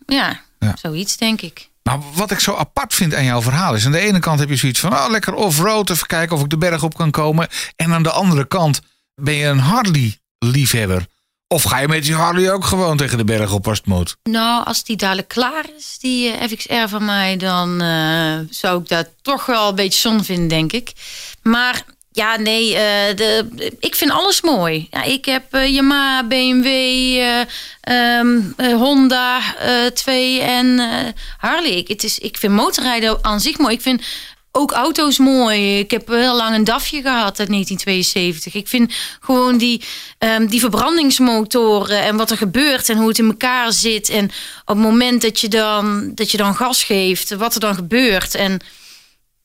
Ja, 0.05 0.41
ja. 0.59 0.75
zoiets 0.81 1.17
denk 1.17 1.41
ik. 1.41 1.68
Wat 2.13 2.31
ik 2.31 2.39
zo 2.39 2.55
apart 2.55 2.93
vind 2.93 3.15
aan 3.15 3.23
jouw 3.23 3.41
verhaal 3.41 3.75
is... 3.75 3.85
aan 3.85 3.91
de 3.91 3.99
ene 3.99 4.19
kant 4.19 4.39
heb 4.39 4.49
je 4.49 4.55
zoiets 4.55 4.79
van... 4.79 4.93
Oh, 4.93 5.05
lekker 5.09 5.33
off-road, 5.33 5.89
even 5.89 6.07
kijken 6.07 6.35
of 6.35 6.43
ik 6.43 6.49
de 6.49 6.57
berg 6.57 6.83
op 6.83 6.95
kan 6.95 7.11
komen. 7.11 7.47
En 7.75 7.93
aan 7.93 8.03
de 8.03 8.11
andere 8.11 8.47
kant 8.47 8.81
ben 9.15 9.33
je 9.33 9.45
een 9.45 9.59
Harley-liefhebber. 9.59 11.05
Of 11.47 11.63
ga 11.63 11.79
je 11.79 11.87
met 11.87 12.03
die 12.03 12.15
Harley 12.15 12.51
ook 12.51 12.65
gewoon 12.65 12.97
tegen 12.97 13.17
de 13.17 13.23
berg 13.23 13.51
op 13.51 13.67
als? 13.67 13.81
Nou, 14.23 14.65
als 14.65 14.83
die 14.83 14.95
dadelijk 14.95 15.27
klaar 15.27 15.65
is, 15.77 15.97
die 15.99 16.29
uh, 16.29 16.47
FXR 16.47 16.87
van 16.87 17.05
mij... 17.05 17.37
dan 17.37 17.83
uh, 17.83 18.39
zou 18.49 18.81
ik 18.81 18.87
dat 18.87 19.09
toch 19.21 19.45
wel 19.45 19.69
een 19.69 19.75
beetje 19.75 19.99
zon 19.99 20.23
vinden, 20.23 20.47
denk 20.47 20.71
ik. 20.71 20.91
Maar 21.41 21.83
ja, 22.19 22.37
nee, 22.37 22.67
uh, 22.69 23.15
de, 23.15 23.47
ik 23.79 23.95
vind 23.95 24.11
alles 24.11 24.41
mooi. 24.41 24.87
Ja, 24.91 25.03
ik 25.03 25.25
heb 25.25 25.55
uh, 25.55 25.67
Yamaha, 25.73 26.23
BMW, 26.23 26.65
uh, 26.65 28.19
um, 28.19 28.55
Honda 28.57 29.41
2 29.93 30.41
en 30.41 30.79
Harley. 31.37 31.71
Ik, 31.71 31.87
het 31.87 32.03
is, 32.03 32.19
ik 32.19 32.37
vind 32.37 32.53
motorrijden 32.53 33.17
aan 33.21 33.39
zich 33.39 33.57
mooi. 33.57 33.73
Ik 33.73 33.81
vind 33.81 34.01
ook 34.51 34.71
auto's 34.71 35.17
mooi. 35.17 35.79
Ik 35.79 35.91
heb 35.91 36.07
heel 36.07 36.35
lang 36.35 36.55
een 36.55 36.63
DAFje 36.63 37.01
gehad 37.01 37.39
uit 37.39 37.49
1972. 37.49 38.53
Ik 38.53 38.67
vind 38.67 38.93
gewoon 39.19 39.57
die, 39.57 39.81
um, 40.19 40.47
die 40.47 40.59
verbrandingsmotoren 40.59 42.01
en 42.01 42.17
wat 42.17 42.31
er 42.31 42.37
gebeurt 42.37 42.89
en 42.89 42.97
hoe 42.97 43.07
het 43.07 43.19
in 43.19 43.27
elkaar 43.27 43.73
zit. 43.73 44.09
En 44.09 44.25
op 44.61 44.75
het 44.75 44.77
moment 44.77 45.21
dat 45.21 45.39
je 45.39 45.47
dan, 45.47 46.11
dat 46.15 46.31
je 46.31 46.37
dan 46.37 46.55
gas 46.55 46.83
geeft, 46.83 47.35
wat 47.35 47.53
er 47.53 47.59
dan 47.59 47.75
gebeurt. 47.75 48.35
En 48.35 48.59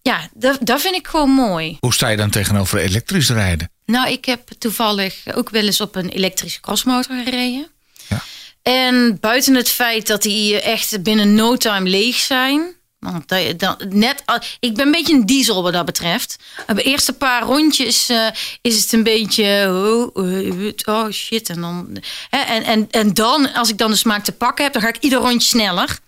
ja, 0.04 0.28
dat, 0.34 0.58
dat 0.60 0.80
vind 0.80 0.94
ik 0.94 1.06
gewoon 1.06 1.30
mooi. 1.30 1.76
Hoe 1.80 1.94
sta 1.94 2.08
je 2.08 2.16
dan 2.16 2.30
tegenover 2.30 2.78
elektrisch 2.78 3.30
rijden? 3.30 3.70
Nou, 3.86 4.10
ik 4.10 4.24
heb 4.24 4.48
toevallig 4.58 5.22
ook 5.34 5.50
wel 5.50 5.62
eens 5.62 5.80
op 5.80 5.94
een 5.94 6.08
elektrische 6.08 6.60
crossmotor 6.60 7.16
gereden. 7.24 7.70
Ja. 8.08 8.22
En 8.62 9.18
buiten 9.20 9.54
het 9.54 9.68
feit 9.68 10.06
dat 10.06 10.22
die 10.22 10.60
echt 10.60 11.02
binnen 11.02 11.34
no 11.34 11.56
time 11.56 11.88
leeg 11.88 12.16
zijn. 12.16 12.74
Want 12.98 13.28
dan, 13.58 13.76
net, 13.88 14.22
ik 14.60 14.74
ben 14.74 14.86
een 14.86 14.92
beetje 14.92 15.14
een 15.14 15.26
diesel 15.26 15.62
wat 15.62 15.72
dat 15.72 15.84
betreft. 15.84 16.38
De 16.66 16.82
eerste 16.82 17.12
paar 17.12 17.42
rondjes 17.42 18.10
uh, 18.10 18.28
is 18.60 18.82
het 18.82 18.92
een 18.92 19.02
beetje. 19.02 19.66
Oh, 20.14 20.84
oh 20.84 21.10
shit. 21.10 21.48
En 21.48 21.60
dan, 21.60 22.02
hè, 22.30 22.38
en, 22.38 22.62
en, 22.64 22.90
en 22.90 23.14
dan, 23.14 23.52
als 23.52 23.68
ik 23.68 23.78
dan 23.78 23.90
de 23.90 23.96
smaak 23.96 24.24
te 24.24 24.32
pakken 24.32 24.64
heb, 24.64 24.72
dan 24.72 24.82
ga 24.82 24.88
ik 24.88 24.98
ieder 25.00 25.18
rondje 25.18 25.48
sneller. 25.48 25.98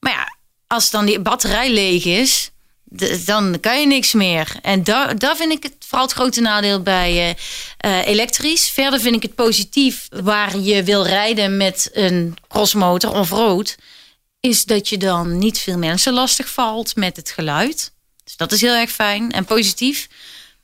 Maar 0.00 0.12
ja, 0.12 0.36
als 0.66 0.90
dan 0.90 1.06
die 1.06 1.20
batterij 1.20 1.72
leeg 1.72 2.04
is 2.04 2.50
dan 3.24 3.58
kan 3.60 3.80
je 3.80 3.86
niks 3.86 4.12
meer. 4.12 4.56
En 4.62 4.84
daar, 4.84 5.18
daar 5.18 5.36
vind 5.36 5.52
ik 5.52 5.62
het 5.62 5.74
vooral 5.78 6.06
het 6.06 6.16
grote 6.16 6.40
nadeel 6.40 6.82
bij 6.82 7.36
uh, 7.86 8.06
elektrisch. 8.06 8.68
Verder 8.68 9.00
vind 9.00 9.14
ik 9.14 9.22
het 9.22 9.34
positief 9.34 10.08
waar 10.22 10.58
je 10.58 10.82
wil 10.82 11.06
rijden 11.06 11.56
met 11.56 11.90
een 11.92 12.36
crossmotor 12.48 13.12
of 13.12 13.30
rood. 13.30 13.76
Is 14.40 14.64
dat 14.64 14.88
je 14.88 14.96
dan 14.96 15.38
niet 15.38 15.58
veel 15.58 15.78
mensen 15.78 16.12
lastig 16.12 16.48
valt 16.48 16.96
met 16.96 17.16
het 17.16 17.30
geluid. 17.30 17.92
Dus 18.24 18.36
dat 18.36 18.52
is 18.52 18.60
heel 18.60 18.74
erg 18.74 18.90
fijn 18.90 19.32
en 19.32 19.44
positief. 19.44 20.08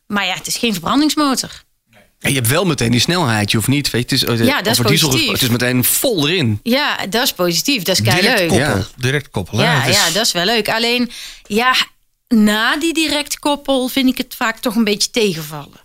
Maar 0.07 0.27
ja, 0.27 0.35
het 0.35 0.47
is 0.47 0.57
geen 0.57 0.73
verbrandingsmotor. 0.73 1.65
En 2.19 2.31
je 2.31 2.39
hebt 2.39 2.49
wel 2.49 2.65
meteen 2.65 2.91
die 2.91 3.01
snelheid, 3.01 3.51
je 3.51 3.57
hoeft 3.57 3.69
niet. 3.69 3.91
Weet 3.91 4.11
je, 4.11 4.17
het 4.17 4.41
is, 4.41 4.47
ja, 4.47 4.63
dat 4.63 4.73
is 4.73 4.79
positief. 4.79 5.11
Diesel, 5.11 5.33
het 5.33 5.43
is 5.43 5.49
meteen 5.49 5.85
vol 5.85 6.29
erin. 6.29 6.61
Ja, 6.63 7.07
dat 7.07 7.23
is 7.23 7.33
positief. 7.33 7.83
Dat 7.83 7.99
is 7.99 8.05
kei 8.05 8.23
leuk. 8.23 8.49
Koppel, 8.49 8.57
ja. 8.57 8.87
Direct 8.97 9.31
koppelen. 9.31 9.65
Ja, 9.65 9.85
is... 9.85 9.97
ja, 9.97 10.11
dat 10.11 10.27
is 10.27 10.33
wel 10.33 10.45
leuk. 10.45 10.69
Alleen, 10.69 11.11
ja, 11.47 11.75
na 12.29 12.77
die 12.77 12.95
direct 12.95 13.39
koppel 13.39 13.89
vind 13.89 14.09
ik 14.09 14.19
het 14.19 14.35
vaak 14.35 14.59
toch 14.59 14.75
een 14.75 14.85
beetje 14.85 15.11
tegenvallen. 15.11 15.85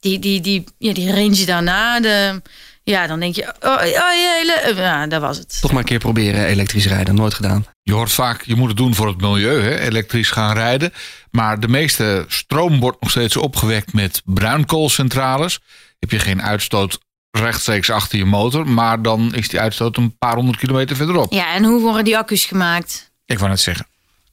Die, 0.00 0.18
die, 0.18 0.40
die, 0.40 0.64
ja, 0.78 0.92
die 0.92 1.12
range 1.14 1.44
daarna, 1.44 2.00
de, 2.00 2.42
ja, 2.82 3.06
dan 3.06 3.20
denk 3.20 3.34
je, 3.34 3.54
oh, 3.60 3.72
oh 3.72 3.86
ja, 3.86 4.72
ja, 4.76 5.06
dat 5.06 5.20
was 5.20 5.38
het. 5.38 5.60
Toch 5.60 5.70
maar 5.70 5.80
een 5.80 5.86
keer 5.86 5.98
proberen 5.98 6.46
elektrisch 6.46 6.86
rijden, 6.86 7.14
nooit 7.14 7.34
gedaan. 7.34 7.66
Je 7.82 7.92
hoort 7.92 8.12
vaak, 8.12 8.42
je 8.42 8.54
moet 8.54 8.68
het 8.68 8.76
doen 8.76 8.94
voor 8.94 9.06
het 9.06 9.20
milieu, 9.20 9.62
hè? 9.62 9.78
elektrisch 9.78 10.30
gaan 10.30 10.54
rijden. 10.54 10.92
Maar 11.30 11.60
de 11.60 11.68
meeste 11.68 12.24
stroom 12.28 12.80
wordt 12.80 13.00
nog 13.00 13.10
steeds 13.10 13.36
opgewekt 13.36 13.92
met 13.92 14.22
bruinkoolcentrales. 14.24 15.60
Heb 15.98 16.10
je 16.10 16.18
geen 16.18 16.42
uitstoot 16.42 16.98
rechtstreeks 17.30 17.90
achter 17.90 18.18
je 18.18 18.24
motor, 18.24 18.68
maar 18.68 19.02
dan 19.02 19.34
is 19.34 19.48
die 19.48 19.60
uitstoot 19.60 19.96
een 19.96 20.18
paar 20.18 20.34
honderd 20.34 20.58
kilometer 20.58 20.96
verderop. 20.96 21.32
Ja, 21.32 21.54
en 21.54 21.64
hoe 21.64 21.80
worden 21.80 22.04
die 22.04 22.18
accu's 22.18 22.44
gemaakt? 22.44 23.12
Ik 23.24 23.38
wou 23.38 23.50
net 23.50 23.60
zeggen. 23.60 23.86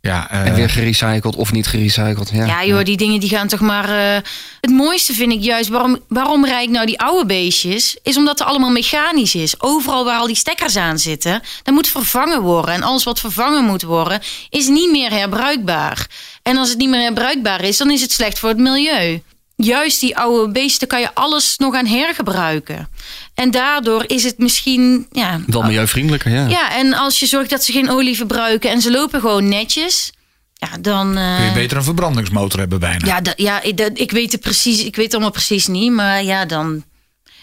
Ja, 0.07 0.33
uh... 0.33 0.47
En 0.47 0.53
weer 0.53 0.69
gerecycled 0.69 1.35
of 1.35 1.51
niet 1.51 1.67
gerecycled. 1.67 2.29
Ja, 2.33 2.45
ja 2.45 2.65
joh, 2.65 2.83
die 2.83 2.97
dingen 2.97 3.19
die 3.19 3.29
gaan 3.29 3.47
toch 3.47 3.59
maar... 3.59 3.89
Uh... 3.89 4.15
Het 4.61 4.69
mooiste 4.69 5.13
vind 5.13 5.31
ik 5.31 5.41
juist, 5.41 5.69
waarom, 5.69 5.99
waarom 6.07 6.45
rijd 6.45 6.63
ik 6.63 6.69
nou 6.69 6.85
die 6.85 6.99
oude 6.99 7.25
beestjes... 7.25 7.97
is 8.01 8.17
omdat 8.17 8.39
het 8.39 8.47
allemaal 8.47 8.69
mechanisch 8.69 9.35
is. 9.35 9.61
Overal 9.61 10.05
waar 10.05 10.19
al 10.19 10.27
die 10.27 10.35
stekkers 10.35 10.75
aan 10.75 10.99
zitten, 10.99 11.41
dat 11.63 11.73
moet 11.73 11.87
vervangen 11.87 12.41
worden. 12.41 12.73
En 12.73 12.83
alles 12.83 13.03
wat 13.03 13.19
vervangen 13.19 13.65
moet 13.65 13.81
worden, 13.81 14.21
is 14.49 14.67
niet 14.67 14.91
meer 14.91 15.11
herbruikbaar. 15.11 16.07
En 16.41 16.57
als 16.57 16.69
het 16.69 16.77
niet 16.77 16.89
meer 16.89 17.01
herbruikbaar 17.01 17.63
is, 17.63 17.77
dan 17.77 17.91
is 17.91 18.01
het 18.01 18.11
slecht 18.11 18.39
voor 18.39 18.49
het 18.49 18.57
milieu 18.57 19.21
juist 19.55 19.99
die 19.99 20.17
oude 20.17 20.51
beesten 20.51 20.87
kan 20.87 20.99
je 20.99 21.13
alles 21.13 21.57
nog 21.57 21.75
aan 21.75 21.85
hergebruiken. 21.85 22.89
En 23.33 23.51
daardoor 23.51 24.03
is 24.07 24.23
het 24.23 24.37
misschien... 24.37 25.07
Ja, 25.11 25.41
Wel 25.47 25.61
milieuvriendelijker, 25.61 26.31
ja. 26.31 26.47
Ja, 26.47 26.75
en 26.75 26.93
als 26.93 27.19
je 27.19 27.25
zorgt 27.25 27.49
dat 27.49 27.63
ze 27.63 27.71
geen 27.71 27.89
olie 27.89 28.15
verbruiken 28.15 28.69
en 28.69 28.81
ze 28.81 28.91
lopen 28.91 29.19
gewoon 29.19 29.47
netjes... 29.47 30.11
Ja, 30.53 30.77
dan... 30.81 31.17
Uh, 31.17 31.35
Kun 31.35 31.45
je 31.45 31.51
beter 31.51 31.77
een 31.77 31.83
verbrandingsmotor 31.83 32.59
hebben 32.59 32.79
bijna. 32.79 33.05
Ja, 33.05 33.21
ja 33.35 33.61
ik, 33.61 33.79
ik, 33.79 34.11
weet 34.11 34.31
het 34.31 34.41
precies, 34.41 34.83
ik 34.83 34.95
weet 34.95 35.05
het 35.05 35.13
allemaal 35.13 35.31
precies 35.31 35.67
niet, 35.67 35.91
maar 35.91 36.23
ja, 36.23 36.45
dan... 36.45 36.83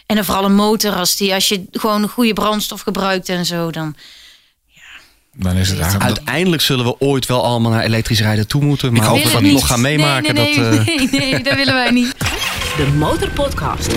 En 0.06 0.16
dan 0.16 0.24
vooral 0.24 0.44
een 0.44 0.54
motor, 0.54 0.92
als, 0.94 1.16
die, 1.16 1.34
als 1.34 1.48
je 1.48 1.64
gewoon 1.72 2.02
een 2.02 2.08
goede 2.08 2.32
brandstof 2.32 2.80
gebruikt 2.80 3.28
en 3.28 3.46
zo, 3.46 3.70
dan... 3.70 3.96
Dan 5.36 5.56
is 5.56 5.68
het 5.68 5.78
eigenlijk... 5.78 6.16
Uiteindelijk 6.16 6.62
zullen 6.62 6.84
we 6.84 6.98
ooit 6.98 7.26
wel 7.26 7.44
allemaal 7.44 7.70
naar 7.70 7.82
elektrisch 7.82 8.20
rijden 8.20 8.46
toe 8.46 8.64
moeten. 8.64 8.92
Maar 8.92 9.12
of 9.12 9.22
we 9.22 9.30
dat 9.30 9.42
nog 9.42 9.66
gaan 9.66 9.80
meemaken, 9.80 10.34
nee, 10.34 10.58
nee, 10.58 10.70
dat... 10.70 10.84
Nee, 10.86 11.00
uh... 11.00 11.10
nee, 11.12 11.30
nee, 11.30 11.42
dat 11.42 11.54
willen 11.54 11.74
wij 11.74 11.90
niet. 11.90 12.14
De 12.76 12.86
Motorpodcast. 12.98 13.92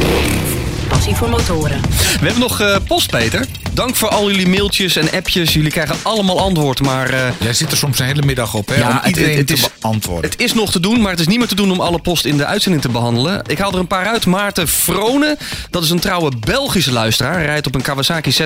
Passie 1.04 1.22
voor 1.22 1.30
motoren. 1.38 1.82
We 1.82 2.26
hebben 2.26 2.39
nog 2.39 2.62
uh, 2.62 2.76
post, 2.88 3.10
Peter. 3.10 3.45
Dank 3.74 3.95
voor 3.95 4.10
al 4.10 4.32
jullie 4.32 4.47
mailtjes 4.47 4.95
en 4.95 5.12
appjes. 5.12 5.54
Jullie 5.54 5.72
krijgen 5.72 5.95
allemaal 6.01 6.39
antwoord, 6.39 6.82
maar... 6.82 7.14
Uh... 7.14 7.20
Jij 7.39 7.54
zit 7.54 7.72
er 7.72 7.78
soms 7.78 7.99
een 7.99 8.06
hele 8.06 8.22
middag 8.22 8.54
op, 8.54 8.68
hè? 8.68 8.76
Ja, 8.76 8.89
om 8.89 9.08
iedereen 9.08 9.30
het, 9.30 9.38
het 9.38 9.47
te 9.47 9.54
is, 9.54 9.70
beantwoorden. 9.80 10.32
Het 10.32 10.41
is 10.41 10.54
nog 10.54 10.72
te 10.72 10.80
doen, 10.80 11.01
maar 11.01 11.12
het 11.12 11.20
is 11.20 11.28
niet 11.28 11.38
meer 11.38 11.47
te 11.47 11.56
doen 11.56 11.72
om 11.72 11.80
alle 11.80 11.99
post 11.99 12.26
in 12.26 12.38
de 12.38 12.45
uitzending 12.45 12.82
te 12.84 12.89
behandelen. 12.89 13.41
Ik 13.47 13.58
haal 13.58 13.72
er 13.72 13.80
een 13.80 13.88
paar 13.88 14.06
uit. 14.06 14.26
Maarten 14.26 14.68
Vrone, 14.68 15.38
dat 15.70 15.84
is 15.84 15.89
een 15.89 15.99
trouwe 15.99 16.32
Belgische 16.39 16.91
luisteraar. 16.91 17.34
Hij 17.34 17.45
rijdt 17.45 17.68
op 17.68 17.76
een 17.76 17.82
Kawasaki 17.82 18.34
Z900. 18.34 18.43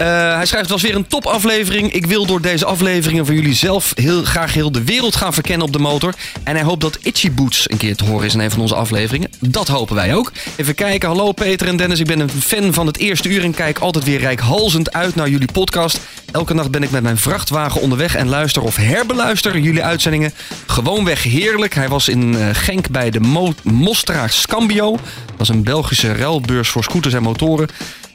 Eh, 0.00 0.34
hij 0.34 0.46
schrijft, 0.46 0.52
het 0.52 0.70
was 0.70 0.82
weer 0.82 0.94
een 0.94 1.06
topaflevering. 1.06 1.92
Ik 1.92 2.06
wil 2.06 2.26
door 2.26 2.40
deze 2.40 2.64
afleveringen 2.64 3.26
van 3.26 3.34
jullie 3.34 3.54
zelf 3.54 3.92
heel 3.94 4.24
graag 4.24 4.54
heel 4.54 4.72
de 4.72 4.84
wereld 4.84 5.16
gaan 5.16 5.34
verkennen 5.34 5.66
op 5.66 5.72
de 5.72 5.78
motor. 5.78 6.14
En 6.44 6.54
hij 6.54 6.64
hoopt 6.64 6.80
dat 6.80 6.98
Itchy 7.02 7.30
Boots 7.30 7.70
een 7.70 7.76
keer 7.76 7.96
te 7.96 8.04
horen 8.04 8.26
is 8.26 8.34
in 8.34 8.40
een 8.40 8.50
van 8.50 8.60
onze 8.60 8.74
afleveringen. 8.74 9.30
Dat 9.40 9.68
wij 9.94 10.14
ook. 10.14 10.32
Even 10.56 10.74
kijken. 10.74 11.08
Hallo 11.08 11.32
Peter 11.32 11.68
en 11.68 11.76
Dennis. 11.76 12.00
Ik 12.00 12.06
ben 12.06 12.20
een 12.20 12.30
fan 12.30 12.72
van 12.72 12.86
het 12.86 12.98
eerste 12.98 13.28
uur 13.28 13.44
en 13.44 13.54
kijk 13.54 13.78
altijd 13.78 14.04
weer 14.04 14.20
rijkhalzend 14.20 14.92
uit 14.92 15.14
naar 15.14 15.28
jullie 15.28 15.52
podcast. 15.52 16.00
Elke 16.32 16.54
nacht 16.54 16.70
ben 16.70 16.82
ik 16.82 16.90
met 16.90 17.02
mijn 17.02 17.16
vrachtwagen 17.16 17.80
onderweg 17.80 18.14
en 18.14 18.28
luister 18.28 18.62
of 18.62 18.76
herbeluister 18.76 19.58
jullie 19.58 19.82
uitzendingen. 19.82 20.32
Gewoonweg 20.66 21.22
heerlijk. 21.22 21.74
Hij 21.74 21.88
was 21.88 22.08
in 22.08 22.36
eh, 22.36 22.48
Genk 22.52 22.88
bij 22.88 23.10
de 23.10 23.20
Mo 23.20 23.52
Mostra 23.62 24.28
Scambio. 24.28 24.90
Dat 25.36 25.40
is 25.40 25.48
een 25.48 25.64
Belgische 25.64 26.12
ruilbeurs 26.12 26.68
voor 26.68 26.84
scooters 26.84 27.14
en 27.14 27.22
motoren. 27.22 27.68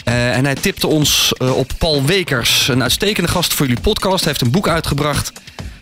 Uh, 0.08 0.38
en 0.38 0.46
hij 0.46 0.56
tipte 0.56 0.88
ons 0.88 1.34
uh, 1.42 1.58
op 1.58 1.72
Paul 1.78 2.06
Wekers, 2.06 2.68
een 2.68 2.82
uitstekende 2.82 3.30
gast 3.30 3.54
voor 3.54 3.66
jullie 3.66 3.82
podcast. 3.82 4.24
Hij 4.24 4.30
heeft 4.30 4.46
een 4.46 4.52
boek 4.52 4.68
uitgebracht. 4.68 5.32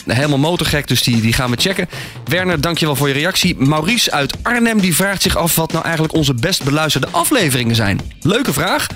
Helemaal 0.07 0.37
motorgek, 0.37 0.87
dus 0.87 1.03
die, 1.03 1.21
die 1.21 1.33
gaan 1.33 1.49
we 1.51 1.57
checken. 1.59 1.89
Werner, 2.25 2.61
dankjewel 2.61 2.95
voor 2.95 3.07
je 3.07 3.13
reactie. 3.13 3.55
Maurice 3.55 4.11
uit 4.11 4.33
Arnhem 4.41 4.79
die 4.79 4.95
vraagt 4.95 5.21
zich 5.21 5.35
af 5.35 5.55
wat 5.55 5.71
nou 5.71 5.83
eigenlijk 5.83 6.13
onze 6.13 6.33
best 6.33 6.63
beluisterde 6.63 7.07
afleveringen 7.11 7.75
zijn. 7.75 7.99
Leuke 8.21 8.53
vraag. 8.53 8.87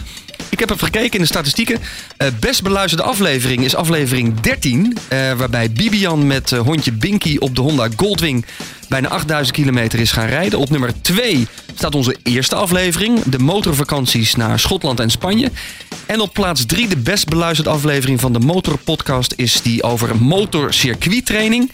Ik 0.49 0.59
heb 0.59 0.69
even 0.69 0.85
gekeken 0.85 1.13
in 1.13 1.19
de 1.19 1.25
statistieken. 1.25 1.79
Uh, 2.17 2.27
best 2.39 2.63
beluisterde 2.63 3.03
aflevering 3.03 3.63
is 3.63 3.75
aflevering 3.75 4.39
13. 4.39 4.97
Uh, 5.13 5.33
waarbij 5.33 5.71
Bibian 5.71 6.27
met 6.27 6.51
uh, 6.51 6.59
hondje 6.59 6.91
Binky 6.91 7.37
op 7.39 7.55
de 7.55 7.61
Honda 7.61 7.87
Goldwing 7.95 8.45
bijna 8.89 9.07
8000 9.07 9.57
kilometer 9.57 9.99
is 9.99 10.11
gaan 10.11 10.27
rijden. 10.27 10.59
Op 10.59 10.69
nummer 10.69 11.01
2 11.01 11.47
staat 11.75 11.95
onze 11.95 12.15
eerste 12.23 12.55
aflevering. 12.55 13.23
De 13.23 13.39
motorvakanties 13.39 14.35
naar 14.35 14.59
Schotland 14.59 14.99
en 14.99 15.11
Spanje. 15.11 15.51
En 16.05 16.19
op 16.19 16.33
plaats 16.33 16.65
3 16.65 16.87
de 16.87 16.97
best 16.97 17.29
beluisterde 17.29 17.69
aflevering 17.69 18.19
van 18.19 18.33
de 18.33 18.39
Motorpodcast 18.39 19.33
is 19.35 19.61
die 19.61 19.83
over 19.83 20.21
motorcircuittraining. 20.21 21.71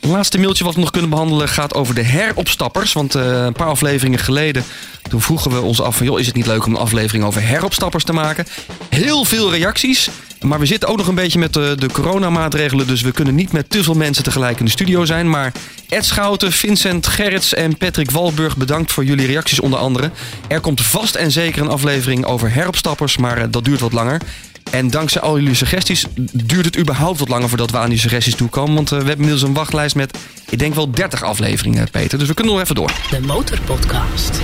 Het 0.00 0.10
laatste 0.10 0.38
mailtje 0.38 0.64
wat 0.64 0.74
we 0.74 0.80
nog 0.80 0.90
kunnen 0.90 1.10
behandelen 1.10 1.48
gaat 1.48 1.74
over 1.74 1.94
de 1.94 2.02
heropstappers. 2.02 2.92
Want 2.92 3.16
uh, 3.16 3.44
een 3.44 3.52
paar 3.52 3.66
afleveringen 3.66 4.18
geleden 4.18 4.64
toen 5.08 5.20
vroegen 5.20 5.50
we 5.50 5.60
ons 5.60 5.80
af 5.80 5.96
van... 5.96 6.06
joh, 6.06 6.20
is 6.20 6.26
het 6.26 6.34
niet 6.34 6.46
leuk 6.46 6.66
om 6.66 6.74
een 6.74 6.80
aflevering 6.80 7.24
over 7.24 7.46
heropstappers 7.46 8.04
te 8.04 8.12
maken? 8.12 8.46
Heel 8.88 9.24
veel 9.24 9.50
reacties. 9.50 10.10
Maar 10.40 10.58
we 10.58 10.66
zitten 10.66 10.88
ook 10.88 10.96
nog 10.96 11.06
een 11.06 11.14
beetje 11.14 11.38
met 11.38 11.52
de, 11.52 11.74
de 11.78 11.88
coronamaatregelen... 11.92 12.86
dus 12.86 13.00
we 13.00 13.12
kunnen 13.12 13.34
niet 13.34 13.52
met 13.52 13.70
te 13.70 13.82
veel 13.82 13.94
mensen 13.94 14.24
tegelijk 14.24 14.58
in 14.58 14.64
de 14.64 14.70
studio 14.70 15.04
zijn. 15.04 15.30
Maar 15.30 15.52
Ed 15.88 16.04
Schouten, 16.04 16.52
Vincent 16.52 17.06
Gerrits 17.06 17.54
en 17.54 17.76
Patrick 17.76 18.10
Walburg... 18.10 18.56
bedankt 18.56 18.92
voor 18.92 19.04
jullie 19.04 19.26
reacties 19.26 19.60
onder 19.60 19.78
andere. 19.78 20.10
Er 20.48 20.60
komt 20.60 20.80
vast 20.80 21.14
en 21.14 21.30
zeker 21.30 21.62
een 21.62 21.68
aflevering 21.68 22.24
over 22.24 22.52
heropstappers... 22.54 23.16
maar 23.16 23.38
uh, 23.38 23.44
dat 23.50 23.64
duurt 23.64 23.80
wat 23.80 23.92
langer. 23.92 24.20
En 24.70 24.90
dankzij 24.90 25.20
al 25.20 25.38
jullie 25.38 25.54
suggesties 25.54 26.04
duurt 26.32 26.64
het 26.64 26.78
überhaupt 26.78 27.18
wat 27.18 27.28
langer 27.28 27.48
voordat 27.48 27.70
we 27.70 27.78
aan 27.78 27.88
die 27.88 27.98
suggesties 27.98 28.34
toekomen. 28.34 28.74
Want 28.74 28.92
uh, 28.92 28.98
we 28.98 29.04
hebben 29.04 29.24
inmiddels 29.24 29.42
een 29.42 29.54
wachtlijst 29.54 29.94
met, 29.94 30.18
ik 30.50 30.58
denk 30.58 30.74
wel 30.74 30.90
30 30.90 31.22
afleveringen, 31.22 31.90
Peter. 31.90 32.18
Dus 32.18 32.28
we 32.28 32.34
kunnen 32.34 32.52
nog 32.52 32.62
even 32.62 32.74
door. 32.74 32.92
De 33.10 33.20
Motorpodcast. 33.20 34.40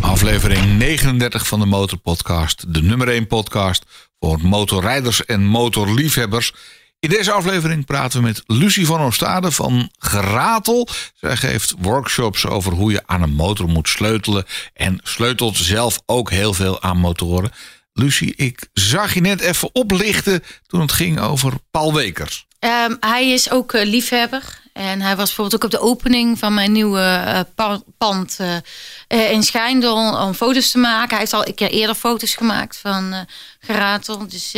Aflevering 0.00 0.78
39 0.78 1.46
van 1.46 1.60
de 1.60 1.66
Motorpodcast. 1.66 2.74
De 2.74 2.82
nummer 2.82 3.08
1 3.08 3.26
podcast 3.26 3.84
voor 4.20 4.38
motorrijders 4.42 5.24
en 5.24 5.44
motorliefhebbers. 5.44 6.52
In 7.00 7.08
deze 7.08 7.32
aflevering 7.32 7.86
praten 7.86 8.20
we 8.20 8.26
met 8.26 8.42
Lucie 8.46 8.86
van 8.86 9.00
Oostade 9.00 9.50
van 9.50 9.90
Geratel. 9.98 10.88
Zij 11.14 11.36
geeft 11.36 11.74
workshops 11.78 12.46
over 12.46 12.72
hoe 12.72 12.92
je 12.92 13.02
aan 13.06 13.22
een 13.22 13.34
motor 13.34 13.68
moet 13.68 13.88
sleutelen. 13.88 14.44
En 14.74 15.00
sleutelt 15.02 15.56
zelf 15.56 16.00
ook 16.06 16.30
heel 16.30 16.54
veel 16.54 16.82
aan 16.82 16.98
motoren. 16.98 17.50
Lucie, 17.98 18.34
ik 18.36 18.68
zag 18.72 19.14
je 19.14 19.20
net 19.20 19.40
even 19.40 19.70
oplichten 19.72 20.42
toen 20.66 20.80
het 20.80 20.92
ging 20.92 21.20
over 21.20 21.52
Paul 21.70 21.94
Wekers. 21.94 22.46
Um, 22.60 22.96
hij 23.00 23.30
is 23.30 23.50
ook 23.50 23.72
uh, 23.72 23.84
liefhebber. 23.84 24.60
En 24.72 25.00
hij 25.00 25.16
was 25.16 25.26
bijvoorbeeld 25.26 25.54
ook 25.54 25.64
op 25.64 25.80
de 25.80 25.86
opening 25.86 26.38
van 26.38 26.54
mijn 26.54 26.72
nieuwe 26.72 27.44
uh, 27.58 27.74
pand 27.98 28.38
uh, 28.40 29.30
in 29.30 29.42
Schijndel 29.42 30.26
om 30.26 30.34
foto's 30.34 30.70
te 30.70 30.78
maken. 30.78 31.08
Hij 31.08 31.18
heeft 31.18 31.32
al 31.32 31.46
een 31.46 31.54
keer 31.54 31.70
eerder 31.70 31.94
foto's 31.94 32.34
gemaakt 32.34 32.76
van 32.76 33.26
Geratel. 33.60 34.28
Dus 34.28 34.52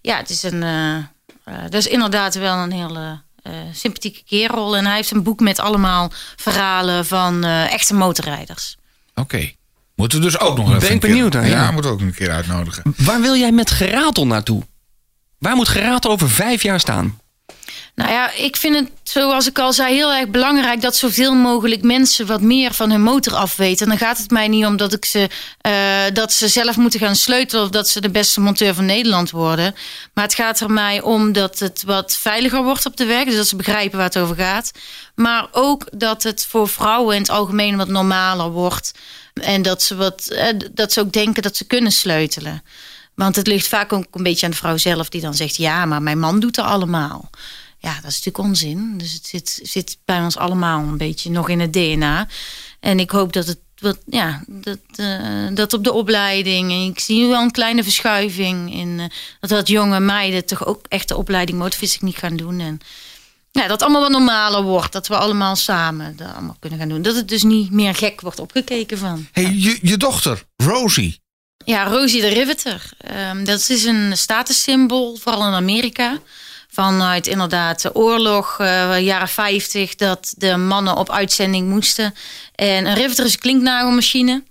ja, 0.00 0.16
het 0.16 0.30
is 0.30 0.42
een, 0.42 0.60
dat 1.44 1.74
is 1.74 1.86
inderdaad 1.86 2.34
wel 2.34 2.56
een 2.56 2.72
hele 2.72 3.20
sympathieke 3.72 4.22
kerel. 4.24 4.76
En 4.76 4.86
hij 4.86 4.96
heeft 4.96 5.10
een 5.10 5.22
boek 5.22 5.40
met 5.40 5.58
allemaal 5.58 6.12
verhalen 6.36 7.06
van 7.06 7.44
echte 7.44 7.94
motorrijders. 7.94 8.76
Oké. 9.10 9.20
Okay. 9.20 9.58
Moeten 10.00 10.18
we 10.18 10.24
dus 10.24 10.38
ook 10.38 10.56
nog 10.56 10.68
even 10.68 10.80
Ben 10.80 10.90
ik 10.90 11.00
benieuwd 11.00 11.32
naar. 11.32 11.48
Ja, 11.48 11.62
ja, 11.62 11.70
moeten 11.70 11.90
we 11.90 11.96
ook 11.96 12.02
een 12.02 12.14
keer 12.14 12.30
uitnodigen. 12.30 12.94
Waar 12.96 13.20
wil 13.20 13.36
jij 13.36 13.52
met 13.52 13.70
geratel 13.70 14.26
naartoe? 14.26 14.62
Waar 15.38 15.56
moet 15.56 15.68
geratel 15.68 16.10
over 16.10 16.30
vijf 16.30 16.62
jaar 16.62 16.80
staan? 16.80 17.20
Nou 17.94 18.10
ja, 18.10 18.32
ik 18.32 18.56
vind 18.56 18.76
het, 18.76 18.90
zoals 19.02 19.46
ik 19.48 19.58
al 19.58 19.72
zei, 19.72 19.94
heel 19.94 20.12
erg 20.12 20.28
belangrijk 20.28 20.80
dat 20.80 20.96
zoveel 20.96 21.34
mogelijk 21.34 21.82
mensen 21.82 22.26
wat 22.26 22.40
meer 22.40 22.72
van 22.72 22.90
hun 22.90 23.02
motor 23.02 23.34
afweten. 23.34 23.84
En 23.84 23.88
dan 23.88 24.06
gaat 24.06 24.18
het 24.18 24.30
mij 24.30 24.48
niet 24.48 24.66
om 24.66 24.76
dat, 24.76 24.92
ik 24.92 25.04
ze, 25.04 25.28
uh, 25.66 26.14
dat 26.14 26.32
ze 26.32 26.48
zelf 26.48 26.76
moeten 26.76 27.00
gaan 27.00 27.16
sleutelen 27.16 27.64
of 27.64 27.70
dat 27.70 27.88
ze 27.88 28.00
de 28.00 28.10
beste 28.10 28.40
monteur 28.40 28.74
van 28.74 28.84
Nederland 28.84 29.30
worden. 29.30 29.74
Maar 30.14 30.24
het 30.24 30.34
gaat 30.34 30.60
er 30.60 30.70
mij 30.70 31.00
om 31.00 31.32
dat 31.32 31.58
het 31.58 31.82
wat 31.86 32.16
veiliger 32.20 32.62
wordt 32.62 32.86
op 32.86 32.96
de 32.96 33.04
weg. 33.04 33.24
Dus 33.24 33.36
dat 33.36 33.48
ze 33.48 33.56
begrijpen 33.56 33.96
waar 33.96 34.06
het 34.06 34.18
over 34.18 34.36
gaat. 34.36 34.70
Maar 35.14 35.46
ook 35.50 35.86
dat 35.92 36.22
het 36.22 36.46
voor 36.48 36.68
vrouwen 36.68 37.14
in 37.14 37.20
het 37.20 37.30
algemeen 37.30 37.76
wat 37.76 37.88
normaler 37.88 38.50
wordt. 38.50 38.92
En 39.34 39.62
dat 39.62 39.82
ze, 39.82 39.94
wat, 39.94 40.40
dat 40.72 40.92
ze 40.92 41.00
ook 41.00 41.12
denken 41.12 41.42
dat 41.42 41.56
ze 41.56 41.64
kunnen 41.64 41.92
sleutelen. 41.92 42.62
Want 43.14 43.36
het 43.36 43.46
ligt 43.46 43.68
vaak 43.68 43.92
ook 43.92 44.06
een 44.10 44.22
beetje 44.22 44.46
aan 44.46 44.52
de 44.52 44.58
vrouw 44.58 44.76
zelf 44.76 45.08
die 45.08 45.20
dan 45.20 45.34
zegt: 45.34 45.56
Ja, 45.56 45.84
maar 45.84 46.02
mijn 46.02 46.18
man 46.18 46.40
doet 46.40 46.56
er 46.56 46.64
allemaal. 46.64 47.30
Ja, 47.78 47.94
dat 47.94 48.10
is 48.10 48.22
natuurlijk 48.22 48.38
onzin. 48.38 48.98
Dus 48.98 49.12
het 49.12 49.26
zit, 49.26 49.60
zit 49.62 49.98
bij 50.04 50.20
ons 50.20 50.36
allemaal 50.36 50.82
een 50.82 50.96
beetje 50.96 51.30
nog 51.30 51.48
in 51.48 51.60
het 51.60 51.72
DNA. 51.72 52.28
En 52.80 53.00
ik 53.00 53.10
hoop 53.10 53.32
dat 53.32 53.46
het 53.46 53.58
wat, 53.80 53.98
ja, 54.06 54.42
dat, 54.46 54.78
uh, 54.96 55.46
dat 55.54 55.72
op 55.72 55.84
de 55.84 55.92
opleiding. 55.92 56.70
En 56.70 56.84
ik 56.84 57.00
zie 57.00 57.20
nu 57.20 57.28
wel 57.28 57.42
een 57.42 57.50
kleine 57.50 57.82
verschuiving 57.82 58.74
in 58.74 58.88
uh, 58.88 59.04
dat 59.40 59.50
dat 59.50 59.68
jonge 59.68 60.00
meiden 60.00 60.46
toch 60.46 60.66
ook 60.66 60.84
echt 60.88 61.08
de 61.08 61.16
opleiding 61.16 61.58
motorfysiek 61.58 62.02
niet 62.02 62.16
gaan 62.16 62.36
doen. 62.36 62.60
En 62.60 62.80
ja, 63.50 63.66
dat 63.66 63.82
allemaal 63.82 64.00
wat 64.00 64.10
normaler 64.10 64.62
wordt. 64.62 64.92
Dat 64.92 65.08
we 65.08 65.16
allemaal 65.16 65.56
samen 65.56 66.16
dat 66.16 66.32
allemaal 66.32 66.56
kunnen 66.58 66.78
gaan 66.78 66.88
doen. 66.88 67.02
Dat 67.02 67.14
het 67.14 67.28
dus 67.28 67.42
niet 67.42 67.70
meer 67.70 67.94
gek 67.94 68.20
wordt 68.20 68.38
opgekeken 68.38 68.98
van. 68.98 69.26
Hey, 69.32 69.52
je, 69.54 69.78
je 69.82 69.96
dochter, 69.96 70.42
Rosie. 70.56 71.20
Ja, 71.64 71.84
Rosie 71.84 72.20
de 72.20 72.28
Riveter. 72.28 72.90
Um, 73.30 73.44
dat 73.44 73.68
is 73.68 73.84
een 73.84 74.16
statussymbool, 74.16 75.16
vooral 75.16 75.46
in 75.46 75.52
Amerika. 75.52 76.18
Vanuit 76.70 77.26
inderdaad 77.26 77.82
de 77.82 77.94
oorlog, 77.94 78.58
uh, 78.60 79.00
jaren 79.00 79.28
50, 79.28 79.94
dat 79.94 80.34
de 80.36 80.56
mannen 80.56 80.96
op 80.96 81.10
uitzending 81.10 81.68
moesten. 81.68 82.14
En 82.54 82.86
een 82.86 82.94
riveter 82.94 83.24
is 83.24 83.32
een 83.32 83.38
klinknagelmachine. 83.38 84.42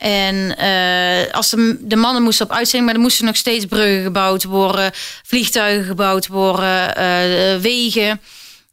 En 0.00 0.34
uh, 0.58 1.32
als 1.34 1.50
de, 1.50 1.76
de, 1.80 1.96
mannen 1.96 2.22
moesten 2.22 2.46
op 2.46 2.52
uitzending, 2.52 2.84
maar 2.84 2.94
er 2.94 3.00
moesten 3.00 3.24
nog 3.24 3.36
steeds 3.36 3.64
bruggen 3.64 4.02
gebouwd 4.02 4.44
worden, 4.44 4.90
vliegtuigen 5.22 5.84
gebouwd 5.84 6.26
worden, 6.26 6.88
uh, 6.88 7.60
wegen, 7.60 8.20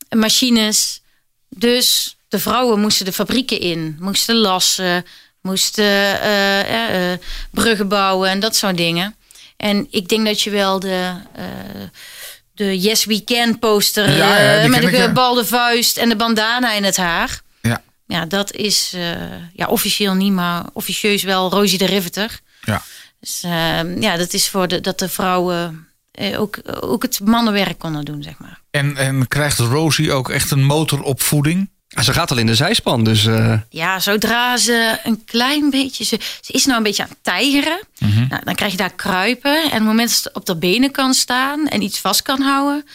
machines. 0.09 1.01
Dus 1.49 2.17
de 2.27 2.39
vrouwen 2.39 2.79
moesten 2.79 3.05
de 3.05 3.13
fabrieken 3.13 3.59
in, 3.59 3.97
moesten 3.99 4.35
lassen, 4.35 5.05
moesten 5.41 6.19
uh, 6.25 7.13
bruggen 7.51 7.87
bouwen 7.87 8.29
en 8.29 8.39
dat 8.39 8.55
soort 8.55 8.77
dingen. 8.77 9.15
En 9.57 9.87
ik 9.91 10.09
denk 10.09 10.25
dat 10.25 10.41
je 10.41 10.49
wel 10.49 10.79
de, 10.79 11.13
de 12.53 12.79
Yes 12.79 13.05
We 13.05 13.23
Can 13.23 13.59
poster 13.59 14.09
ja, 14.09 14.61
ja, 14.61 14.67
met 14.67 14.81
de 14.81 14.87
gebalde 14.87 15.45
vuist 15.45 15.97
en 15.97 16.09
de 16.09 16.15
bandana 16.15 16.73
in 16.73 16.83
het 16.83 16.97
haar. 16.97 17.41
Ja. 18.07 18.25
Dat 18.25 18.51
is 18.51 18.91
uh, 18.95 19.15
ja, 19.53 19.67
officieel 19.67 20.13
niet, 20.13 20.31
maar 20.31 20.63
officieus 20.73 21.23
wel 21.23 21.49
Rosie 21.49 21.77
de 21.77 21.85
Riveter. 21.85 22.39
Ja. 22.61 22.81
Dus 23.19 23.43
uh, 23.45 24.01
ja, 24.01 24.17
dat 24.17 24.33
is 24.33 24.49
voor 24.49 24.67
de, 24.67 24.81
dat 24.81 24.99
de 24.99 25.09
vrouwen 25.09 25.87
uh, 26.19 26.39
ook, 26.39 26.57
ook 26.79 27.01
het 27.01 27.19
mannenwerk 27.19 27.79
konden 27.79 28.05
doen, 28.05 28.23
zeg 28.23 28.37
maar. 28.37 28.61
En, 28.71 28.97
en 28.97 29.27
krijgt 29.27 29.59
Rosie 29.59 30.11
ook 30.11 30.29
echt 30.29 30.51
een 30.51 30.63
motoropvoeding? 30.63 31.69
Ze 31.87 32.13
gaat 32.13 32.31
al 32.31 32.37
in 32.37 32.45
de 32.45 32.55
zijspan, 32.55 33.03
dus... 33.03 33.25
Uh... 33.25 33.53
Ja, 33.69 33.99
zodra 33.99 34.57
ze 34.57 34.99
een 35.03 35.25
klein 35.25 35.69
beetje... 35.69 36.03
Ze, 36.03 36.17
ze 36.41 36.53
is 36.53 36.65
nou 36.65 36.77
een 36.77 36.83
beetje 36.83 37.03
aan 37.03 37.09
het 37.09 37.23
tijgeren. 37.23 37.79
Mm 37.97 38.11
-hmm. 38.11 38.27
nou, 38.29 38.43
dan 38.43 38.55
krijg 38.55 38.71
je 38.71 38.77
daar 38.77 38.93
kruipen. 38.93 39.55
En 39.61 39.65
op 39.65 39.71
het 39.71 39.83
moment 39.83 40.09
dat 40.09 40.17
ze 40.17 40.29
op 40.33 40.45
de 40.45 40.57
benen 40.57 40.91
kan 40.91 41.13
staan 41.13 41.67
en 41.67 41.81
iets 41.81 41.99
vast 41.99 42.21
kan 42.21 42.41
houden... 42.41 42.85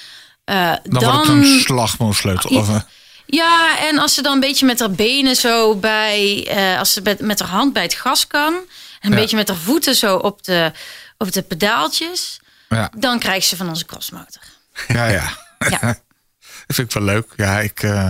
dan, 0.44 0.78
dan 0.82 1.04
wordt 1.04 1.26
het 1.26 1.36
een 1.36 1.60
slagmoorsleutel. 1.60 2.50
Of, 2.50 2.68
uh... 2.68 2.80
Ja, 3.27 3.79
en 3.79 3.99
als 3.99 4.14
ze 4.14 4.23
dan 4.23 4.33
een 4.33 4.41
beetje 4.41 4.66
met 4.66 4.81
haar 4.81 4.91
benen 4.91 5.37
zo 5.37 5.75
bij... 5.77 6.49
Uh, 6.57 6.79
als 6.79 6.93
ze 6.93 7.01
met, 7.01 7.20
met 7.20 7.41
haar 7.41 7.49
hand 7.49 7.73
bij 7.73 7.83
het 7.83 7.95
gas 7.95 8.27
kan... 8.27 8.55
en 8.55 8.64
een 9.01 9.11
ja. 9.11 9.16
beetje 9.16 9.37
met 9.37 9.49
haar 9.49 9.57
voeten 9.57 9.95
zo 9.95 10.16
op 10.16 10.45
de, 10.45 10.73
op 11.18 11.33
de 11.33 11.43
pedaaltjes... 11.43 12.41
Ja. 12.68 12.91
dan 12.97 13.18
krijgt 13.18 13.47
ze 13.47 13.57
van 13.57 13.68
onze 13.68 13.85
crossmotor. 13.85 14.43
Ja, 14.89 15.07
ja. 15.07 15.39
ja. 15.59 15.79
dat 16.66 16.77
vind 16.77 16.89
ik 16.89 16.93
wel 16.93 17.03
leuk. 17.03 17.33
Ja, 17.37 17.61
ik... 17.61 17.83
Uh 17.83 18.09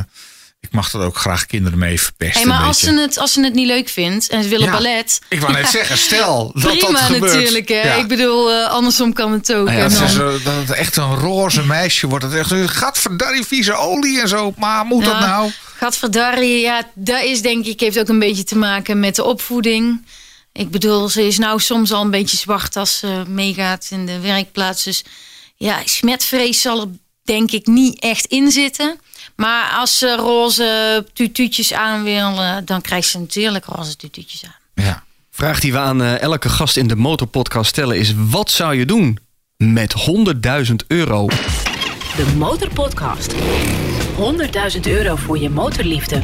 Ik 0.63 0.73
mag 0.73 0.91
dat 0.91 1.03
ook 1.03 1.17
graag 1.17 1.47
kinderen 1.47 1.79
mee 1.79 2.01
verpesten. 2.01 2.41
Hey, 2.41 2.49
maar 2.51 2.67
als 2.67 2.81
beetje. 2.81 2.97
ze, 2.97 3.03
het, 3.03 3.19
als 3.19 3.33
ze 3.33 3.43
het 3.45 3.55
niet 3.55 3.67
leuk 3.67 3.89
vindt 3.89 4.29
en 4.29 4.43
ze 4.43 4.49
willen 4.49 4.67
Ja, 4.67 4.73
ballet. 4.73 5.21
Ik 5.29 5.41
wou 5.41 5.53
net 5.53 5.69
zeggen, 5.79 5.99
stel 5.99 6.51
dat 6.55 6.79
Prima 6.79 6.91
dat 6.91 7.01
gebeurt. 7.01 7.33
natuurlijk. 7.35 7.69
Hè? 7.69 7.81
Ja. 7.83 7.95
Ik 7.95 8.09
bedoel, 8.09 8.51
eh, 8.53 8.69
andersom 8.69 9.13
kan 9.13 9.33
het 9.33 9.53
ook. 9.53 9.69
Ah 9.69 9.75
ja, 9.75 9.81
En 9.85 9.91
dan- 9.95 10.09
zo, 10.09 10.31
dat 10.45 10.55
het 10.55 10.71
echt 10.71 10.97
een 10.97 11.15
roze 11.15 11.67
meisje 11.67 12.07
wordt. 12.07 12.31
Dat 12.31 12.35
echt, 12.35 12.71
gadverdarrie, 12.71 13.45
vieze 13.45 13.75
olie 13.75 14.21
en 14.21 14.29
zo. 14.29 14.55
Maar 14.57 14.85
moet 14.85 15.05
dat 15.05 15.19
nou? 15.21 15.51
Gadverdarrie, 15.77 16.61
ja, 16.61 16.83
dat 16.95 17.23
is 17.23 17.43
denk 17.43 17.67
ik, 17.67 17.81
heeft 17.81 17.99
ook 17.99 18.09
een 18.09 18.19
beetje 18.19 18.45
te 18.45 18.57
maken 18.57 19.01
met 19.01 19.17
de 19.17 19.25
opvoeding. 19.25 20.07
Ik 20.53 20.71
bedoel, 20.71 21.09
ze 21.09 21.27
is 21.27 21.39
nou 21.39 21.61
soms 21.61 21.93
al 21.93 22.03
een 22.03 22.11
beetje 22.11 22.37
zwart 22.37 22.77
als 22.77 22.99
ze 22.99 23.23
meegaat 23.29 23.87
in 23.91 24.07
de 24.07 24.19
werkplaats. 24.21 24.83
Dus 24.85 25.05
ja, 25.57 25.79
smetvrees 25.85 26.61
zal 26.61 26.81
er 26.81 26.89
denk 27.25 27.51
ik 27.51 27.67
niet 27.67 28.01
echt 28.01 28.25
in 28.27 28.51
zitten. 28.51 29.01
Maar 29.37 29.71
als 29.71 29.99
ze 29.99 30.17
roze 30.17 31.07
tutuutjes 31.13 31.73
aan 31.73 32.03
wil, 32.03 32.41
eh, 32.41 32.57
dan 32.65 32.81
krijgt 32.81 33.09
ze 33.09 33.19
natuurlijk 33.19 33.65
roze 33.65 33.97
tutuutjes 33.97 34.45
aan. 34.45 34.85
Ja. 34.85 35.03
Vraag 35.31 35.61
die 35.61 35.73
we 35.73 35.79
aan 35.79 36.03
eh, 36.03 36.21
elke 36.21 36.49
gast 36.49 36.77
in 36.77 36.87
de 36.87 36.97
Motorpodcast 36.97 37.71
stellen 37.71 37.99
is... 37.99 38.15
wat 38.17 38.51
zou 38.51 38.75
je 38.75 38.87
doen 38.87 39.19
met 39.57 39.95
100.000 40.69 40.75
euro? 40.87 41.27
De 42.17 42.35
Motorpodcast. 42.37 43.35
100.000 44.75 44.81
euro 44.83 45.17
voor 45.17 45.39
je 45.39 45.51
motorliefde. 45.51 46.23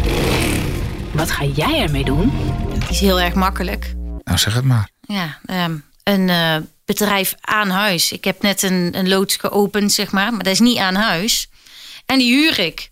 Wat 1.12 1.30
ga 1.30 1.44
jij 1.44 1.80
ermee 1.80 2.04
doen? 2.04 2.32
Die 2.78 2.88
is 2.88 3.00
heel 3.00 3.20
erg 3.20 3.34
makkelijk. 3.34 3.94
Nou, 4.24 4.38
zeg 4.38 4.54
het 4.54 4.64
maar. 4.64 4.88
Ja, 5.00 5.38
ehm, 5.46 5.76
een 6.02 6.28
eh, 6.28 6.56
bedrijf 6.84 7.34
aan 7.40 7.70
huis. 7.70 8.12
Ik 8.12 8.24
heb 8.24 8.42
net 8.42 8.62
een, 8.62 8.98
een 8.98 9.08
loods 9.08 9.36
geopend, 9.36 9.92
zeg 9.92 10.10
maar. 10.12 10.30
Maar 10.32 10.42
dat 10.42 10.52
is 10.52 10.60
niet 10.60 10.78
aan 10.78 10.94
huis. 10.94 11.48
En 12.06 12.18
die 12.18 12.32
huur 12.32 12.58
ik. 12.58 12.90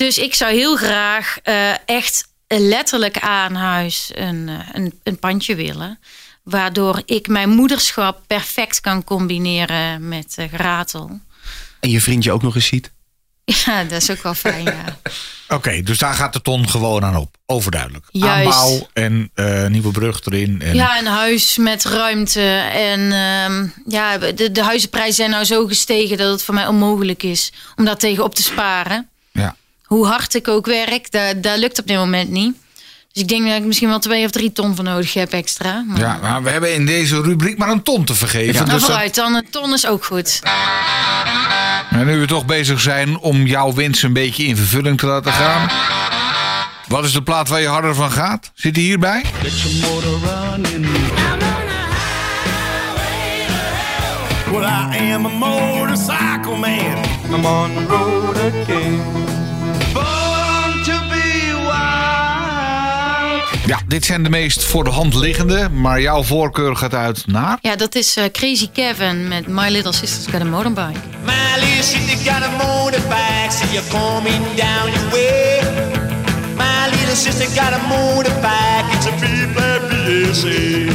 Dus 0.00 0.18
ik 0.18 0.34
zou 0.34 0.52
heel 0.52 0.76
graag 0.76 1.38
eh, 1.42 1.72
echt 1.84 2.28
letterlijk 2.46 3.18
aan 3.18 3.54
huis 3.54 4.10
een, 4.14 4.48
eh, 4.48 4.58
een, 4.72 5.00
een 5.02 5.18
pandje 5.18 5.54
willen. 5.54 5.98
Waardoor 6.42 7.02
ik 7.04 7.28
mijn 7.28 7.48
moederschap 7.48 8.22
perfect 8.26 8.80
kan 8.80 9.04
combineren 9.04 10.08
met 10.08 10.34
eh, 10.36 10.48
geratel. 10.48 11.20
En 11.80 11.90
je 11.90 12.00
vriendje 12.00 12.32
ook 12.32 12.42
nog 12.42 12.54
eens 12.54 12.66
ziet? 12.66 12.90
Ja, 13.64 13.84
dat 13.84 14.02
is 14.02 14.10
ook 14.10 14.22
wel 14.22 14.34
fijn, 14.34 14.64
ja. 14.64 14.98
Oké, 15.56 15.82
dus 15.82 15.98
daar 15.98 16.14
gaat 16.14 16.32
de 16.32 16.42
ton 16.42 16.68
gewoon 16.68 17.04
aan 17.04 17.16
op. 17.16 17.36
Overduidelijk. 17.46 18.04
Juist. 18.10 18.54
Aanbouw 18.54 18.88
en 18.92 19.30
eh, 19.34 19.66
nieuwe 19.66 19.90
brug 19.90 20.24
erin. 20.24 20.60
En, 20.62 20.74
Ja, 20.74 20.98
een 20.98 21.06
huis 21.06 21.56
met 21.56 21.84
ruimte. 21.84 22.40
En 22.72 23.00
ehm, 23.12 23.66
ja, 23.86 24.18
de, 24.18 24.50
de 24.52 24.62
huizenprijzen 24.62 25.14
zijn 25.14 25.30
nou 25.30 25.44
zo 25.44 25.66
gestegen 25.66 26.16
dat 26.16 26.30
het 26.30 26.42
voor 26.42 26.54
mij 26.54 26.66
onmogelijk 26.66 27.22
is 27.22 27.52
om 27.76 27.84
daar 27.84 27.96
tegen 27.96 28.24
op 28.24 28.34
te 28.34 28.42
sparen. 28.42 29.10
Ja. 29.90 29.96
Hoe 29.96 30.06
hard 30.06 30.34
ik 30.34 30.48
ook 30.48 30.66
werk, 30.66 31.10
daar, 31.10 31.40
daar 31.40 31.58
lukt 31.58 31.78
op 31.78 31.86
dit 31.86 31.96
moment 31.96 32.30
niet. 32.30 32.54
Dus 33.12 33.22
ik 33.22 33.28
denk 33.28 33.46
dat 33.46 33.56
ik 33.56 33.64
misschien 33.64 33.88
wel 33.88 33.98
twee 33.98 34.24
of 34.24 34.30
drie 34.30 34.52
ton 34.52 34.74
voor 34.74 34.84
nodig 34.84 35.14
heb 35.14 35.32
extra. 35.32 35.84
Maar, 35.88 35.98
ja, 35.98 36.18
maar 36.22 36.42
we 36.42 36.50
hebben 36.50 36.74
in 36.74 36.86
deze 36.86 37.20
rubriek 37.22 37.58
maar 37.58 37.68
een 37.68 37.82
ton 37.82 38.04
te 38.04 38.14
vergeven. 38.14 38.54
nou, 38.54 38.64
dus 38.64 38.74
dat- 38.74 38.82
vooruit, 38.90 39.14
dan 39.14 39.34
een 39.34 39.46
ton 39.50 39.72
is 39.72 39.86
ook 39.86 40.04
goed. 40.04 40.40
En 41.90 42.06
nu 42.06 42.18
we 42.20 42.26
toch 42.26 42.46
bezig 42.46 42.80
zijn 42.80 43.18
om 43.18 43.46
jouw 43.46 43.72
wens 43.74 44.02
een 44.02 44.12
beetje 44.12 44.44
in 44.44 44.56
vervulling 44.56 44.98
te 44.98 45.06
laten 45.06 45.32
gaan. 45.32 45.70
Wat 46.86 47.04
is 47.04 47.12
de 47.12 47.22
plaat 47.22 47.48
waar 47.48 47.60
je 47.60 47.66
harder 47.66 47.94
van 47.94 48.10
gaat? 48.12 48.50
Zit 48.54 48.74
die 48.74 48.84
hierbij? 48.84 49.22
Well, 54.52 54.64
I 54.64 55.12
am 55.12 55.26
a 55.26 55.28
motorcycle 55.28 56.56
man. 56.56 57.04
I'm 57.32 57.44
on 57.46 57.74
the 57.74 57.86
road 57.86 58.36
again. 58.36 59.19
Ja, 63.70 63.78
dit 63.86 64.04
zijn 64.04 64.22
de 64.22 64.30
meest 64.30 64.64
voor 64.64 64.84
de 64.84 64.90
hand 64.90 65.14
liggende. 65.14 65.68
Maar 65.68 66.00
jouw 66.00 66.22
voorkeur 66.22 66.76
gaat 66.76 66.94
uit 66.94 67.26
naar... 67.26 67.58
Ja, 67.62 67.76
dat 67.76 67.94
is 67.94 68.16
eh, 68.16 68.24
Crazy 68.32 68.68
Kevin 68.72 69.28
met 69.28 69.46
My 69.46 69.68
Little 69.68 69.92
Sister's 69.92 70.26
Got 70.26 70.40
a 70.40 70.44
Motorbike. 70.44 70.98
My 71.24 71.54
little 71.60 71.82
sister 71.82 72.32
got 72.32 72.42
a 72.42 72.50
motorbike, 72.50 73.50
so 73.50 73.64
you're 73.72 73.88
coming 73.90 74.42
down 74.56 74.92
your 74.92 75.10
way. 75.12 75.60
My 76.56 76.88
little 76.90 77.14
sister 77.14 77.48
got 77.54 77.72
a 77.72 77.80
motorbike, 77.94 78.94
it's 78.94 79.06
a 79.06 79.12
B-B-B-S-A. 79.20 80.88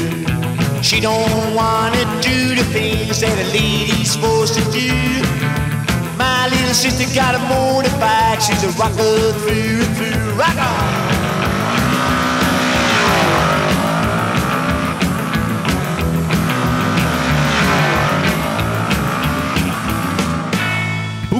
She 0.83 0.99
don't 0.99 1.53
wanna 1.53 2.03
do 2.21 2.55
the 2.55 2.65
things 2.71 3.19
that 3.19 3.37
a 3.39 3.47
lady's 3.53 4.11
supposed 4.11 4.53
to 4.53 4.61
do. 4.71 4.91
My 6.17 6.47
little 6.49 6.73
sister 6.73 7.07
got 7.15 7.35
a 7.35 7.39
motorbike, 7.39 8.41
she's 8.41 8.63
a 8.63 8.69
rocker 8.79 9.33
through 9.43 9.85
and 9.85 9.95
through. 9.97 10.39
Rock 10.39 10.57
on! 10.57 11.24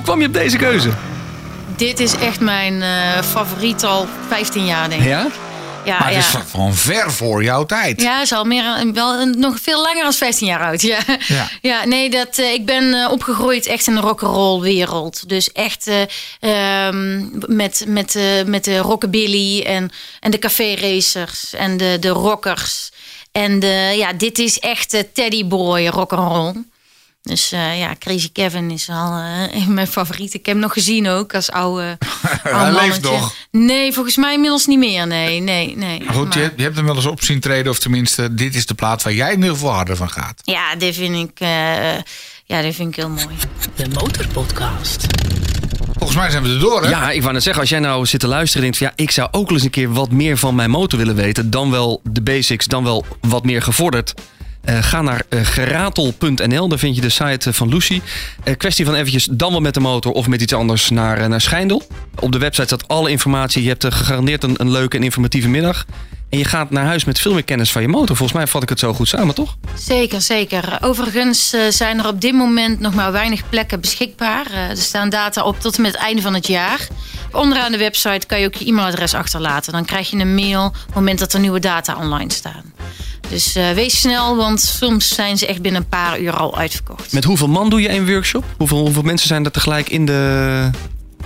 Kwam 0.06 0.22
je 0.22 0.28
op 0.28 0.34
deze 0.34 0.58
keuze? 0.58 0.90
Dit 1.76 2.00
is 2.00 2.16
echt 2.16 2.40
mijn 2.40 2.82
eh, 2.82 3.22
favoriet 3.24 3.84
al 3.84 4.08
15 4.28 4.66
jaar, 4.66 4.90
denk 4.90 5.02
ik. 5.02 5.08
Ja? 5.08 5.28
Ja, 5.86 6.00
Maar 6.00 6.10
ja. 6.12 6.16
het 6.18 6.26
is 6.26 6.32
van- 6.32 6.46
van 6.46 6.74
ver 6.76 7.12
voor 7.12 7.44
jouw 7.44 7.66
tijd. 7.66 8.02
Ja, 8.02 8.22
is 8.22 8.32
al 8.32 8.44
meer, 8.44 8.92
wel 8.94 9.26
nog 9.26 9.58
veel 9.62 9.82
langer 9.82 10.04
dan 10.04 10.14
15 10.14 10.48
jaar 10.48 10.60
oud. 10.66 10.82
Ja, 10.92 10.98
Ja. 11.28 11.48
ja. 11.62 11.86
nee, 11.86 12.10
dat, 12.10 12.38
eh, 12.38 12.54
ik 12.54 12.66
ben 12.66 12.94
eh, 12.94 13.12
opgegroeid 13.12 13.66
echt 13.66 13.88
in 13.88 13.96
de 13.96 14.02
rock'n'roll 14.02 14.62
wereld. 14.62 15.30
Dus 15.30 15.52
echt 15.52 15.88
eh, 15.88 16.02
ehm, 16.88 17.22
met, 17.56 17.84
met, 17.88 18.18
met 18.46 18.64
de 18.64 18.78
rockabilly 18.78 19.62
en, 19.62 19.90
en 20.20 20.32
de 20.32 20.40
café 20.40 20.74
racers 20.76 21.54
en 21.54 21.78
de, 21.78 21.98
de 22.00 22.10
rockers. 22.10 22.90
En 23.32 23.60
de, 23.60 23.94
ja, 23.98 24.14
dit 24.14 24.40
is 24.40 24.60
echt 24.60 24.94
eh, 24.94 25.02
teddyboy 25.14 25.88
rock'n'roll. 25.88 26.54
Dus 27.30 27.52
eh, 27.52 27.80
ja, 27.80 27.96
Crazy 28.00 28.32
Kevin 28.32 28.72
is 28.72 28.90
al 28.90 29.14
een 29.54 29.64
van 29.64 29.74
mijn 29.74 29.88
favorieten. 29.88 30.40
Ik 30.40 30.46
heb 30.46 30.56
hem 30.56 30.64
nog 30.64 30.74
gezien 30.74 31.08
ook 31.08 31.34
als 31.36 31.52
oude, 31.52 31.98
oude 32.44 32.50
Hij 32.60 32.66
leeft 32.72 32.78
mannetje. 33.02 33.10
nog. 33.12 33.36
Nee, 33.52 33.94
volgens 33.94 34.16
mij 34.18 34.34
inmiddels 34.34 34.66
niet 34.66 34.78
meer. 34.80 35.08
Nee, 35.08 35.40
nee, 35.40 35.78
nee. 35.78 36.04
Maar 36.04 36.14
Goed, 36.14 36.34
je, 36.34 36.40
Maar- 36.40 36.48
hebt- 36.48 36.58
je 36.58 36.64
hebt 36.64 36.76
hem 36.76 36.86
wel 36.86 36.96
eens 36.96 37.06
op 37.06 37.24
zien 37.24 37.40
treden. 37.40 37.72
Of 37.72 37.80
tenminste, 37.80 38.34
dit 38.34 38.56
is 38.56 38.66
de 38.66 38.74
plaat 38.74 39.04
waar 39.04 39.14
jij 39.14 39.30
in 39.32 39.36
ieder 39.38 39.50
geval 39.54 39.72
harder 39.74 39.96
van 39.96 40.10
gaat. 40.10 40.42
Ja, 40.44 40.76
dit 40.76 40.96
vind 40.96 41.30
ik, 41.30 41.40
eh, 41.40 41.48
ja, 42.46 42.62
dit 42.62 42.76
vind 42.76 42.90
ik 42.90 42.96
heel 42.96 43.10
mooi. 43.10 43.36
De 43.76 43.88
Motorpodcast. 43.94 45.06
Volgens 45.98 46.18
mij 46.20 46.30
zijn 46.32 46.44
we 46.44 46.50
er 46.50 46.60
door, 46.60 46.84
hè? 46.84 46.90
Ja, 46.90 47.12
ik 47.12 47.22
wou 47.22 47.34
net 47.34 47.44
zeggen, 47.44 47.62
als 47.62 47.72
jij 47.72 47.80
nou 47.80 48.06
zit 48.06 48.20
te 48.20 48.28
luisteren 48.28 48.66
en 48.66 48.72
denkt... 48.72 48.78
van, 48.78 48.88
ja, 48.98 49.04
ik 49.04 49.12
zou 49.12 49.28
ook 49.32 49.46
wel 49.48 49.54
eens 49.58 49.64
een 49.66 49.70
keer 49.72 49.94
wat 49.94 50.12
meer 50.12 50.38
van 50.38 50.56
mijn 50.56 50.70
motor 50.70 51.00
willen 51.00 51.16
weten... 51.16 51.50
dan 51.50 51.72
wel 51.72 52.02
de 52.04 52.22
basics, 52.22 52.66
dan 52.66 52.84
wel 52.84 53.06
wat 53.22 53.44
meer 53.44 53.62
gevorderd... 53.62 54.14
Eh, 54.66 54.78
ga 54.84 55.02
naar 55.02 55.24
eh, 55.30 55.40
geratel.nl, 55.44 56.68
daar 56.68 56.80
vind 56.80 56.96
je 56.96 57.02
de 57.02 57.10
site 57.10 57.50
eh, 57.50 57.56
van 57.56 57.70
Lucy. 57.70 58.02
Kwestie 58.58 58.86
van 58.86 58.96
eventjes 58.96 59.28
dan 59.32 59.52
wel 59.52 59.62
met 59.62 59.74
de 59.74 59.80
motor 59.80 60.12
of 60.12 60.28
met 60.28 60.42
iets 60.42 60.54
anders 60.54 60.90
naar, 60.90 61.30
naar 61.30 61.42
Schijndel. 61.42 61.88
Op 62.20 62.32
de 62.32 62.38
website 62.38 62.66
staat 62.66 62.88
alle 62.88 63.10
informatie. 63.10 63.64
Je 63.64 63.70
hebt 63.70 63.86
gegarandeerd 63.86 64.44
een 64.44 64.72
leuke 64.72 64.98
en 64.98 65.04
informatieve 65.04 65.50
middag. 65.50 65.86
En 66.30 66.38
je 66.38 66.46
gaat 66.46 66.70
naar 66.70 66.86
huis 66.86 67.06
met 67.06 67.20
veel 67.20 67.34
meer 67.34 67.44
kennis 67.44 67.72
van 67.72 67.82
je 67.82 67.88
motor. 67.88 68.16
Volgens 68.16 68.38
mij 68.38 68.48
vat 68.48 68.64
ik 68.64 68.70
het 68.70 68.80
zo 68.80 68.94
goed 68.94 69.08
samen, 69.08 69.36
toch? 69.36 69.58
Zeker, 69.78 70.22
zeker. 70.22 70.78
Overigens 70.82 71.54
eh, 71.54 71.62
zijn 71.70 72.00
er 72.00 72.08
op 72.08 72.22
dit 72.22 72.34
moment 72.34 72.80
nog 72.80 72.94
maar 72.94 73.12
weinig 73.12 73.50
plekken 73.50 73.82
beschikbaar. 73.82 74.46
Eh, 74.52 74.70
er 74.70 74.78
staan 74.78 75.10
data 75.10 75.44
op 75.44 75.60
tot 75.60 75.76
en 75.76 75.82
met 75.82 75.92
het 75.92 76.02
einde 76.02 76.22
van 76.22 76.34
het 76.34 76.48
jaar. 76.48 76.88
Onderaan 77.32 77.72
de 77.72 77.78
website 77.78 78.28
kan 78.28 78.40
je 78.40 78.46
ook 78.46 78.54
je 78.54 78.66
e-mailadres 78.66 79.14
achterlaten. 79.14 79.74
Dan 79.74 79.86
krijg 79.86 80.10
je 80.10 80.18
een 80.18 80.36
mail 80.36 80.66
op 80.66 80.74
het 80.86 80.96
moment 80.96 81.20
dat 81.20 81.34
er 81.34 81.40
nieuwe 81.40 81.60
data 81.60 81.96
online 81.96 82.32
staan. 82.32 82.74
Dus 83.30 83.56
eh, 83.56 83.72
wees 83.72 84.00
snel, 84.00 84.36
want 84.36 84.62
soms 84.62 85.08
zijn 85.08 85.38
ze 85.38 85.48
echt 85.48 85.62
binnen 85.62 85.82
een 85.82 85.88
paar 85.88 86.20
uur 86.20 86.36
al 86.36 86.58
uitverkocht. 86.58 87.14
Met 87.14 87.24
hoeveel 87.24 87.48
man 87.48 87.70
doe 87.70 87.82
je 87.82 87.90
een 87.90 88.08
workshop? 88.08 88.44
Hoeveel, 88.58 88.78
hoeveel 88.78 89.02
mensen 89.02 89.28
zijn 89.28 89.46
er 89.46 89.52
tegelijk 89.52 89.90
in 89.90 90.06
de 90.06 90.70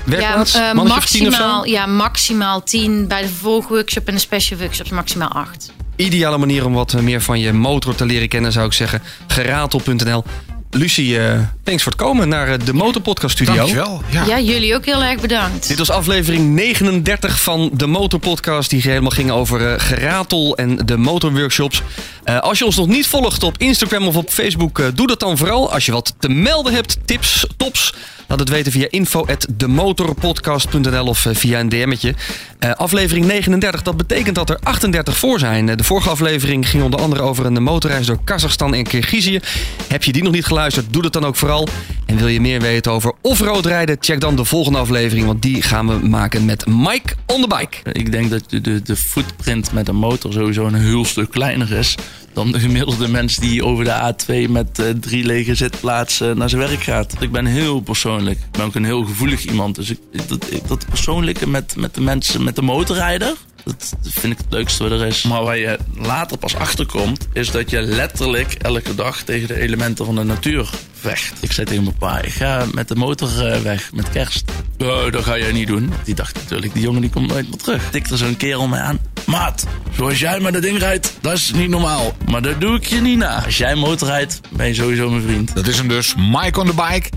werkplaats? 0.04 0.54
Ja, 0.54 0.70
eh, 0.70 0.78
tien 0.78 0.88
maximaal, 0.88 1.66
ja, 1.66 1.86
maximaal 1.86 2.64
10 2.64 3.08
bij 3.08 3.22
de 3.22 3.28
vervolgworkshop 3.28 4.08
en 4.08 4.14
de 4.14 4.20
special 4.20 4.60
workshops 4.60 4.90
maximaal 4.90 5.30
8. 5.30 5.72
Ideale 5.96 6.38
manier 6.38 6.66
om 6.66 6.74
wat 6.74 6.94
eh, 6.94 7.02
meer 7.02 7.22
van 7.22 7.40
je 7.40 7.54
motor 7.54 7.96
te 7.96 8.06
leren 8.06 8.28
kennen, 8.28 8.52
zou 8.52 8.66
ik 8.66 8.74
zeggen. 8.74 9.02
Geratel.nl. 9.28 10.24
Lucie, 10.72 11.20
eh, 11.20 11.40
thanks 11.64 11.84
voor 11.84 11.92
het 11.92 12.02
komen 12.02 12.30
naar 12.30 12.66
de 12.66 12.74
Motorpodcast 12.74 13.36
Studio. 13.36 13.56
Dankjewel. 13.56 14.02
Ja. 14.10 14.26
Ja, 14.26 14.40
jullie 14.40 14.76
ook 14.76 14.86
heel 14.86 15.04
erg 15.04 15.22
bedankt. 15.22 15.68
Dit 15.68 15.78
was 15.78 15.90
aflevering 15.90 16.54
39 16.54 17.42
van 17.42 17.70
de 17.74 17.88
Motorpodcast, 17.88 18.70
die 18.70 18.82
helemaal 18.82 19.10
ging 19.10 19.32
over 19.32 19.80
geratel 19.80 20.58
en 20.58 20.76
de 20.86 20.98
motorworkshops. 20.98 21.82
Eh, 22.30 22.40
als 22.40 22.60
je 22.60 22.66
ons 22.66 22.76
nog 22.76 22.88
niet 22.88 23.08
volgt 23.08 23.44
op 23.44 23.58
Instagram 23.58 24.08
of 24.08 24.16
op 24.16 24.30
Facebook, 24.30 24.80
eh, 24.80 24.86
doe 24.94 25.08
dat 25.08 25.20
dan 25.20 25.38
vooral. 25.38 25.74
Als 25.74 25.86
je 25.86 25.92
wat 25.92 26.14
te 26.20 26.30
melden 26.30 26.74
hebt, 26.74 26.98
tips, 27.06 27.48
tops, 27.58 27.94
laat 28.30 28.40
het 28.40 28.50
weten 28.50 28.72
via 28.72 28.88
info@demotorpodcast.nl 28.90 31.06
of 31.06 31.26
eh, 31.26 31.36
via 31.36 31.60
een 31.60 31.70
DM'tje. 31.70 32.14
Eh, 32.60 32.72
aflevering 32.72 33.26
39, 33.26 33.82
dat 33.82 33.98
betekent 33.98 34.36
dat 34.36 34.50
er 34.50 34.60
38 34.64 35.18
voor 35.18 35.40
zijn. 35.40 35.66
De 35.66 35.84
vorige 35.84 36.10
aflevering 36.10 36.70
ging 36.70 36.84
onder 36.84 37.02
andere 37.02 37.22
over 37.22 37.46
een 37.46 37.64
motorreis 37.64 38.06
door 38.06 38.20
Kazachstan 38.24 38.74
en 38.74 38.84
Kirgizië. 38.84 39.40
Heb 39.88 40.04
je 40.04 40.12
die 40.12 40.24
nog 40.24 40.34
niet 40.34 40.46
geluisterd, 40.46 40.94
doe 40.94 41.02
dat 41.02 41.14
dan 41.14 41.26
ook 41.26 41.36
vooral. 41.36 41.68
En 42.06 42.18
wil 42.18 42.28
je 42.28 42.42
meer 42.42 42.62
weten 42.62 42.92
over 42.92 43.14
off-road 43.22 43.66
rijden? 43.66 43.98
Check 44.00 44.20
dan 44.20 44.36
de 44.36 44.46
volgende 44.46 44.80
aflevering, 44.80 45.26
want 45.26 45.42
die 45.42 45.62
gaan 45.62 45.88
we 45.88 46.08
maken 46.08 46.46
met 46.46 46.66
Mike 46.66 47.14
on 47.26 47.42
the 47.42 47.48
bike. 47.48 47.92
Ik 47.92 48.12
denk 48.12 48.30
dat 48.30 48.50
de, 48.50 48.62
de, 48.62 48.82
de 48.82 48.96
footprint 48.96 49.72
met 49.72 49.88
een 49.88 49.96
motor 49.96 50.34
sowieso 50.34 50.66
een 50.66 50.74
heel 50.74 51.06
stuk 51.06 51.32
kleiner 51.32 51.72
is 51.72 51.96
dan 52.40 52.52
de 52.52 52.60
gemiddelde 52.60 53.08
mens 53.08 53.36
die 53.36 53.66
over 53.66 53.84
de 53.84 54.14
A2 54.14 54.52
met 54.52 54.80
uh, 54.80 54.90
drie 54.90 55.26
lege 55.26 55.56
zitplaatsen 55.56 56.38
naar 56.38 56.50
zijn 56.50 56.62
werk 56.62 56.82
gaat. 56.82 57.16
Ik 57.20 57.32
ben 57.32 57.46
heel 57.46 57.80
persoonlijk. 57.80 58.40
Ik 58.40 58.52
ben 58.52 58.66
ook 58.66 58.76
een 58.76 58.86
heel 58.86 59.04
gevoelig 59.04 59.46
iemand. 59.46 59.76
Dus 59.76 59.90
ik, 59.90 60.00
dat, 60.28 60.46
dat 60.68 60.86
persoonlijke 60.86 61.48
met, 61.48 61.76
met 61.76 61.96
de 61.96 62.02
mensen, 62.02 62.44
met 62.44 62.56
de 62.56 62.62
motorrijder, 62.62 63.34
dat 63.66 63.96
vind 64.02 64.34
ik 64.34 64.38
het 64.38 64.48
leukste 64.50 64.84
wat 64.84 65.00
er 65.00 65.06
is. 65.06 65.24
Maar 65.24 65.44
waar 65.44 65.58
je 65.58 65.80
later 65.96 66.38
pas 66.38 66.56
achter 66.56 66.86
komt, 66.86 67.28
is 67.34 67.52
dat 67.52 67.70
je 67.70 67.82
letterlijk 67.82 68.54
elke 68.54 68.96
dag 68.96 69.22
tegen 69.22 69.48
de 69.48 69.60
elementen 69.60 70.06
van 70.06 70.16
de 70.16 70.24
natuur 70.24 70.70
vecht. 71.00 71.34
Ik 71.40 71.52
zei 71.52 71.68
tegen 71.68 71.84
mijn 71.84 71.98
pa, 71.98 72.22
ik 72.22 72.32
ga 72.32 72.66
met 72.74 72.88
de 72.88 72.96
motor 72.96 73.30
uh, 73.30 73.62
weg, 73.62 73.94
met 73.94 74.10
kerst. 74.10 74.52
Oh, 74.80 75.12
dat 75.12 75.24
ga 75.24 75.38
jij 75.38 75.52
niet 75.52 75.68
doen. 75.68 75.94
Die 76.04 76.16
dacht 76.16 76.36
natuurlijk, 76.36 76.74
die 76.74 76.82
jongen 76.82 77.02
die 77.02 77.10
komt 77.10 77.28
nooit 77.28 77.50
meer 77.50 77.58
terug. 77.58 77.90
Tikte 77.90 78.18
zo'n 78.18 78.38
kerel 78.38 78.68
mij 78.68 78.80
aan. 78.80 79.00
Maat, 79.26 79.66
zoals 79.96 80.20
jij 80.20 80.40
met 80.40 80.54
dat 80.54 80.62
ding 80.62 80.78
rijdt, 80.78 81.18
dat 81.22 81.34
is 81.34 81.52
niet 81.52 81.70
normaal. 81.70 82.16
Maar 82.30 82.42
dat 82.42 82.62
doe 82.62 82.76
ik 82.76 82.86
je 82.86 83.02
niet 83.02 83.18
na. 83.18 83.46
Als 83.46 83.58
jij 83.58 83.76
motor 83.76 84.08
rijdt, 84.08 84.42
ben 84.50 84.68
je 84.68 84.74
sowieso 84.74 85.10
mijn 85.10 85.22
vriend. 85.22 85.56
Dat 85.56 85.68
is 85.68 85.78
hem 85.78 85.88
dus, 85.88 86.16
Mike 86.16 86.60
on 86.60 86.66
the 86.66 86.74
Bike. 86.74 87.10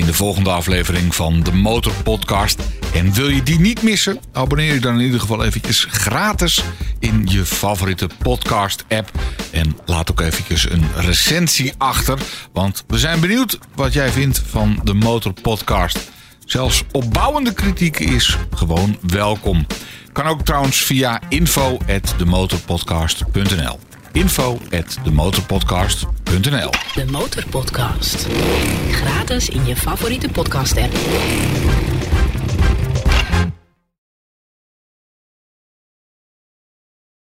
In 0.00 0.06
de 0.06 0.14
volgende 0.14 0.50
aflevering 0.50 1.14
van 1.14 1.42
de 1.42 1.52
Motor 1.52 1.92
Podcast. 2.02 2.60
En 2.94 3.12
wil 3.12 3.28
je 3.28 3.42
die 3.42 3.60
niet 3.60 3.82
missen? 3.82 4.20
Abonneer 4.32 4.74
je 4.74 4.80
dan 4.80 4.94
in 4.94 5.04
ieder 5.04 5.20
geval 5.20 5.44
eventjes 5.44 5.86
gratis 5.88 6.62
in 6.98 7.26
je 7.28 7.44
favoriete 7.44 8.08
podcast 8.18 8.84
app. 8.88 9.10
En 9.50 9.76
laat 9.86 10.10
ook 10.10 10.20
eventjes 10.20 10.70
een 10.70 10.84
recensie 10.96 11.72
achter. 11.78 12.18
Want 12.52 12.84
we 12.86 12.98
zijn 12.98 13.20
benieuwd 13.20 13.58
wat 13.74 13.92
jij 13.92 14.10
vindt 14.10 14.42
van 14.46 14.80
de 14.84 14.94
Motor 14.94 15.32
Podcast. 15.32 16.10
Zelfs 16.44 16.84
opbouwende 16.92 17.52
kritiek 17.52 17.98
is 17.98 18.36
gewoon 18.54 18.98
welkom. 19.00 19.66
Kan 20.12 20.26
ook 20.26 20.42
trouwens 20.42 20.76
via 20.76 21.20
info@demotorpodcast.nl. 21.28 23.78
info@demotorpodcast.nl. 24.12 26.70
De 26.94 27.04
Motorpodcast. 27.10 28.26
Gratis 28.90 29.48
in 29.48 29.66
je 29.66 29.76
favoriete 29.76 30.28
podcast 30.28 30.76
app. 30.76 30.92